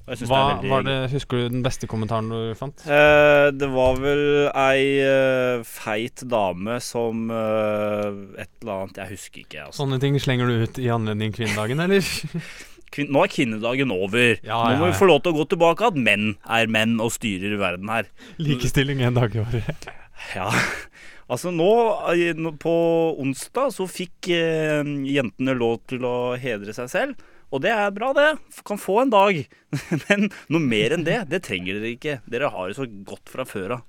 Hva 0.08 0.40
det 0.62 0.70
var 0.70 0.86
det, 0.86 0.96
Husker 1.12 1.42
du 1.42 1.52
den 1.52 1.64
beste 1.64 1.88
kommentaren 1.90 2.30
du 2.32 2.54
fant? 2.58 2.84
Eh, 2.88 3.48
det 3.54 3.68
var 3.72 4.00
vel 4.00 4.24
ei 4.48 4.80
eh, 5.04 5.66
feit 5.66 6.24
dame 6.28 6.78
som 6.84 7.28
eh, 7.34 8.40
Et 8.40 8.50
eller 8.62 8.74
annet 8.74 9.02
Jeg 9.02 9.12
husker 9.14 9.44
ikke. 9.44 9.68
Altså. 9.68 9.82
Sånne 9.82 10.00
ting 10.02 10.16
slenger 10.22 10.48
du 10.48 10.64
ut 10.64 10.80
i 10.80 10.88
anledning 10.92 11.34
kvinnedagen, 11.36 11.84
eller? 11.84 12.02
Kvin 12.94 13.10
nå 13.12 13.20
er 13.24 13.32
kvinnedagen 13.32 13.92
over. 13.92 14.38
Ja, 14.40 14.62
nå 14.64 14.80
må 14.80 14.88
ja. 14.88 14.92
vi 14.92 14.98
få 14.98 15.08
lov 15.10 15.20
til 15.24 15.34
å 15.34 15.42
gå 15.42 15.48
tilbake 15.52 15.90
at 15.90 15.98
menn 15.98 16.30
er 16.48 16.70
menn 16.72 16.96
og 17.04 17.12
styrer 17.12 17.58
verden 17.60 17.90
her. 17.92 18.08
Likestilling 18.40 19.02
en 19.04 19.18
dag 19.18 19.34
i 19.36 19.42
året. 19.42 19.88
Ja, 20.32 20.48
altså 21.32 21.52
nå, 21.54 21.70
nå 22.40 22.54
På 22.58 22.74
onsdag 23.20 23.74
så 23.76 23.86
fikk 23.90 24.30
eh, 24.34 24.80
jentene 25.12 25.56
lov 25.58 25.82
til 25.90 26.06
å 26.08 26.16
hedre 26.40 26.74
seg 26.76 26.88
selv. 26.92 27.28
Og 27.48 27.62
det 27.64 27.72
er 27.72 27.92
bra, 27.96 28.10
det. 28.16 28.28
Kan 28.68 28.80
få 28.80 29.00
en 29.02 29.12
dag. 29.12 29.40
Men 30.08 30.28
noe 30.52 30.60
mer 30.64 30.96
enn 30.96 31.06
det, 31.06 31.22
det 31.30 31.42
trenger 31.46 31.78
dere 31.78 31.94
ikke. 31.94 32.18
Dere 32.28 32.50
har 32.52 32.68
det 32.68 32.76
så 32.76 32.86
godt 32.86 33.32
fra 33.32 33.46
før 33.48 33.78
av. 33.78 33.86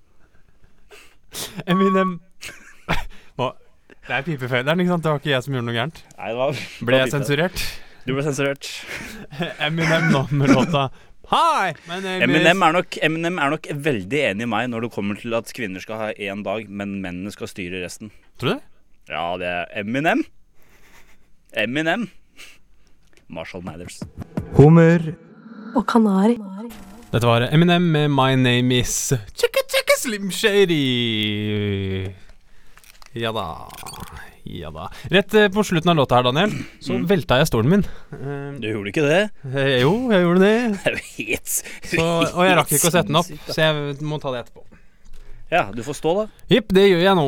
Eminem 1.69 2.17
Det 4.09 4.15
er 4.15 4.23
pipefederen, 4.25 4.79
ikke 4.81 4.89
sant? 4.95 5.03
Det 5.05 5.11
var 5.11 5.19
ikke 5.21 5.29
jeg 5.29 5.45
som 5.45 5.53
gjorde 5.53 5.67
noe 5.67 5.75
gærent. 5.75 5.99
Nei, 6.17 6.29
det 6.31 6.37
var, 6.39 6.61
Ble 6.87 7.01
jeg 7.03 7.11
sensurert? 7.13 7.65
Du 8.07 8.15
ble 8.15 8.23
sensurert. 8.25 8.69
Eminem 9.67 10.07
nå 10.09 10.23
med 10.33 10.49
låta 10.49 10.87
Hi! 11.29 11.75
Eminem 11.93 12.63
er, 12.65 12.73
nok, 12.73 12.97
Eminem 13.05 13.37
er 13.37 13.53
nok 13.53 13.69
veldig 13.85 14.21
enig 14.31 14.47
i 14.47 14.49
meg 14.49 14.71
når 14.71 14.87
det 14.87 14.89
kommer 14.95 15.19
til 15.19 15.35
at 15.37 15.51
kvinner 15.53 15.83
skal 15.83 16.01
ha 16.01 16.07
én 16.17 16.41
dag, 16.41 16.65
men 16.65 16.95
mennene 17.03 17.29
skal 17.35 17.51
styre 17.51 17.83
resten. 17.83 18.09
Tror 18.41 18.49
du 18.49 18.53
det? 18.55 18.63
Ja, 19.13 19.27
det 19.37 19.51
er 19.51 19.69
Eminem. 19.83 20.23
Eminem. 21.53 22.07
Marshall 23.29 23.61
Mathers. 23.65 23.99
Hummer. 24.57 25.13
og 25.77 25.85
kanari. 25.87 26.35
Dette 27.11 27.25
var 27.29 27.41
Eminem 27.53 27.81
med 27.93 28.09
My 28.13 28.33
Name 28.37 28.79
Is 28.81 29.13
Chicka 29.37 29.61
Chicka 29.69 29.95
Slim 30.01 30.29
Shady. 30.33 32.09
Ja 33.17 33.31
da. 33.33 33.45
Ja 34.49 34.69
da. 34.73 34.87
Rett 35.13 35.33
eh, 35.37 35.47
på 35.53 35.63
slutten 35.65 35.91
av 35.93 35.97
låta 35.99 36.15
her, 36.19 36.23
Daniel, 36.29 36.53
så 36.81 36.93
Mm. 36.97 37.05
velta 37.09 37.37
jeg 37.37 37.47
stolen 37.49 37.69
min. 37.69 37.83
Eh, 38.13 38.59
Du 38.61 38.67
gjorde 38.69 38.89
ikke 38.93 39.05
det? 39.05 39.29
eh, 39.53 39.81
jo, 39.81 40.09
jeg 40.11 40.21
gjorde 40.25 40.39
det. 40.39 40.57
Det 40.73 40.85
er 40.85 40.91
jo 40.91 41.03
helt 41.17 41.47
Så, 41.49 42.01
og 42.33 42.43
jeg 42.45 42.57
rakk 42.57 42.71
ikke 42.73 42.89
å 42.89 42.93
sette 42.93 43.07
den 43.07 43.15
opp, 43.21 43.31
så 43.49 43.57
jeg 43.61 44.01
må 44.01 44.19
ta 44.21 44.31
det 44.33 44.45
etterpå. 44.45 44.63
Ja, 45.49 45.71
du 45.73 45.81
får 45.81 45.95
stå, 45.97 46.11
da. 46.13 46.23
Jipp, 46.53 46.67
det 46.77 46.83
gjør 46.91 46.99
jeg 47.01 47.15
nå. 47.17 47.23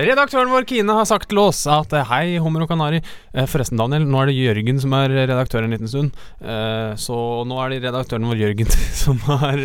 Redaktøren 0.00 0.48
vår 0.48 0.64
Kine 0.68 0.94
har 0.96 1.04
sagt 1.08 1.28
til 1.28 1.38
oss 1.42 1.60
at 1.68 1.92
eh, 1.92 2.06
hei, 2.08 2.38
hummer 2.40 2.64
og 2.64 2.70
kanari. 2.70 3.02
Eh, 3.36 3.44
forresten, 3.50 3.76
Daniel, 3.76 4.06
nå 4.08 4.16
er 4.22 4.26
det 4.30 4.36
Jørgen 4.38 4.80
som 4.80 4.94
er 4.96 5.12
redaktør 5.12 5.66
en 5.66 5.74
liten 5.76 5.90
stund. 5.92 6.16
Eh, 6.40 6.94
så 6.96 7.16
nå 7.44 7.54
er 7.60 7.74
det 7.74 7.82
redaktøren 7.84 8.24
vår 8.30 8.40
Jørgen 8.46 8.72
som 9.04 9.20
har 9.28 9.60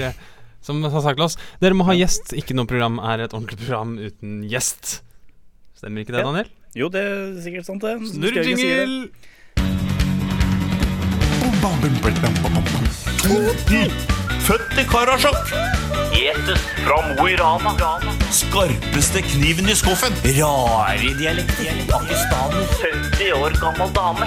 Som 0.62 0.84
har 0.84 1.02
sagt 1.02 1.18
til 1.18 1.26
oss 1.26 1.38
Dere 1.64 1.74
må 1.74 1.88
ha 1.88 1.96
gjest. 1.98 2.36
Ikke 2.38 2.54
noe 2.58 2.68
program 2.70 3.00
er 3.00 3.24
et 3.24 3.34
ordentlig 3.34 3.58
program 3.64 3.96
uten 3.98 4.44
gjest. 4.52 5.00
Stemmer 5.80 6.04
ikke 6.04 6.14
det, 6.18 6.22
Ja. 6.22 6.28
Daniel? 6.28 6.50
Jo, 6.76 6.88
det 6.92 7.02
er 7.04 7.42
sikkert 7.44 7.66
sant, 7.68 7.82
det. 7.84 7.96
Skal 8.00 8.12
Snurr 8.16 8.36
jeg 8.38 8.46
ikke 8.48 8.60
si 8.60 8.68
det? 13.96 14.21
Født 14.42 14.74
i 14.82 14.84
Karasjok. 14.90 15.52
Etes 16.18 16.62
fra 16.82 16.96
Mo 17.06 17.28
i 17.30 17.36
Rana. 17.38 17.72
Skarpeste 18.34 19.22
kniven 19.22 19.70
i 19.70 19.76
skuffen. 19.78 20.16
Rare 20.26 21.12
dialekter. 21.20 21.78
Pakistaner. 21.92 22.66
70 22.82 23.36
år 23.38 23.58
gammel 23.62 23.94
dame. 23.94 24.26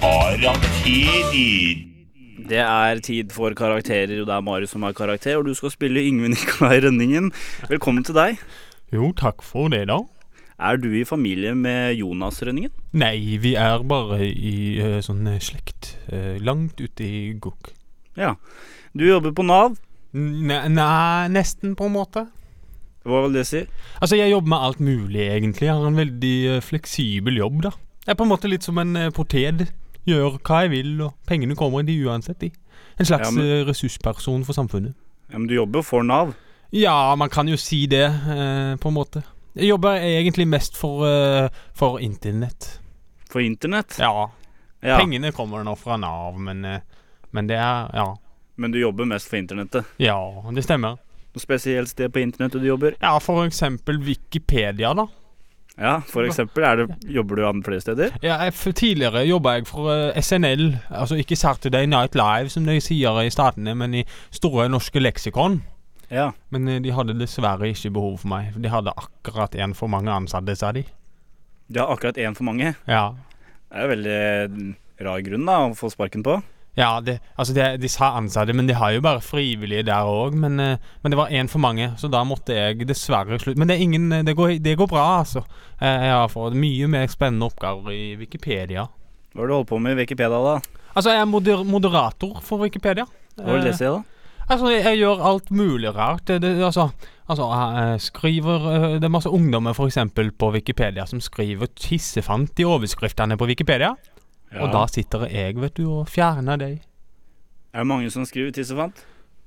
Karakterer. 0.00 1.82
Det 2.48 2.62
er 2.62 3.04
tid 3.04 3.36
for 3.36 3.52
karakterer, 3.56 4.16
og 4.22 4.30
det 4.30 4.34
er 4.38 4.48
Marius 4.48 4.72
som 4.72 4.88
har 4.88 4.96
karakter. 4.96 5.36
Og 5.36 5.44
du 5.50 5.54
skal 5.54 5.74
spille 5.76 6.06
Yngve 6.08 6.32
Nikolai 6.32 6.80
Rønningen. 6.86 7.30
Velkommen 7.68 8.04
til 8.04 8.16
deg. 8.16 8.40
Jo, 8.96 9.12
takk 9.12 9.44
for 9.44 9.68
det, 9.68 9.86
da. 9.92 10.00
Er 10.56 10.80
du 10.80 10.88
i 10.96 11.04
familie 11.04 11.52
med 11.54 11.98
Jonas 12.00 12.40
Rønningen? 12.40 12.72
Nei, 12.96 13.36
vi 13.42 13.58
er 13.60 13.84
bare 13.84 14.24
i 14.24 14.56
uh, 14.80 15.00
sånn 15.04 15.26
eh, 15.28 15.40
slekt. 15.42 15.98
Uh, 16.08 16.38
langt 16.40 16.80
ute 16.80 17.04
i 17.04 17.26
gokk. 17.36 17.74
Ja. 18.16 18.38
Du 18.96 19.04
jobber 19.08 19.32
på 19.34 19.42
Nav. 19.46 19.76
Nei, 20.14 21.28
nesten, 21.34 21.74
på 21.76 21.88
en 21.88 21.94
måte. 21.96 22.26
Hva 23.04 23.24
vil 23.26 23.34
det 23.36 23.42
si? 23.48 23.64
Altså, 24.00 24.16
jeg 24.16 24.30
jobber 24.32 24.48
med 24.54 24.66
alt 24.68 24.80
mulig, 24.80 25.24
egentlig. 25.34 25.66
Jeg 25.66 25.74
har 25.76 25.88
en 25.88 25.98
veldig 25.98 26.34
eh, 26.54 26.60
fleksibel 26.64 27.36
jobb, 27.40 27.58
da. 27.66 27.72
Jeg 28.06 28.14
er 28.14 28.18
på 28.20 28.24
en 28.26 28.30
måte 28.30 28.48
litt 28.48 28.64
som 28.64 28.78
en 28.80 28.94
uh, 28.96 29.08
potet. 29.16 29.66
Gjør 30.08 30.38
hva 30.44 30.62
jeg 30.64 30.72
vil, 30.74 30.94
og 31.06 31.14
pengene 31.28 31.56
kommer 31.58 31.84
de 31.84 31.96
uansett 32.06 32.42
i. 32.46 32.52
En 33.00 33.08
slags 33.08 33.28
Ja, 33.28 33.34
men- 33.34 33.50
eh, 33.50 33.64
ressursperson 33.68 34.44
for 34.46 34.56
samfunnet. 34.56 34.94
Ja, 35.32 35.38
men 35.40 35.48
du 35.50 35.54
jobber 35.56 35.80
jo 35.82 35.88
for 35.88 36.02
Nav. 36.06 36.34
Ja, 36.74 37.14
man 37.18 37.28
kan 37.32 37.48
jo 37.48 37.56
si 37.60 37.86
det, 37.86 38.04
eh, 38.06 38.76
på 38.80 38.88
en 38.92 38.94
måte. 38.96 39.22
Jeg 39.56 39.68
jobber 39.72 39.98
egentlig 39.98 40.46
mest 40.48 40.76
for, 40.76 41.04
eh, 41.06 41.48
for 41.74 41.98
internett. 41.98 42.78
For 43.30 43.40
internett. 43.40 43.98
Ja. 43.98 44.28
Ja. 44.82 44.98
Pengene 44.98 45.32
kommer 45.32 45.64
nå 45.64 45.76
fra 45.78 45.96
Nav, 45.96 46.38
men, 46.38 46.64
eh, 46.64 46.80
men 47.32 47.46
det 47.46 47.56
er 47.56 47.90
Ja. 47.94 48.14
Men 48.54 48.74
du 48.74 48.78
jobber 48.78 49.08
mest 49.10 49.28
for 49.30 49.40
internettet. 49.40 49.88
Ja, 50.02 50.18
det 50.54 50.62
stemmer. 50.66 51.00
Noe 51.34 51.42
spesielt 51.42 51.90
sted 51.90 52.12
på 52.14 52.22
internettet 52.22 52.62
du 52.62 52.68
jobber? 52.68 52.94
Ja, 53.02 53.16
for 53.22 53.42
eksempel 53.46 53.98
Wikipedia, 54.06 54.92
da. 54.94 55.08
Ja, 55.76 56.02
for 56.06 56.22
eksempel. 56.22 56.62
Det, 56.62 56.96
jobber 57.10 57.36
du 57.36 57.46
andre 57.48 57.66
flere 57.66 57.80
steder? 57.80 58.12
Ja, 58.22 58.36
tidligere 58.50 59.24
jobba 59.26 59.56
jeg 59.56 59.66
for 59.66 59.90
eh, 59.90 60.22
SNL, 60.22 60.76
altså 60.90 61.18
ikke 61.18 61.36
Saturday 61.36 61.86
Night 61.86 62.14
Live 62.14 62.52
som 62.54 62.66
de 62.66 62.78
sier 62.80 63.18
i 63.24 63.30
statene, 63.34 63.74
men 63.74 63.94
i 63.94 64.04
Store 64.30 64.68
norske 64.70 65.02
leksikon. 65.02 65.62
Ja. 66.14 66.30
Men 66.54 66.68
eh, 66.68 66.80
de 66.82 66.94
hadde 66.94 67.18
dessverre 67.18 67.72
ikke 67.72 67.90
behov 67.90 68.20
for 68.22 68.30
meg. 68.30 68.54
De 68.54 68.70
hadde 68.70 68.94
akkurat 68.94 69.58
én 69.58 69.74
for 69.74 69.90
mange 69.90 70.14
ansatte, 70.14 70.54
sa 70.56 70.70
de. 70.76 70.84
De 71.66 71.82
har 71.82 71.90
akkurat 71.90 72.22
én 72.22 72.38
for 72.38 72.46
mange. 72.46 72.76
Ja. 72.86 73.08
Det 73.66 73.80
er 73.80 73.88
jo 73.88 73.94
veldig 73.96 74.18
mm, 74.54 74.74
rar 75.02 75.26
grunn 75.26 75.48
da 75.50 75.58
å 75.64 75.74
få 75.74 75.90
sparken 75.90 76.22
på. 76.22 76.38
Ja, 76.74 77.00
det, 77.00 77.20
altså 77.38 77.54
det, 77.54 77.66
de 77.82 77.88
sa 77.90 78.08
ansatte, 78.18 78.54
men 78.56 78.66
de 78.66 78.74
har 78.74 78.90
jo 78.96 79.02
bare 79.04 79.22
frivillige 79.22 79.84
der 79.86 80.08
òg. 80.10 80.34
Men, 80.34 80.58
eh, 80.60 80.78
men 81.02 81.12
det 81.12 81.18
var 81.18 81.30
én 81.30 81.50
for 81.50 81.62
mange, 81.62 81.92
så 82.00 82.10
da 82.10 82.24
måtte 82.26 82.56
jeg 82.56 82.86
dessverre 82.88 83.38
slutte. 83.38 83.58
Men 83.62 83.70
det, 83.70 83.76
er 83.76 83.84
ingen, 83.86 84.08
det, 84.26 84.34
går, 84.36 84.56
det 84.64 84.76
går 84.80 84.90
bra, 84.90 85.04
altså. 85.20 85.44
Eh, 85.80 86.06
Jeg 86.08 86.16
har 86.16 86.32
fått 86.32 86.56
mye 86.58 86.88
mer 86.90 87.06
spennende 87.12 87.46
oppgaver 87.46 87.94
i 87.94 88.16
Wikipedia. 88.18 88.88
Hva 89.34 89.42
har 89.42 89.50
du 89.50 89.54
holdt 89.54 89.70
på 89.70 89.78
med 89.82 89.94
i 89.94 90.02
Wikipedia, 90.02 90.40
da? 90.42 90.58
Altså, 90.94 91.10
jeg 91.14 91.20
er 91.22 91.30
moder 91.30 91.62
moderator 91.66 92.40
for 92.42 92.62
Wikipedia. 92.62 93.06
Hva 93.38 93.54
vil 93.54 93.64
det 93.66 93.76
si, 93.78 93.86
da? 93.86 94.02
Altså, 94.44 94.68
jeg, 94.74 94.82
jeg 94.84 95.00
gjør 95.00 95.22
alt 95.30 95.50
mulig 95.54 95.94
rart. 95.94 96.30
Altså, 96.30 96.88
altså, 97.30 97.46
jeg 97.78 98.00
skriver 98.04 98.66
eh, 98.74 98.88
Det 98.98 99.06
er 99.06 99.14
masse 99.14 99.30
ungdommer 99.30 99.78
eksempel 99.86 100.32
på 100.34 100.50
Wikipedia 100.58 101.06
som 101.06 101.22
skriver 101.22 101.70
tissefant 101.78 102.58
i 102.58 102.66
overskriftene 102.66 103.38
på 103.38 103.46
Wikipedia. 103.50 103.94
Og 104.62 104.70
da 104.72 104.84
sitter 104.90 105.26
jeg, 105.30 105.56
vet 105.60 105.74
du, 105.74 105.86
og 106.00 106.08
fjerner 106.08 106.60
deg. 106.60 106.78
Er 107.74 107.82
det 107.82 107.90
mange 107.90 108.10
som 108.14 108.26
skriver 108.28 108.54
tissefant? 108.54 109.02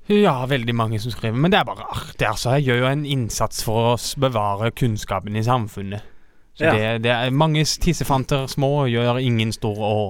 Ja, 0.08 0.46
veldig 0.48 0.72
mange 0.76 1.00
som 1.00 1.12
skriver, 1.12 1.36
men 1.36 1.52
det 1.52 1.58
er 1.60 1.66
bare 1.68 1.84
artig. 1.84 2.24
Altså, 2.28 2.54
jeg 2.56 2.68
gjør 2.68 2.78
jo 2.82 2.92
en 2.92 3.04
innsats 3.08 3.60
for 3.64 3.90
å 3.90 3.96
bevare 4.20 4.70
kunnskapen 4.72 5.36
i 5.36 5.44
samfunnet. 5.44 6.14
Så 6.56 6.64
Ja. 6.64 6.72
det, 6.72 7.02
det 7.04 7.12
er 7.12 7.30
mange 7.30 7.62
tissefanter 7.64 8.48
små 8.50 8.88
gjør 8.90 9.20
ingen 9.20 9.52
store 9.52 9.90
å. 9.92 10.06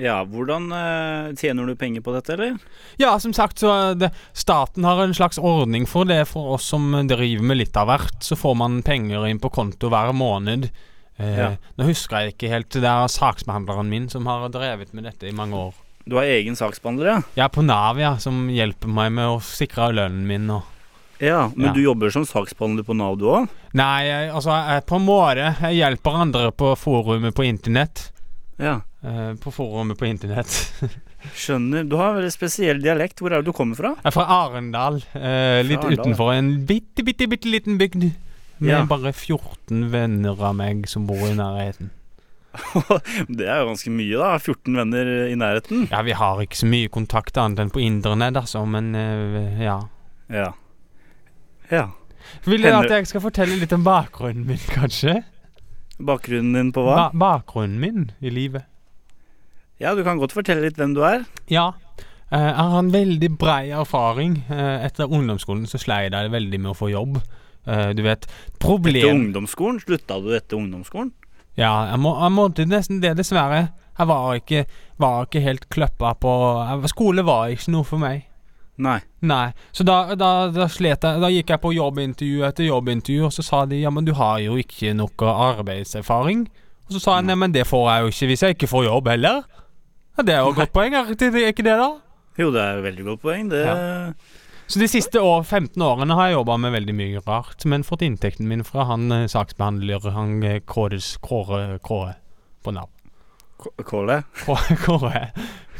Ja, 0.00 0.22
hvordan 0.24 0.70
uh, 0.72 1.34
tjener 1.36 1.66
du 1.68 1.74
penger 1.76 2.00
på 2.00 2.14
dette, 2.14 2.32
eller? 2.32 2.54
Ja, 2.98 3.18
som 3.20 3.34
sagt, 3.36 3.58
så 3.60 3.94
det, 3.94 4.08
staten 4.32 4.84
har 4.88 5.02
en 5.02 5.14
slags 5.14 5.38
ordning 5.38 5.84
for 5.86 6.08
det. 6.08 6.22
For 6.30 6.54
oss 6.54 6.70
som 6.72 6.88
driver 7.06 7.44
med 7.44 7.60
litt 7.60 7.76
av 7.76 7.90
hvert, 7.90 8.22
så 8.24 8.38
får 8.38 8.56
man 8.56 8.80
penger 8.82 9.26
inn 9.28 9.42
på 9.42 9.52
konto 9.52 9.90
hver 9.92 10.14
måned. 10.16 10.70
Eh, 11.22 11.36
Ja. 11.38 11.48
Nå 11.78 11.86
husker 11.88 12.24
jeg 12.26 12.34
ikke 12.36 12.50
helt. 12.52 12.68
Det 12.74 12.84
er 12.84 13.06
saksbehandleren 13.08 13.88
min 13.88 14.08
som 14.12 14.26
har 14.26 14.48
drevet 14.52 14.92
med 14.94 15.04
dette 15.04 15.28
i 15.28 15.32
mange 15.32 15.54
år. 15.54 15.72
Du 16.08 16.16
har 16.18 16.24
egen 16.26 16.56
saksbehandler, 16.58 17.06
ja? 17.36 17.44
Er 17.46 17.48
på 17.54 17.62
Nav, 17.62 17.98
ja, 18.02 18.16
som 18.18 18.48
hjelper 18.50 18.90
meg 18.90 19.12
med 19.14 19.28
å 19.36 19.40
sikre 19.40 19.92
lønnen 19.94 20.26
min 20.26 20.50
og 20.50 20.62
Ja, 21.22 21.44
Men 21.54 21.66
Ja. 21.68 21.72
du 21.72 21.80
jobber 21.84 22.10
som 22.10 22.24
saksbehandler 22.26 22.82
på 22.82 22.96
Nav, 22.98 23.16
du 23.18 23.26
òg? 23.30 23.48
Nei, 23.78 24.02
jeg, 24.08 24.32
altså, 24.34 24.50
jeg, 24.66 24.84
på 24.86 24.96
en 24.98 25.06
måte 25.06 25.54
Jeg 25.60 25.76
hjelper 25.78 26.16
andre 26.24 26.50
på 26.50 26.72
forumet 26.76 27.32
på 27.34 27.44
internett. 27.46 28.10
Ja. 28.58 28.80
Eh, 29.04 29.34
på 29.38 29.52
forumet 29.54 29.96
på 29.98 30.06
internett. 30.10 30.50
Skjønner. 31.38 31.86
Du 31.88 31.94
har 31.96 32.10
en 32.10 32.16
veldig 32.18 32.32
spesiell 32.34 32.82
dialekt. 32.82 33.20
Hvor 33.22 33.30
er 33.30 33.38
det 33.42 33.46
du 33.46 33.52
kommer 33.54 33.76
fra? 33.78 33.92
Jeg 33.94 34.10
er 34.10 34.10
fra 34.10 34.26
Arendal. 34.26 34.96
eh, 35.14 35.62
litt 35.62 35.78
Fra 35.78 35.86
Arendal, 35.86 36.10
utenfor 36.10 36.32
en 36.34 36.50
bitte, 36.66 37.04
bitte, 37.06 37.28
bitte 37.30 37.46
liten 37.52 37.78
bygd. 37.78 38.08
Med 38.58 38.70
Ja. 38.70 38.84
bare 38.86 39.12
14 39.12 39.88
venner 39.90 40.36
av 40.44 40.54
meg 40.58 40.86
som 40.88 41.06
bor 41.06 41.18
i 41.28 41.34
nærheten. 41.34 41.90
Det 43.32 43.46
er 43.48 43.62
jo 43.62 43.70
ganske 43.70 43.90
mye, 43.90 44.18
da. 44.20 44.34
14 44.38 44.76
venner 44.76 45.08
i 45.32 45.36
nærheten. 45.40 45.86
Ja, 45.90 46.02
vi 46.04 46.12
har 46.12 46.42
ikke 46.44 46.58
så 46.60 46.68
mye 46.68 46.90
kontakt 46.92 47.38
annet 47.40 47.62
enn 47.64 47.70
på 47.72 47.80
internett, 47.80 48.36
altså, 48.36 48.64
men 48.68 48.92
eh, 48.94 49.62
ja. 49.64 49.78
Ja. 50.32 50.50
Ja. 51.72 51.86
Vil 52.44 52.62
du 52.62 52.68
at 52.70 52.90
jeg 52.92 53.08
skal 53.10 53.24
fortelle 53.24 53.56
litt 53.58 53.72
om 53.74 53.82
bakgrunnen 53.86 54.44
min, 54.46 54.60
kanskje? 54.76 55.22
Bakgrunnen 56.02 56.52
din 56.58 56.72
på 56.76 56.84
hva? 56.86 57.08
Ba 57.12 57.38
bakgrunnen 57.40 57.80
min 57.82 58.10
i 58.20 58.30
livet. 58.30 58.68
Ja, 59.82 59.94
du 59.98 60.04
kan 60.06 60.20
godt 60.20 60.34
fortelle 60.36 60.62
litt 60.68 60.76
hvem 60.78 60.92
du 60.94 61.00
er. 61.08 61.24
Ja. 61.50 61.72
eh, 62.30 62.38
jeg 62.52 62.54
har 62.60 62.78
en 62.78 62.92
veldig 62.94 63.32
brei 63.40 63.70
erfaring. 63.74 64.36
Eh, 64.52 64.84
etter 64.86 65.10
ungdomsskolen 65.10 65.64
så 65.66 65.80
sleit 65.82 66.12
jeg 66.14 66.30
veldig 66.36 66.60
med 66.62 66.70
å 66.74 66.78
få 66.78 66.92
jobb. 66.92 67.18
Eh, 67.66 67.92
du 67.94 68.02
vet, 68.02 68.26
Problem 68.58 69.04
Etter 69.04 69.14
ungdomsskolen? 69.14 69.80
Slutta 69.84 70.18
du 70.22 70.32
etter 70.36 70.56
ungdomsskolen? 70.58 71.12
Ja, 71.56 71.90
jeg, 71.92 72.00
må, 72.00 72.14
jeg 72.18 72.32
måtte 72.32 72.64
nesten 72.66 73.00
det, 73.02 73.14
dessverre. 73.18 73.68
Jeg 73.98 74.08
var 74.08 74.34
ikke, 74.40 74.64
var 74.98 75.26
ikke 75.26 75.42
helt 75.44 75.68
kløppa 75.68 76.14
på 76.18 76.32
jeg- 76.68 76.88
Skole 76.94 77.22
var 77.28 77.48
ikke 77.52 77.70
noe 77.74 77.84
for 77.84 77.98
meg. 78.02 78.24
Nei. 78.82 78.96
Nei. 79.20 79.52
Så 79.70 79.84
da, 79.84 80.14
da, 80.16 80.48
da 80.50 80.64
slet 80.66 81.04
jeg 81.04 81.20
Da 81.20 81.28
gikk 81.28 81.50
jeg 81.52 81.60
på 81.60 81.74
jobbintervju 81.76 82.40
etter 82.48 82.64
jobbintervju, 82.66 83.26
og 83.28 83.32
så 83.36 83.44
sa 83.44 83.64
de 83.68 83.82
ja, 83.82 83.90
men 83.92 84.04
du 84.08 84.14
har 84.16 84.38
jo 84.40 84.56
ikke 84.58 84.94
noe 84.96 85.12
arbeidserfaring. 85.28 86.46
Og 86.88 86.96
så 86.96 87.02
sa 87.04 87.18
jeg 87.20 87.28
nei, 87.28 87.36
men 87.38 87.52
det 87.54 87.66
får 87.68 87.84
jeg 87.90 88.00
jo 88.06 88.14
ikke 88.14 88.30
hvis 88.32 88.42
jeg 88.46 88.56
ikke 88.56 88.70
får 88.72 88.86
jobb 88.88 89.08
heller. 89.12 89.42
Ja, 90.16 90.22
Det 90.24 90.34
er 90.34 90.40
jo 90.42 90.50
et 90.50 90.56
godt 90.56 90.72
poeng, 90.72 90.94
er 90.96 91.12
ikke 91.12 91.62
det, 91.68 91.76
da? 91.78 91.90
Jo, 92.40 92.50
det 92.50 92.60
er 92.64 92.78
et 92.80 92.84
veldig 92.88 93.04
godt 93.04 93.20
poeng. 93.22 93.50
Det 93.52 93.60
Så 94.66 94.78
de 94.80 94.88
siste 94.88 95.20
år, 95.20 95.42
15 95.44 95.82
årene 95.84 96.14
har 96.16 96.30
jeg 96.30 96.36
jobba 96.38 96.56
med 96.62 96.72
veldig 96.72 96.94
mye 96.96 97.20
rart, 97.26 97.64
men 97.68 97.82
fått 97.84 98.04
inntekten 98.06 98.48
min 98.48 98.62
fra 98.64 98.86
han 98.88 99.10
eh, 99.12 99.26
saksbehandler, 99.28 100.06
han 100.14 100.38
eh, 100.48 100.60
Kåres 100.64 101.16
Kåre 101.20 101.78
Kåre 101.84 102.14
på 102.64 102.72
Nav. 102.72 102.88
K- 103.60 103.74
Kåle. 103.84 104.22
Kåre 104.44 104.76
Kåre 104.80 105.12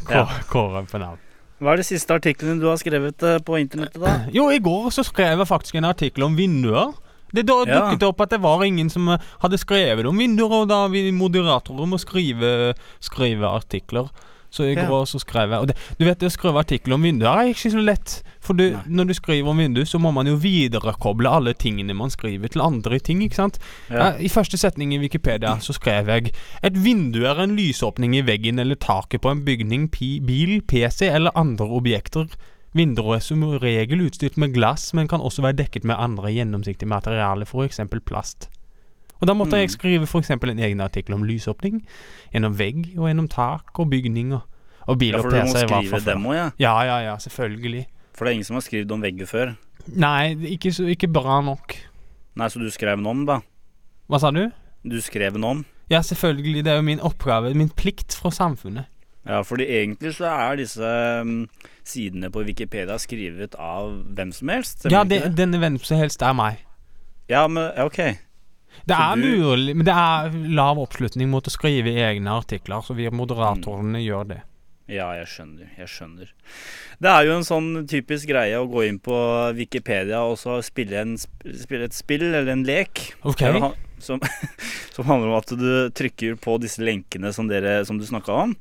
Ja. 0.09 0.25
Kåre, 0.27 0.43
Kåre 0.51 0.83
på 0.91 0.99
Nav. 1.01 1.17
Hva 1.63 1.73
er 1.73 1.79
de 1.79 1.85
siste 1.87 2.11
artiklene 2.17 2.59
du 2.59 2.67
har 2.67 2.77
skrevet 2.81 3.23
eh, 3.23 3.39
på 3.39 3.57
internettet, 3.61 3.97
da? 4.03 4.13
Jo, 4.37 4.49
i 4.53 4.59
går 4.61 4.91
så 4.93 5.05
skrev 5.07 5.39
jeg 5.41 5.49
faktisk 5.49 5.79
en 5.79 5.89
artikkel 5.89 6.27
om 6.27 6.35
vinduer. 6.37 6.91
Det 7.33 7.47
da 7.49 7.55
Ja. 7.65 7.79
dukket 7.79 8.03
opp 8.05 8.19
at 8.21 8.35
det 8.35 8.41
var 8.43 8.61
ingen 8.67 8.91
som 8.93 9.07
eh, 9.15 9.23
hadde 9.41 9.57
skrevet 9.57 10.05
om 10.05 10.19
vinduer, 10.21 10.53
og 10.61 10.69
da 10.69 10.83
vi 10.91 11.07
moderatorer 11.15 11.89
må 11.89 11.97
skrive, 12.03 12.75
skrive 13.01 13.49
artikler. 13.49 14.11
Så 14.53 14.67
i 14.69 14.75
går 14.77 15.07
så 15.09 15.17
skrev 15.21 15.49
jeg 15.49 15.71
det, 15.71 15.75
du 15.97 16.05
vet, 16.05 16.19
det 16.21 16.29
å 16.29 16.33
skrive 16.33 16.61
artikler 16.61 16.93
om 16.97 17.05
vinduer 17.07 17.31
er 17.31 17.51
ikke 17.53 17.71
så 17.73 17.81
lett. 17.81 18.15
For 18.43 18.57
du, 18.57 18.77
når 18.85 19.09
du 19.09 19.13
skriver 19.17 19.49
om 19.49 19.61
vinduer, 19.63 19.87
så 19.89 19.97
må 20.01 20.11
man 20.13 20.29
jo 20.29 20.37
viderekoble 20.37 21.31
alle 21.31 21.55
tingene 21.57 21.95
man 21.97 22.13
skriver, 22.13 22.51
til 22.53 22.61
andre 22.61 22.99
ting, 23.01 23.23
ikke 23.25 23.39
sant? 23.39 23.59
Ja. 23.89 24.11
I 24.21 24.29
første 24.29 24.59
setning 24.61 24.93
i 24.93 25.01
Wikipedia 25.01 25.55
så 25.63 25.73
skrev 25.73 26.11
jeg 26.11 26.33
Et 26.63 26.75
vindu 26.77 27.23
er 27.25 27.41
en 27.41 27.55
lysåpning 27.57 28.13
i 28.17 28.23
veggen 28.25 28.61
eller 28.61 28.77
taket 28.77 29.23
på 29.23 29.31
en 29.31 29.43
bygning, 29.45 29.89
pi, 29.89 30.19
bil, 30.21 30.59
PC 30.61 31.07
eller 31.09 31.33
andre 31.39 31.67
objekter. 31.79 32.29
Vinduer 32.77 33.17
er 33.17 33.25
som 33.25 33.43
regel 33.61 34.05
utstyrt 34.05 34.37
med 34.37 34.53
glass, 34.53 34.91
men 34.93 35.09
kan 35.09 35.21
også 35.21 35.45
være 35.45 35.63
dekket 35.63 35.85
med 35.85 35.97
andre 35.97 36.33
gjennomsiktige 36.33 36.89
materialer, 36.89 37.49
f.eks. 37.49 37.81
plast. 38.05 38.49
Og 39.23 39.27
Da 39.29 39.33
måtte 39.39 39.55
Mm. 39.55 39.61
jeg 39.63 39.71
skrive 39.71 40.07
f.eks. 40.09 40.29
en 40.35 40.59
egen 40.59 40.81
artikkel 40.83 41.15
om 41.15 41.23
lysåpning, 41.23 41.79
gjennom 42.33 42.57
vegg 42.59 42.89
og 42.97 43.07
gjennom 43.07 43.29
tak 43.31 43.79
og 43.79 43.89
bygning 43.93 44.33
og, 44.35 44.41
og 44.87 44.97
PC. 44.99 45.13
Ja, 45.13 45.21
for 45.23 45.31
du 45.31 45.37
må 45.39 45.53
skrive 45.63 46.01
dem 46.11 46.25
òg, 46.27 46.35
ja. 46.35 46.49
Ja, 46.59 46.73
ja, 46.83 46.97
ja, 47.07 47.15
selvfølgelig. 47.23 47.85
For 48.13 48.25
det 48.25 48.31
er 48.33 48.33
ingen 48.35 48.49
som 48.49 48.59
har 48.59 48.65
skrevet 48.67 48.91
om 48.91 49.01
vegger 49.01 49.25
før. 49.29 49.53
Nei, 49.87 50.35
ikke, 50.57 50.73
så, 50.75 50.85
ikke 50.91 51.07
bra 51.11 51.39
nok. 51.41 51.77
Nei, 52.35 52.47
så 52.51 52.59
du 52.59 52.67
skrev 52.73 52.97
den 52.99 53.07
om, 53.07 53.23
da? 53.25 53.39
Hva 54.11 54.19
sa 54.19 54.31
du? 54.35 54.49
Du 54.83 54.99
skrev 55.01 55.33
den 55.37 55.43
om? 55.47 55.63
Ja, 55.89 56.01
selvfølgelig. 56.03 56.65
Det 56.65 56.71
er 56.73 56.75
jo 56.81 56.85
min 56.89 56.99
oppgave, 56.99 57.53
min 57.55 57.69
plikt 57.69 58.15
fra 58.19 58.31
samfunnet. 58.31 58.85
Ja, 59.23 59.39
fordi 59.47 59.63
egentlig 59.71 60.15
så 60.17 60.25
er 60.27 60.57
disse 60.59 60.83
um, 61.23 61.45
sidene 61.87 62.27
på 62.31 62.43
Wikipedia 62.43 62.97
skrevet 62.99 63.55
av 63.55 63.93
hvem 64.15 64.33
som 64.35 64.49
helst. 64.51 64.83
Ja, 64.91 65.05
det, 65.07 65.21
denne 65.37 65.61
hvem 65.63 65.77
som 65.79 65.97
helst 66.01 66.21
er 66.21 66.33
meg. 66.35 66.59
Ja, 67.31 67.45
men 67.47 67.71
ok. 67.79 68.01
Det 68.85 68.95
er 68.97 69.15
du- 69.15 69.37
mulig, 69.43 69.75
men 69.75 69.85
det 69.85 69.93
er 69.95 70.31
lav 70.53 70.77
oppslutning 70.81 71.29
mot 71.29 71.45
å 71.47 71.53
skrive 71.53 71.93
egne 71.93 72.33
artikler, 72.33 72.81
så 72.83 72.95
vi 72.95 73.09
moderatorene 73.09 74.01
gjør 74.03 74.27
det. 74.33 74.41
Ja, 74.91 75.13
jeg 75.15 75.27
skjønner. 75.31 75.69
Jeg 75.79 75.87
skjønner. 75.87 76.27
Det 76.99 77.09
er 77.09 77.23
jo 77.25 77.37
en 77.37 77.45
sånn 77.47 77.87
typisk 77.87 78.27
greie 78.27 78.57
å 78.59 78.67
gå 78.69 78.83
inn 78.89 78.99
på 78.99 79.15
Wikipedia 79.55 80.19
og 80.27 80.35
så 80.37 80.57
spille, 80.61 80.99
en, 80.99 81.15
spille 81.17 81.85
et 81.87 81.95
spill 81.95 82.21
eller 82.27 82.51
en 82.51 82.65
lek. 82.67 83.13
Ok. 83.23 83.39
Der 83.39 83.53
det 83.53 83.61
han- 83.61 83.79
Som, 84.03 84.19
som 84.91 85.05
handler 85.07 85.29
om 85.31 85.37
at 85.39 85.47
du 85.55 85.89
trykker 85.95 86.35
på 86.43 86.57
disse 86.59 86.83
lenkene 86.83 87.31
som, 87.33 87.47
dere, 87.47 87.85
som 87.87 87.97
du 87.97 88.03
snakka 88.05 88.35
om. 88.43 88.55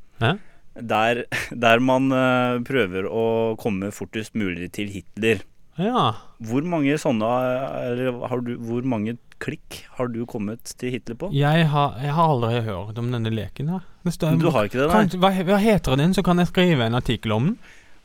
Der, 0.79 1.25
der 1.51 1.81
man 1.81 2.07
uh, 2.15 2.61
prøver 2.65 3.05
å 3.11 3.57
komme 3.61 3.91
fortest 3.93 4.37
mulig 4.39 4.71
til 4.79 4.87
Hitler. 4.95 5.43
Ja. 5.77 6.13
Hvor 6.39 6.63
mange 6.63 6.95
sånne 7.01 7.27
eh, 7.27 7.91
eller 7.91 8.29
har 8.29 8.41
du, 8.45 8.55
Hvor 8.61 8.85
mange 8.87 9.17
klikk 9.43 9.83
har 9.99 10.11
du 10.15 10.23
kommet 10.31 10.73
til 10.79 10.95
Hitler 10.95 11.19
på? 11.19 11.31
Jeg 11.35 11.67
har, 11.73 11.97
jeg 12.03 12.15
har 12.17 12.35
aldri 12.35 12.61
hørt 12.67 12.99
om 13.03 13.11
denne 13.15 13.33
leken 13.35 13.73
her. 13.75 13.87
Står, 14.09 14.39
Du 14.41 14.49
har 14.55 14.67
ikke 14.69 14.81
det, 14.81 14.89
nei? 14.91 15.01
kan, 15.11 15.23
hva, 15.23 15.31
hva 15.51 15.59
heter 15.63 15.99
den, 15.99 16.15
så 16.15 16.25
kan 16.27 16.43
jeg 16.43 16.51
skrive 16.51 16.87
en 16.87 16.99
artikkel 16.99 17.35
om 17.35 17.51
den? 17.51 17.59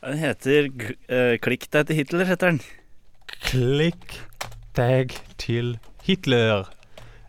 Den 0.04 0.18
heter 0.20 0.68
eh, 1.10 1.36
'Klikk 1.42 1.70
deg 1.74 1.88
til 1.88 1.96
Hitler', 1.98 2.28
heter 2.28 2.52
den. 2.52 2.60
Klikk 3.48 4.20
deg 4.78 5.16
til 5.38 5.78
Hitler. 6.06 6.68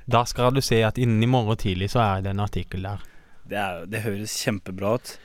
Da 0.10 0.24
skal 0.26 0.54
du 0.54 0.62
se 0.62 0.82
at 0.86 0.98
innen 0.98 1.24
i 1.24 1.30
morgen 1.30 1.58
tidlig 1.58 1.92
så 1.94 2.02
er 2.06 2.26
det 2.26 2.34
en 2.34 2.46
artikkel 2.46 2.86
der. 2.86 3.02
Det, 3.50 3.58
er, 3.58 3.86
det 3.90 4.04
høres 4.06 4.34
kjempebra 4.38 4.96
ut. 4.98 5.16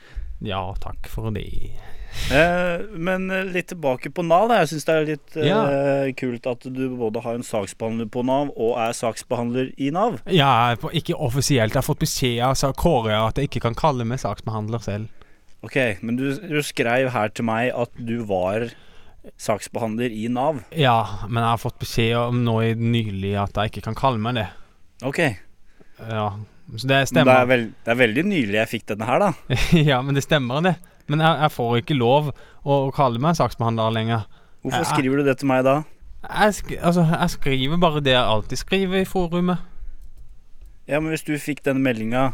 Ja, 0.45 0.61
takk 0.81 1.07
for 1.09 1.29
det. 1.33 1.45
Eh, 2.31 2.85
men 2.91 3.27
eh, 3.29 3.45
litt 3.53 3.67
tilbake 3.69 4.09
på 4.09 4.23
Nav. 4.25 4.53
Jeg 4.61 4.71
syns 4.71 4.87
det 4.87 4.95
er 4.95 5.09
litt 5.09 5.35
ja. 5.37 5.59
uh, 5.65 6.07
kult 6.17 6.47
at 6.49 6.65
du 6.65 6.83
både 6.97 7.21
har 7.25 7.37
en 7.37 7.45
saksbehandler 7.45 8.09
på 8.11 8.23
Nav 8.25 8.49
og 8.53 8.79
er 8.81 8.95
saksbehandler 8.97 9.73
i 9.77 9.91
Nav. 9.93 10.17
Ja, 10.31 10.73
ikke 10.91 11.17
offisielt. 11.17 11.75
Jeg 11.75 11.81
har 11.81 11.85
fått 11.85 12.01
beskjed 12.01 12.41
av 12.45 12.73
Kåre 12.79 13.19
at 13.19 13.37
jeg 13.39 13.51
ikke 13.51 13.67
kan 13.67 13.77
kalle 13.77 14.07
meg 14.07 14.23
saksbehandler 14.23 14.81
selv. 14.85 15.11
Ok, 15.65 15.77
Men 16.05 16.17
du, 16.19 16.27
du 16.37 16.59
skrev 16.65 17.09
her 17.13 17.31
til 17.33 17.47
meg 17.47 17.71
at 17.73 17.93
du 17.97 18.19
var 18.29 18.67
saksbehandler 19.41 20.13
i 20.13 20.27
Nav. 20.29 20.61
Ja, 20.77 21.25
men 21.25 21.41
jeg 21.41 21.49
har 21.49 21.61
fått 21.61 21.79
beskjed 21.81 22.17
om 22.19 22.43
nå 22.45 22.59
nylig 22.77 23.33
at 23.41 23.57
jeg 23.57 23.73
ikke 23.73 23.87
kan 23.89 23.97
kalle 23.97 24.21
meg 24.21 24.37
det. 24.41 24.49
Ok, 25.05 25.21
Ja, 25.99 26.27
så 26.75 26.87
det 26.89 26.97
men 27.13 27.27
det 27.27 27.33
er, 27.33 27.47
vel, 27.49 27.63
det 27.85 27.91
er 27.93 27.97
veldig 27.99 28.23
nylig 28.25 28.57
jeg 28.57 28.69
fikk 28.71 28.85
denne 28.93 29.07
her, 29.07 29.21
da. 29.21 29.57
ja, 29.91 29.99
men 30.01 30.17
det 30.17 30.23
stemmer 30.25 30.63
det. 30.65 30.75
Men 31.07 31.21
jeg, 31.21 31.37
jeg 31.45 31.51
får 31.53 31.77
ikke 31.81 31.97
lov 31.99 32.31
å 32.65 32.79
kalle 32.95 33.21
meg 33.21 33.37
saksbehandler 33.37 33.93
lenger. 33.93 34.25
Hvorfor 34.65 34.81
jeg, 34.81 34.91
skriver 34.95 35.21
du 35.21 35.27
det 35.29 35.37
til 35.41 35.49
meg 35.51 35.63
da? 35.67 35.75
Jeg, 36.25 36.55
sk 36.57 36.75
altså, 36.81 37.05
jeg 37.11 37.33
skriver 37.35 37.81
bare 37.81 38.01
det 38.01 38.15
jeg 38.15 38.25
alltid 38.25 38.61
skriver 38.61 39.03
i 39.03 39.07
forumet. 39.09 39.61
Ja, 40.89 40.99
men 40.99 41.13
Hvis 41.13 41.25
du 41.25 41.33
fikk 41.41 41.63
den 41.65 41.81
meldinga, 41.85 42.31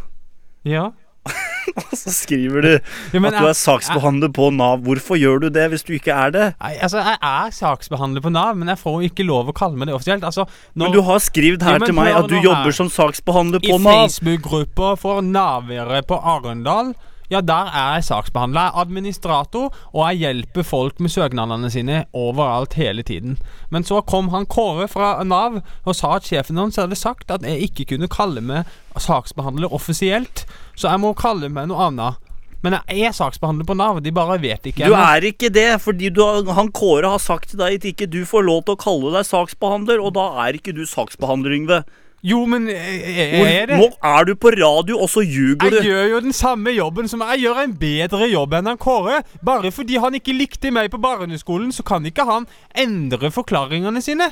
Ja. 0.67 0.91
og 1.77 1.91
så 1.93 2.09
skriver 2.09 2.63
du 2.65 2.69
ja 3.13 3.19
at 3.29 3.35
du 3.37 3.45
er 3.45 3.53
saksbehandler 3.55 4.31
på 4.33 4.47
Nav, 4.55 4.79
hvorfor 4.81 5.19
gjør 5.19 5.43
du 5.43 5.49
det 5.53 5.67
hvis 5.69 5.83
du 5.85 5.91
ikke 5.93 6.15
er 6.17 6.33
det? 6.33 6.47
Nei, 6.59 6.71
altså, 6.81 7.03
jeg 7.05 7.19
er 7.21 7.53
saksbehandler 7.53 8.23
på 8.25 8.31
Nav, 8.33 8.55
men 8.57 8.71
jeg 8.73 8.81
får 8.81 9.05
ikke 9.11 9.27
lov 9.27 9.51
å 9.51 9.55
kalle 9.55 9.77
meg 9.77 9.91
det 9.91 9.95
offisielt. 9.95 10.25
Altså, 10.27 10.47
når, 10.73 10.87
Men 10.87 10.95
du 10.97 11.01
har 11.05 11.21
skrevet 11.23 11.63
her 11.67 11.77
Ja, 11.77 11.85
til 11.85 11.95
meg 11.95 12.15
at 12.17 12.27
du 12.31 12.35
jobber 12.39 12.71
her. 12.71 12.77
som 12.79 12.89
saksbehandler 12.89 13.61
I 13.63 13.71
på 13.71 13.77
Nav. 13.83 14.07
Facebook-gruppa 14.07 14.95
for 14.99 15.21
navere 15.21 16.01
på 16.07 16.17
Arendal 16.17 16.95
Ja, 17.31 17.39
der 17.39 17.69
er 17.71 17.93
jeg 17.95 18.03
saksbehandler. 18.09 18.65
Jeg 18.65 18.71
er 18.73 18.81
administrator, 18.81 19.75
og 19.93 20.01
jeg 20.09 20.19
hjelper 20.19 20.65
folk 20.67 20.99
med 20.99 21.13
søknadene 21.13 21.69
sine 21.71 22.01
overalt 22.11 22.75
hele 22.75 23.05
tiden. 23.07 23.37
Men 23.71 23.87
så 23.87 24.01
kom 24.03 24.27
han 24.33 24.45
Kåre 24.51 24.89
fra 24.91 25.13
Nav 25.23 25.61
og 25.61 25.95
sa 25.95 26.17
at 26.17 26.27
sjefen 26.27 26.59
hans 26.59 26.79
hadde 26.81 26.97
sagt 26.99 27.31
at 27.31 27.45
jeg 27.47 27.69
ikke 27.69 27.93
kunne 27.93 28.11
kalle 28.11 28.43
meg 28.43 28.67
saksbehandler 28.99 29.71
offisielt, 29.71 30.43
så 30.75 30.91
jeg 30.91 30.99
må 30.99 31.13
kalle 31.15 31.47
meg 31.47 31.71
noe 31.71 31.87
annet. 31.87 32.19
Men 32.61 32.75
jeg 32.77 33.07
er 33.07 33.15
saksbehandler 33.15 33.65
på 33.65 33.79
Nav, 33.79 34.03
de 34.03 34.11
bare 34.13 34.37
vet 34.41 34.67
ikke 34.69 34.91
Du 34.91 34.93
er 34.93 35.23
ikke 35.31 35.49
det, 35.49 35.79
fordi 35.81 36.11
du 36.13 36.21
han 36.51 36.69
Kåre 36.75 37.15
har 37.15 37.23
sagt 37.23 37.53
til 37.53 37.63
deg 37.63 37.79
at 37.79 37.87
ikke 37.93 38.11
du 38.11 38.21
får 38.27 38.43
lov 38.45 38.65
til 38.67 38.75
å 38.75 38.81
kalle 38.83 39.15
deg 39.15 39.25
saksbehandler, 39.31 40.03
og 40.03 40.13
da 40.19 40.27
er 40.43 40.59
ikke 40.59 40.75
du 40.75 40.83
saksbehandler, 40.83 41.55
Yngve. 41.57 41.83
Jo, 42.23 42.43
men 42.45 42.67
Hvor- 42.67 42.75
jeg 42.75 43.61
er 43.63 43.65
det. 43.71 43.77
Nå 43.79 43.87
er 44.05 44.25
du 44.25 44.35
på 44.35 44.51
radio, 44.53 44.99
og 45.01 45.09
så 45.09 45.23
ljuger 45.25 45.71
Jeg 45.73 45.85
gjør 45.87 46.09
jo 46.11 46.19
den 46.21 46.33
samme 46.37 46.69
jobben 46.75 47.07
som 47.09 47.19
Jeg 47.25 47.39
gjør 47.47 47.63
en 47.63 47.73
bedre 47.73 48.27
jobb 48.29 48.53
enn 48.53 48.67
han 48.69 48.77
Kåre. 48.77 49.23
Bare 49.43 49.71
fordi 49.73 49.97
han 49.97 50.13
ikke 50.13 50.35
likte 50.37 50.69
meg 50.71 50.91
på 50.93 51.01
barneskolen, 51.01 51.71
så 51.73 51.81
kan 51.83 52.05
ikke 52.05 52.25
han 52.29 52.45
endre 52.77 53.31
forklaringene 53.33 54.01
sine. 54.05 54.29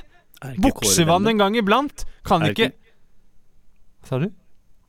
Buksevann 0.61 1.27
en 1.27 1.37
gang 1.41 1.55
iblant 1.57 2.05
kan 2.23 2.43
Er 2.45 2.51
ikke 2.53 2.69
ikke- 2.69 4.07
Sa 4.07 4.19
du? 4.19 4.29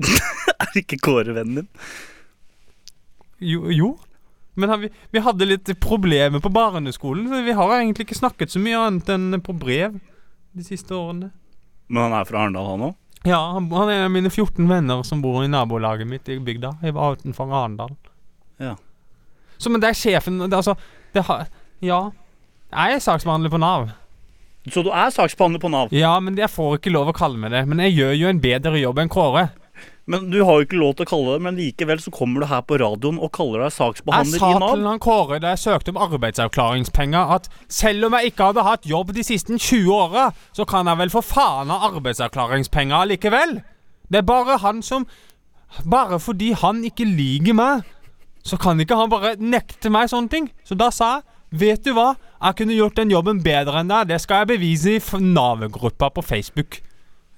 Er 0.61 0.77
ikke 0.77 1.01
Kåre 1.01 1.33
vennen 1.35 1.55
din? 1.65 1.69
Jo. 3.41 3.71
jo. 3.73 3.99
Men 4.57 4.69
han, 4.69 4.81
vi, 4.85 4.91
vi 5.13 5.21
hadde 5.25 5.47
litt 5.49 5.71
problemer 5.81 6.41
på 6.45 6.53
barneskolen, 6.53 7.29
så 7.29 7.41
vi 7.47 7.53
har 7.57 7.73
egentlig 7.81 8.05
ikke 8.07 8.19
snakket 8.21 8.53
så 8.53 8.61
mye 8.61 8.77
annet 8.77 9.09
enn 9.09 9.41
på 9.41 9.55
brev 9.59 9.97
de 10.53 10.63
siste 10.67 10.93
årene. 10.93 11.31
Men 11.91 12.07
han 12.07 12.21
er 12.21 12.29
fra 12.29 12.45
Arendal, 12.45 12.69
han 12.71 12.87
òg? 12.91 12.97
Ja, 13.27 13.41
han, 13.53 13.67
er 13.69 13.99
en 13.99 14.07
av 14.07 14.15
mine 14.15 14.31
14 14.31 14.65
venner 14.71 15.03
som 15.05 15.21
bor 15.21 15.43
i 15.45 15.51
nabolaget 15.51 16.09
mitt 16.09 16.29
i 16.33 16.39
bygda. 16.41 16.77
Jeg 16.87 16.97
var 16.97 17.19
utenfor 17.19 17.51
Arendal. 17.53 17.93
Ja. 18.63 18.77
Så 19.61 19.73
men 19.73 19.83
det 19.83 19.91
er 19.91 19.99
sjefen 19.99 20.39
det, 20.41 20.57
Altså, 20.57 20.77
det 21.13 21.27
har 21.29 21.49
Ja. 21.85 22.11
Jeg 22.71 22.95
er 22.95 23.03
saksbehandler 23.03 23.51
på 23.51 23.59
Nav. 23.59 23.91
Så 24.71 24.85
du 24.85 24.91
er 24.95 25.11
saksbehandler 25.11 25.61
på 25.61 25.69
Nav? 25.73 25.93
Ja, 25.93 26.13
men 26.21 26.37
jeg 26.39 26.49
får 26.53 26.79
ikke 26.79 26.93
lov 26.93 27.11
å 27.11 27.17
kalle 27.17 27.41
meg 27.41 27.51
det. 27.51 27.65
Men 27.67 27.81
jeg 27.83 27.97
gjør 27.97 28.15
jo 28.15 28.31
en 28.31 28.41
bedre 28.41 28.79
jobb 28.79 29.01
enn 29.03 29.11
Kåre. 29.11 29.49
Men 30.11 30.31
Du 30.31 30.41
har 30.45 30.59
jo 30.59 30.65
ikke 30.67 30.79
lov 30.81 30.95
til 30.99 31.07
å 31.07 31.09
kalle 31.11 31.35
det 31.37 31.43
men 31.43 31.57
likevel 31.61 32.01
så 32.03 32.11
kommer 32.11 32.41
du 32.43 32.47
her 32.51 32.63
på 32.67 32.79
radioen 32.81 33.19
og 33.23 33.31
kaller 33.37 33.63
deg 33.63 33.69
Jeg 33.71 33.77
saksbehandler 33.79 34.39
sa 34.43 34.49
i 34.51 34.55
til 34.59 34.61
Nav. 34.83 34.87
han 34.91 34.99
Kåre 35.05 35.39
da 35.41 35.53
jeg 35.55 35.63
søkte 35.65 35.93
om 35.95 36.01
arbeidsavklaringspenger, 36.07 37.35
at 37.37 37.49
selv 37.69 38.05
om 38.09 38.13
jeg 38.19 38.33
ikke 38.33 38.49
hadde 38.51 38.65
hatt 38.67 38.87
jobb 38.91 39.13
de 39.15 39.23
siste 39.27 39.59
20 39.59 39.93
åra, 39.95 40.33
så 40.53 40.67
kan 40.67 40.87
jeg 40.91 40.99
vel 40.99 41.11
for 41.15 41.23
faen 41.23 41.71
ha 41.71 41.79
arbeidsavklaringspenger 41.91 43.07
likevel. 43.13 43.61
Det 44.11 44.19
er 44.19 44.27
bare 44.27 44.59
han 44.59 44.83
som 44.83 45.07
Bare 45.87 46.19
fordi 46.19 46.51
han 46.59 46.81
ikke 46.83 47.05
liker 47.07 47.55
meg, 47.55 47.85
så 48.43 48.57
kan 48.59 48.81
ikke 48.83 48.97
han 48.99 49.11
bare 49.13 49.37
nekte 49.39 49.91
meg 49.95 50.09
sånne 50.11 50.29
ting. 50.33 50.49
Så 50.67 50.75
da 50.75 50.91
sa 50.91 51.13
jeg 51.21 51.23
Vet 51.51 51.83
du 51.83 51.91
hva? 51.97 52.13
Jeg 52.41 52.55
kunne 52.61 52.75
gjort 52.77 52.95
den 52.95 53.11
jobben 53.11 53.41
bedre 53.43 53.81
enn 53.81 53.89
deg. 53.91 54.07
Det 54.07 54.21
skal 54.23 54.45
jeg 54.45 54.51
bevise 54.53 54.93
i 54.95 55.19
Nav-gruppa 55.19 56.07
på 56.15 56.23
Facebook. 56.23 56.77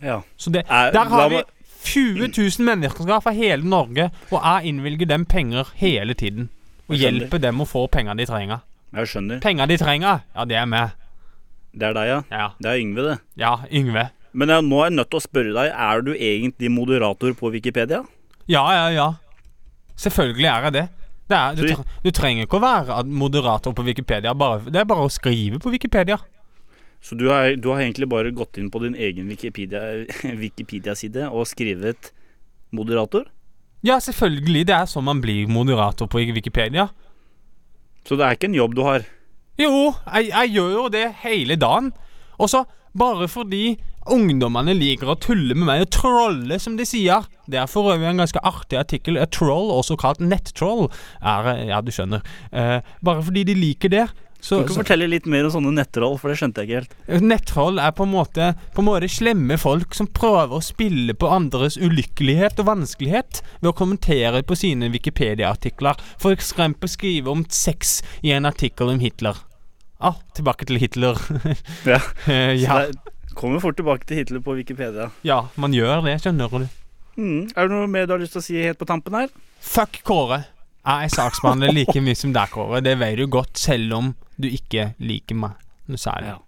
Ja. 0.05 0.19
Så 0.37 0.51
det, 0.53 0.67
Er- 0.69 0.93
der 0.93 1.09
har 1.09 1.29
vi 1.31 1.41
20 1.85 2.29
000 2.37 2.67
mennesker 2.67 3.21
fra 3.25 3.33
hele 3.35 3.65
Norge, 3.69 4.11
og 4.31 4.39
jeg 4.39 4.71
innvilger 4.73 5.09
dem 5.11 5.25
penger 5.27 5.71
hele 5.81 6.15
tiden. 6.15 6.49
Og 6.89 6.97
hjelper 6.99 7.41
dem 7.43 7.61
å 7.63 7.67
få 7.69 7.87
penger 7.93 8.19
de 8.19 8.27
trenger. 8.29 8.63
Jeg 8.93 9.09
skjønner. 9.09 9.39
Penger 9.41 9.71
de 9.71 9.77
trenger, 9.81 10.21
ja, 10.37 10.45
det 10.49 10.57
er 10.61 10.67
meg. 10.69 10.91
Det 11.73 11.87
er 11.89 11.95
deg, 11.97 12.09
ja. 12.11 12.19
Ja, 12.31 12.49
Det 12.61 12.69
er 12.69 12.81
Yngve, 12.83 13.05
det. 13.07 13.15
ja 13.41 13.53
Yngve. 13.73 14.11
Men 14.33 14.49
jeg, 14.53 14.65
nå 14.65 14.81
er 14.81 14.91
jeg 14.91 14.97
nødt 14.99 15.11
til 15.13 15.21
å 15.21 15.25
spørre 15.25 15.55
deg, 15.57 15.71
er 15.73 16.03
du 16.05 16.11
egentlig 16.15 16.71
moderator 16.73 17.33
på 17.37 17.51
Wikipedia? 17.53 18.03
Ja, 18.49 18.65
ja, 18.77 18.85
ja. 18.93 19.07
Selvfølgelig 19.97 20.49
er 20.49 20.67
jeg 20.69 20.73
det. 20.77 20.85
det 21.33 21.39
er, 21.39 21.57
du, 21.57 21.85
du 22.05 22.11
trenger 22.13 22.45
ikke 22.47 22.59
å 22.61 22.65
være 22.65 23.03
moderator 23.09 23.73
på 23.77 23.85
Wikipedia. 23.87 24.33
Bare, 24.37 24.61
det 24.69 24.81
er 24.83 24.89
bare 24.89 25.07
å 25.09 25.13
skrive 25.13 25.61
på 25.63 25.73
Wikipedia. 25.73 26.19
Så 27.03 27.17
du 27.19 27.27
har, 27.33 27.57
du 27.59 27.69
har 27.73 27.83
egentlig 27.83 28.07
bare 28.11 28.31
gått 28.31 28.59
inn 28.63 28.69
på 28.71 28.79
din 28.85 28.95
egen 28.95 29.27
Wikipedia- 29.31 30.07
Wikipedia-side 30.45 31.27
og 31.31 31.49
skrevet 31.51 32.13
moderator? 32.71 33.27
Ja, 33.83 33.97
selvfølgelig. 33.99 34.67
Det 34.71 34.77
er 34.77 34.87
sånn 34.87 35.09
man 35.09 35.21
blir 35.25 35.49
moderator 35.51 36.07
på 36.07 36.23
Wikipedia. 36.31 36.89
Så 38.07 38.15
det 38.19 38.27
er 38.27 38.37
ikke 38.39 38.51
en 38.51 38.59
jobb 38.59 38.77
du 38.79 38.85
har? 38.87 39.05
Jo, 39.59 39.93
jeg, 40.15 40.31
jeg 40.31 40.55
gjør 40.55 40.71
jo 40.77 40.85
det 40.95 41.09
hele 41.25 41.59
dagen. 41.59 41.91
Og 42.39 42.49
så, 42.51 42.63
bare 42.99 43.27
fordi 43.31 43.77
ungdommene 44.11 44.75
liker 44.75 45.11
å 45.13 45.19
tulle 45.23 45.55
med 45.55 45.67
meg 45.69 45.85
og 45.85 45.91
trolle, 45.95 46.59
som 46.63 46.79
de 46.79 46.87
sier. 46.89 47.27
Det 47.51 47.59
er 47.61 47.69
for 47.71 47.93
øvrig 47.93 48.09
en 48.11 48.23
ganske 48.23 48.43
artig 48.47 48.79
artikkel. 48.81 49.19
A 49.23 49.27
troll, 49.31 49.71
også 49.75 49.99
kalt 50.01 50.23
nettroll, 50.23 50.89
er 51.19 51.51
Ja, 51.69 51.83
du 51.83 51.91
skjønner. 51.95 52.23
Eh, 52.51 52.79
bare 53.03 53.23
fordi 53.27 53.45
de 53.51 53.59
liker 53.59 53.93
det. 53.93 54.07
Så, 54.43 54.59
Du 54.59 54.67
kan 54.67 54.75
så 54.75 54.81
fortelle 54.81 55.07
litt 55.07 55.27
mer 55.31 55.47
om 55.47 55.53
sånne 55.55 55.71
nettroll, 55.77 56.17
for 56.19 56.33
det 56.33 56.41
skjønte 56.41 56.65
jeg 56.65 56.69
ikke 56.69 56.81
helt. 56.81 57.23
Nettroll 57.23 57.79
er 57.79 57.93
på 57.95 58.03
en 58.03 58.11
måte 58.11 58.49
På 58.75 58.83
en 58.83 58.89
måte 58.89 59.07
slemme 59.13 59.55
folk 59.63 59.95
som 59.95 60.09
prøver 60.11 60.57
å 60.59 60.65
spille 60.67 61.15
på 61.15 61.31
andres 61.31 61.77
ulykkelighet 61.79 62.59
og 62.59 62.67
vanskelighet 62.67 63.39
ved 63.61 63.71
å 63.71 63.75
kommentere 63.79 64.43
på 64.43 64.59
sine 64.59 64.91
Wikipedia-artikler. 64.91 66.01
For 66.19 66.35
eksempel 66.35 66.91
skrive 66.91 67.31
om 67.31 67.47
sex 67.55 68.01
i 68.27 68.35
en 68.35 68.49
artikkel 68.51 68.91
om 68.91 68.99
Hitler. 68.99 69.39
Ah, 70.03 70.19
tilbake 70.35 70.67
til 70.67 70.83
Hitler. 70.83 71.19
Ja. 71.87 72.01
ja. 72.67 72.81
Så 73.31 73.39
kommer 73.39 73.63
fort 73.63 73.79
tilbake 73.79 74.05
til 74.11 74.19
Hitler 74.21 74.43
på 74.45 74.59
Wikipedia. 74.59 75.11
ja, 75.23 75.45
man 75.55 75.73
gjør 75.73 76.03
det, 76.05 76.19
skjønner 76.21 76.51
du. 76.51 76.67
Mm. 77.17 77.47
Er 77.55 77.69
det 77.69 77.71
noe 77.77 77.87
mer 77.87 78.11
du 78.11 78.17
har 78.17 78.21
lyst 78.21 78.35
til 78.35 78.43
å 78.43 78.45
si 78.45 78.59
helt 78.59 78.81
på 78.81 78.89
tampen 78.89 79.15
her? 79.15 79.31
Fuck 79.63 80.03
Kåre. 80.03 80.43
Jeg 80.83 81.07
er 81.07 81.13
saksbehandler 81.15 81.71
like 81.77 82.01
mye 82.03 82.19
som 82.19 82.33
deg, 82.35 82.51
Kåre. 82.51 82.81
Det 82.83 82.97
vet 82.99 83.21
du 83.21 83.29
godt, 83.31 83.55
selv 83.61 83.95
om 83.95 84.09
du 84.35 84.49
ikke 84.51 84.93
liker 84.99 85.39
meg 85.39 85.61
noe 85.87 86.01
særlig. 86.01 86.33
Ja. 86.33 86.41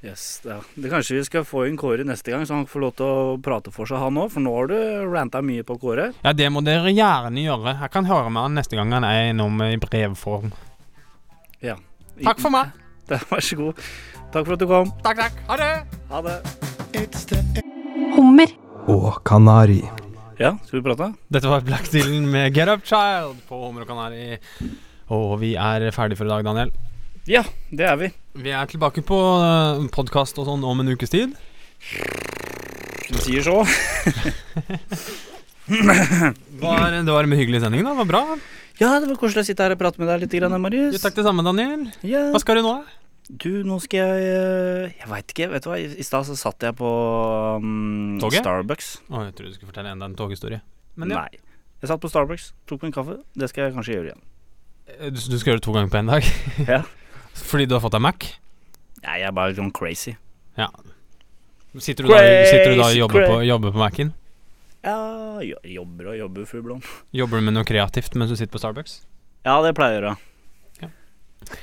Yes, 0.00 0.40
ja. 0.46 0.56
det 0.80 0.88
Kanskje 0.88 1.18
vi 1.18 1.24
skal 1.26 1.42
få 1.44 1.66
inn 1.68 1.76
Kåre 1.76 2.06
neste 2.08 2.32
gang, 2.32 2.46
så 2.48 2.56
han 2.56 2.68
får 2.70 2.84
lov 2.84 2.94
til 2.96 3.04
å 3.10 3.34
prate 3.42 3.72
for 3.74 3.90
seg, 3.90 4.00
han 4.00 4.16
òg. 4.20 4.30
For 4.32 4.44
nå 4.44 4.54
har 4.54 4.70
du 4.70 4.76
ranta 5.10 5.42
mye 5.44 5.66
på 5.66 5.76
Kåre. 5.82 6.10
Ja, 6.22 6.32
det 6.32 6.48
må 6.54 6.62
dere 6.64 6.94
gjerne 6.94 7.42
gjøre. 7.42 7.76
Jeg 7.82 7.92
kan 7.96 8.08
høre 8.08 8.30
med 8.30 8.46
han 8.46 8.56
neste 8.60 8.78
gang 8.78 8.94
han 8.96 9.08
er 9.08 9.32
innom 9.34 9.58
i 9.66 9.74
brevform. 9.82 10.54
Ja. 11.60 11.76
Takk 12.22 12.40
for 12.40 12.54
meg. 12.54 12.70
Vær 13.10 13.42
så 13.42 13.58
god. 13.58 13.86
Takk 14.30 14.44
for 14.46 14.54
at 14.54 14.62
du 14.62 14.68
kom. 14.70 14.94
Takk, 15.02 15.24
takk. 15.26 15.42
Ha 15.50 15.58
det. 15.58 15.72
Ha 16.14 16.22
det. 16.28 16.38
Hummer. 18.14 18.54
og 18.90 19.20
kanari. 19.26 19.82
Ja, 20.40 20.54
skal 20.64 20.78
vi 20.78 20.84
prate? 20.86 21.06
Dette 21.28 21.48
var 21.50 21.60
Black 21.60 21.90
Dylan 21.92 22.22
med 22.32 22.54
Get 22.56 22.68
Up 22.72 22.80
Child 22.88 23.42
på 23.44 23.58
Homer 23.60 23.82
og 23.84 23.90
Kanari. 23.90 24.38
Og 25.12 25.34
vi 25.42 25.50
er 25.60 25.84
ferdig 25.92 26.16
for 26.16 26.24
i 26.24 26.32
dag, 26.32 26.46
Daniel. 26.46 26.70
Ja, 27.28 27.42
det 27.68 27.84
er 27.84 27.98
vi. 28.00 28.08
Vi 28.40 28.54
er 28.56 28.70
tilbake 28.70 29.04
på 29.04 29.18
podkast 29.92 30.40
og 30.40 30.48
sånn 30.48 30.64
om 30.64 30.80
en 30.80 30.94
ukes 30.94 31.12
tid. 31.12 31.34
Du 33.10 33.18
sier 33.20 33.44
så. 33.44 33.58
Var, 35.68 36.96
det 37.04 37.12
var 37.12 37.28
en 37.28 37.36
hyggelig 37.36 37.60
sending, 37.60 37.84
da. 37.84 37.92
Det 37.92 38.00
var 38.00 38.08
bra. 38.08 38.24
Ja, 38.80 38.94
det 38.96 39.10
var 39.12 39.20
koselig 39.20 39.44
å 39.44 39.48
sitte 39.50 39.66
her 39.66 39.76
og 39.76 39.82
prate 39.82 40.00
med 40.00 40.08
deg 40.08 40.24
litt, 40.24 40.40
Marius. 40.56 40.96
Ja, 40.96 41.04
takk 41.04 41.20
det 41.20 41.26
samme, 41.28 41.44
Daniel. 41.44 41.84
Ja. 42.00 42.30
Hva 42.32 42.40
skal 42.40 42.62
du 42.62 42.64
nå? 42.64 42.78
Du, 43.30 43.62
nå 43.62 43.76
skal 43.78 44.00
jeg 44.00 44.24
eh, 44.26 44.96
Jeg 44.98 45.08
veit 45.10 45.32
ikke. 45.32 45.46
Vet 45.52 45.62
du 45.62 45.70
hva, 45.70 45.76
I, 45.78 45.86
i 46.02 46.06
stad 46.06 46.26
så 46.26 46.34
satt 46.38 46.66
jeg 46.66 46.74
på 46.78 46.88
um? 47.62 48.18
Starbucks. 48.26 48.90
Å, 49.06 49.22
jeg 49.28 49.36
trodde 49.38 49.52
du 49.52 49.58
skulle 49.58 49.70
fortelle 49.70 49.92
enda 49.94 50.08
en 50.10 50.16
toghistorie. 50.18 50.58
Men 50.98 51.14
ja. 51.14 51.22
Nei. 51.22 51.44
Jeg 51.80 51.88
satt 51.88 52.02
på 52.02 52.10
Starbucks, 52.12 52.50
tok 52.68 52.82
meg 52.82 52.90
en 52.90 52.96
kaffe. 52.98 53.14
Det 53.38 53.48
skal 53.48 53.68
jeg 53.68 53.76
kanskje 53.76 53.94
gjøre 53.94 54.10
igjen. 54.10 54.24
Du, 55.14 55.20
du 55.20 55.36
skal 55.38 55.52
gjøre 55.52 55.60
det 55.60 55.64
to 55.64 55.76
ganger 55.76 55.92
på 55.92 56.00
én 56.02 56.10
dag? 56.10 56.32
Ja. 56.74 56.82
Fordi 57.40 57.64
du 57.70 57.76
har 57.76 57.82
fått 57.84 57.94
deg 57.94 58.02
Mac? 58.04 58.26
Nei, 59.04 59.20
jeg 59.22 59.28
er 59.30 59.36
bare 59.36 59.54
sånn 59.56 59.70
crazy. 59.72 60.16
Sitter 61.78 62.04
du, 62.04 62.10
da, 62.10 62.18
sitter 62.50 62.74
du 62.74 62.80
da 62.82 62.88
og 62.90 62.98
jobber 62.98 63.28
på, 63.30 63.36
jobber 63.46 63.72
på 63.72 63.80
Mac-en? 63.80 64.10
Ja, 64.82 64.96
jobber 65.70 66.10
og 66.10 66.18
jobber, 66.18 66.48
fru 66.50 66.62
Blom. 66.66 66.82
Jobber 67.14 67.40
du 67.40 67.46
med 67.46 67.54
noe 67.54 67.68
kreativt 67.68 68.16
mens 68.18 68.32
du 68.32 68.36
sitter 68.36 68.52
på 68.52 68.60
Starbucks? 68.60 68.98
Ja, 69.46 69.54
det 69.64 69.72
pleier 69.78 69.94
jeg 69.94 70.02
å 70.02 70.10
gjøre. 70.10 70.16
Ja, 70.82 71.60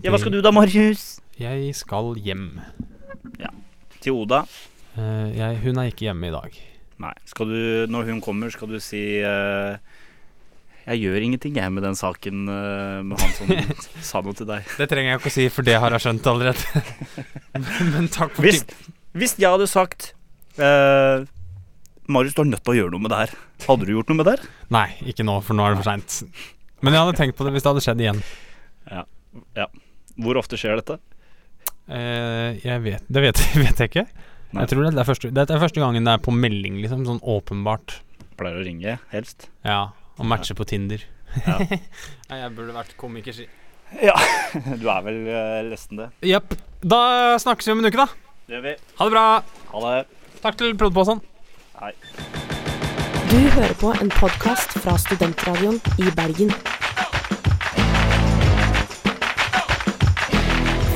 hva 0.00 0.18
skal 0.20 0.32
du 0.32 0.40
da, 0.40 0.48
Marius? 0.54 1.18
Jeg 1.36 1.72
skal 1.76 2.14
hjem. 2.24 2.46
Ja. 3.40 3.50
Til 4.00 4.22
Oda? 4.22 4.46
Uh, 4.96 5.28
jeg, 5.36 5.58
hun 5.64 5.80
er 5.80 5.90
ikke 5.90 6.06
hjemme 6.06 6.30
i 6.30 6.32
dag. 6.32 6.56
Nei. 7.02 7.12
Skal 7.28 7.50
du, 7.52 7.60
når 7.92 8.08
hun 8.08 8.22
kommer, 8.24 8.52
skal 8.52 8.70
du 8.70 8.78
si 8.80 9.02
uh, 9.24 9.76
Jeg 10.86 11.02
gjør 11.02 11.26
ingenting, 11.26 11.58
jeg, 11.60 11.72
med 11.74 11.84
den 11.84 11.98
saken 11.98 12.48
uh, 12.48 13.02
med 13.04 13.20
han 13.20 13.36
som 13.36 13.52
sa 14.12 14.22
noe 14.24 14.36
til 14.38 14.48
deg. 14.48 14.64
Det 14.80 14.88
trenger 14.88 15.12
jeg 15.12 15.20
ikke 15.20 15.32
å 15.32 15.36
si, 15.36 15.46
for 15.52 15.68
det 15.68 15.76
har 15.84 15.96
jeg 15.96 16.06
skjønt 16.06 16.32
allerede. 16.32 16.82
men, 17.52 17.68
men 17.94 18.10
takk 18.12 18.32
for 18.38 18.48
Hvis, 18.48 18.64
hvis 19.12 19.36
jeg 19.40 19.52
hadde 19.52 19.68
sagt 19.68 20.14
uh, 20.56 21.28
Marius, 22.08 22.32
du 22.36 22.44
er 22.46 22.50
nødt 22.54 22.64
til 22.64 22.74
å 22.74 22.80
gjøre 22.80 22.96
noe 22.96 23.04
med 23.04 23.12
det 23.12 23.22
her. 23.26 23.36
Hadde 23.68 23.88
du 23.88 23.94
gjort 23.94 24.08
noe 24.08 24.22
med 24.22 24.30
det 24.30 24.38
her? 24.38 24.50
Nei, 24.72 24.88
ikke 25.12 25.28
nå, 25.28 25.36
for 25.44 25.58
nå 25.58 25.68
er 25.68 25.76
det 25.76 25.84
for 25.84 25.92
seint. 25.92 26.44
Men 26.80 26.96
jeg 26.96 27.04
hadde 27.04 27.20
tenkt 27.20 27.36
på 27.36 27.44
det 27.44 27.52
hvis 27.54 27.64
det 27.64 27.74
hadde 27.74 27.84
skjedd 27.84 28.04
igjen. 28.08 28.24
Hvor 30.20 30.38
ofte 30.40 30.58
skjer 30.60 30.80
dette? 30.80 30.98
Eh, 31.92 32.60
jeg 32.62 32.82
vet 32.84 33.08
Det 33.10 33.22
vet, 33.24 33.40
vet 33.64 33.82
jeg 33.82 33.90
ikke. 33.90 34.06
Nei. 34.52 34.64
Jeg 34.64 34.72
tror 34.72 34.84
det, 34.84 34.92
det, 34.92 35.00
er 35.00 35.08
første, 35.08 35.30
det 35.32 35.44
er 35.48 35.62
første 35.62 35.80
gangen 35.80 36.06
det 36.06 36.12
er 36.12 36.22
på 36.22 36.34
melding, 36.36 36.76
liksom. 36.82 37.06
Sånn 37.08 37.22
åpenbart. 37.24 38.00
Pleier 38.40 38.60
å 38.60 38.66
ringe, 38.66 38.98
helst. 39.12 39.48
Ja. 39.64 39.94
Og 40.20 40.28
matche 40.28 40.56
på 40.56 40.66
Tinder. 40.68 41.04
Ja. 41.46 41.56
Jeg 42.42 42.52
burde 42.56 42.76
vært 42.76 42.92
komiker, 43.00 43.36
si. 43.36 43.48
Ja. 44.02 44.16
Du 44.80 44.86
er 44.92 45.04
vel 45.06 45.22
uh, 45.28 45.62
nesten 45.70 46.04
det. 46.04 46.10
Jepp. 46.28 46.56
Da 46.82 47.38
snakkes 47.40 47.68
vi 47.68 47.76
om 47.76 47.82
en 47.82 47.88
uke, 47.88 48.04
da. 48.04 48.08
Det 48.48 48.58
gjør 48.58 48.66
vi. 48.68 48.76
Ha 48.98 49.08
det 49.08 49.16
bra. 49.16 49.26
Ha 49.72 49.84
det. 49.86 50.38
Takk 50.42 50.60
til 50.60 50.76
Prod.Påsan. 50.76 51.22
Du 53.32 53.38
hører 53.56 53.74
på 53.80 53.94
en 53.96 54.12
podkast 54.12 54.76
fra 54.82 54.98
Studentradioen 55.00 55.80
i 56.02 56.12
Bergen. 56.18 56.52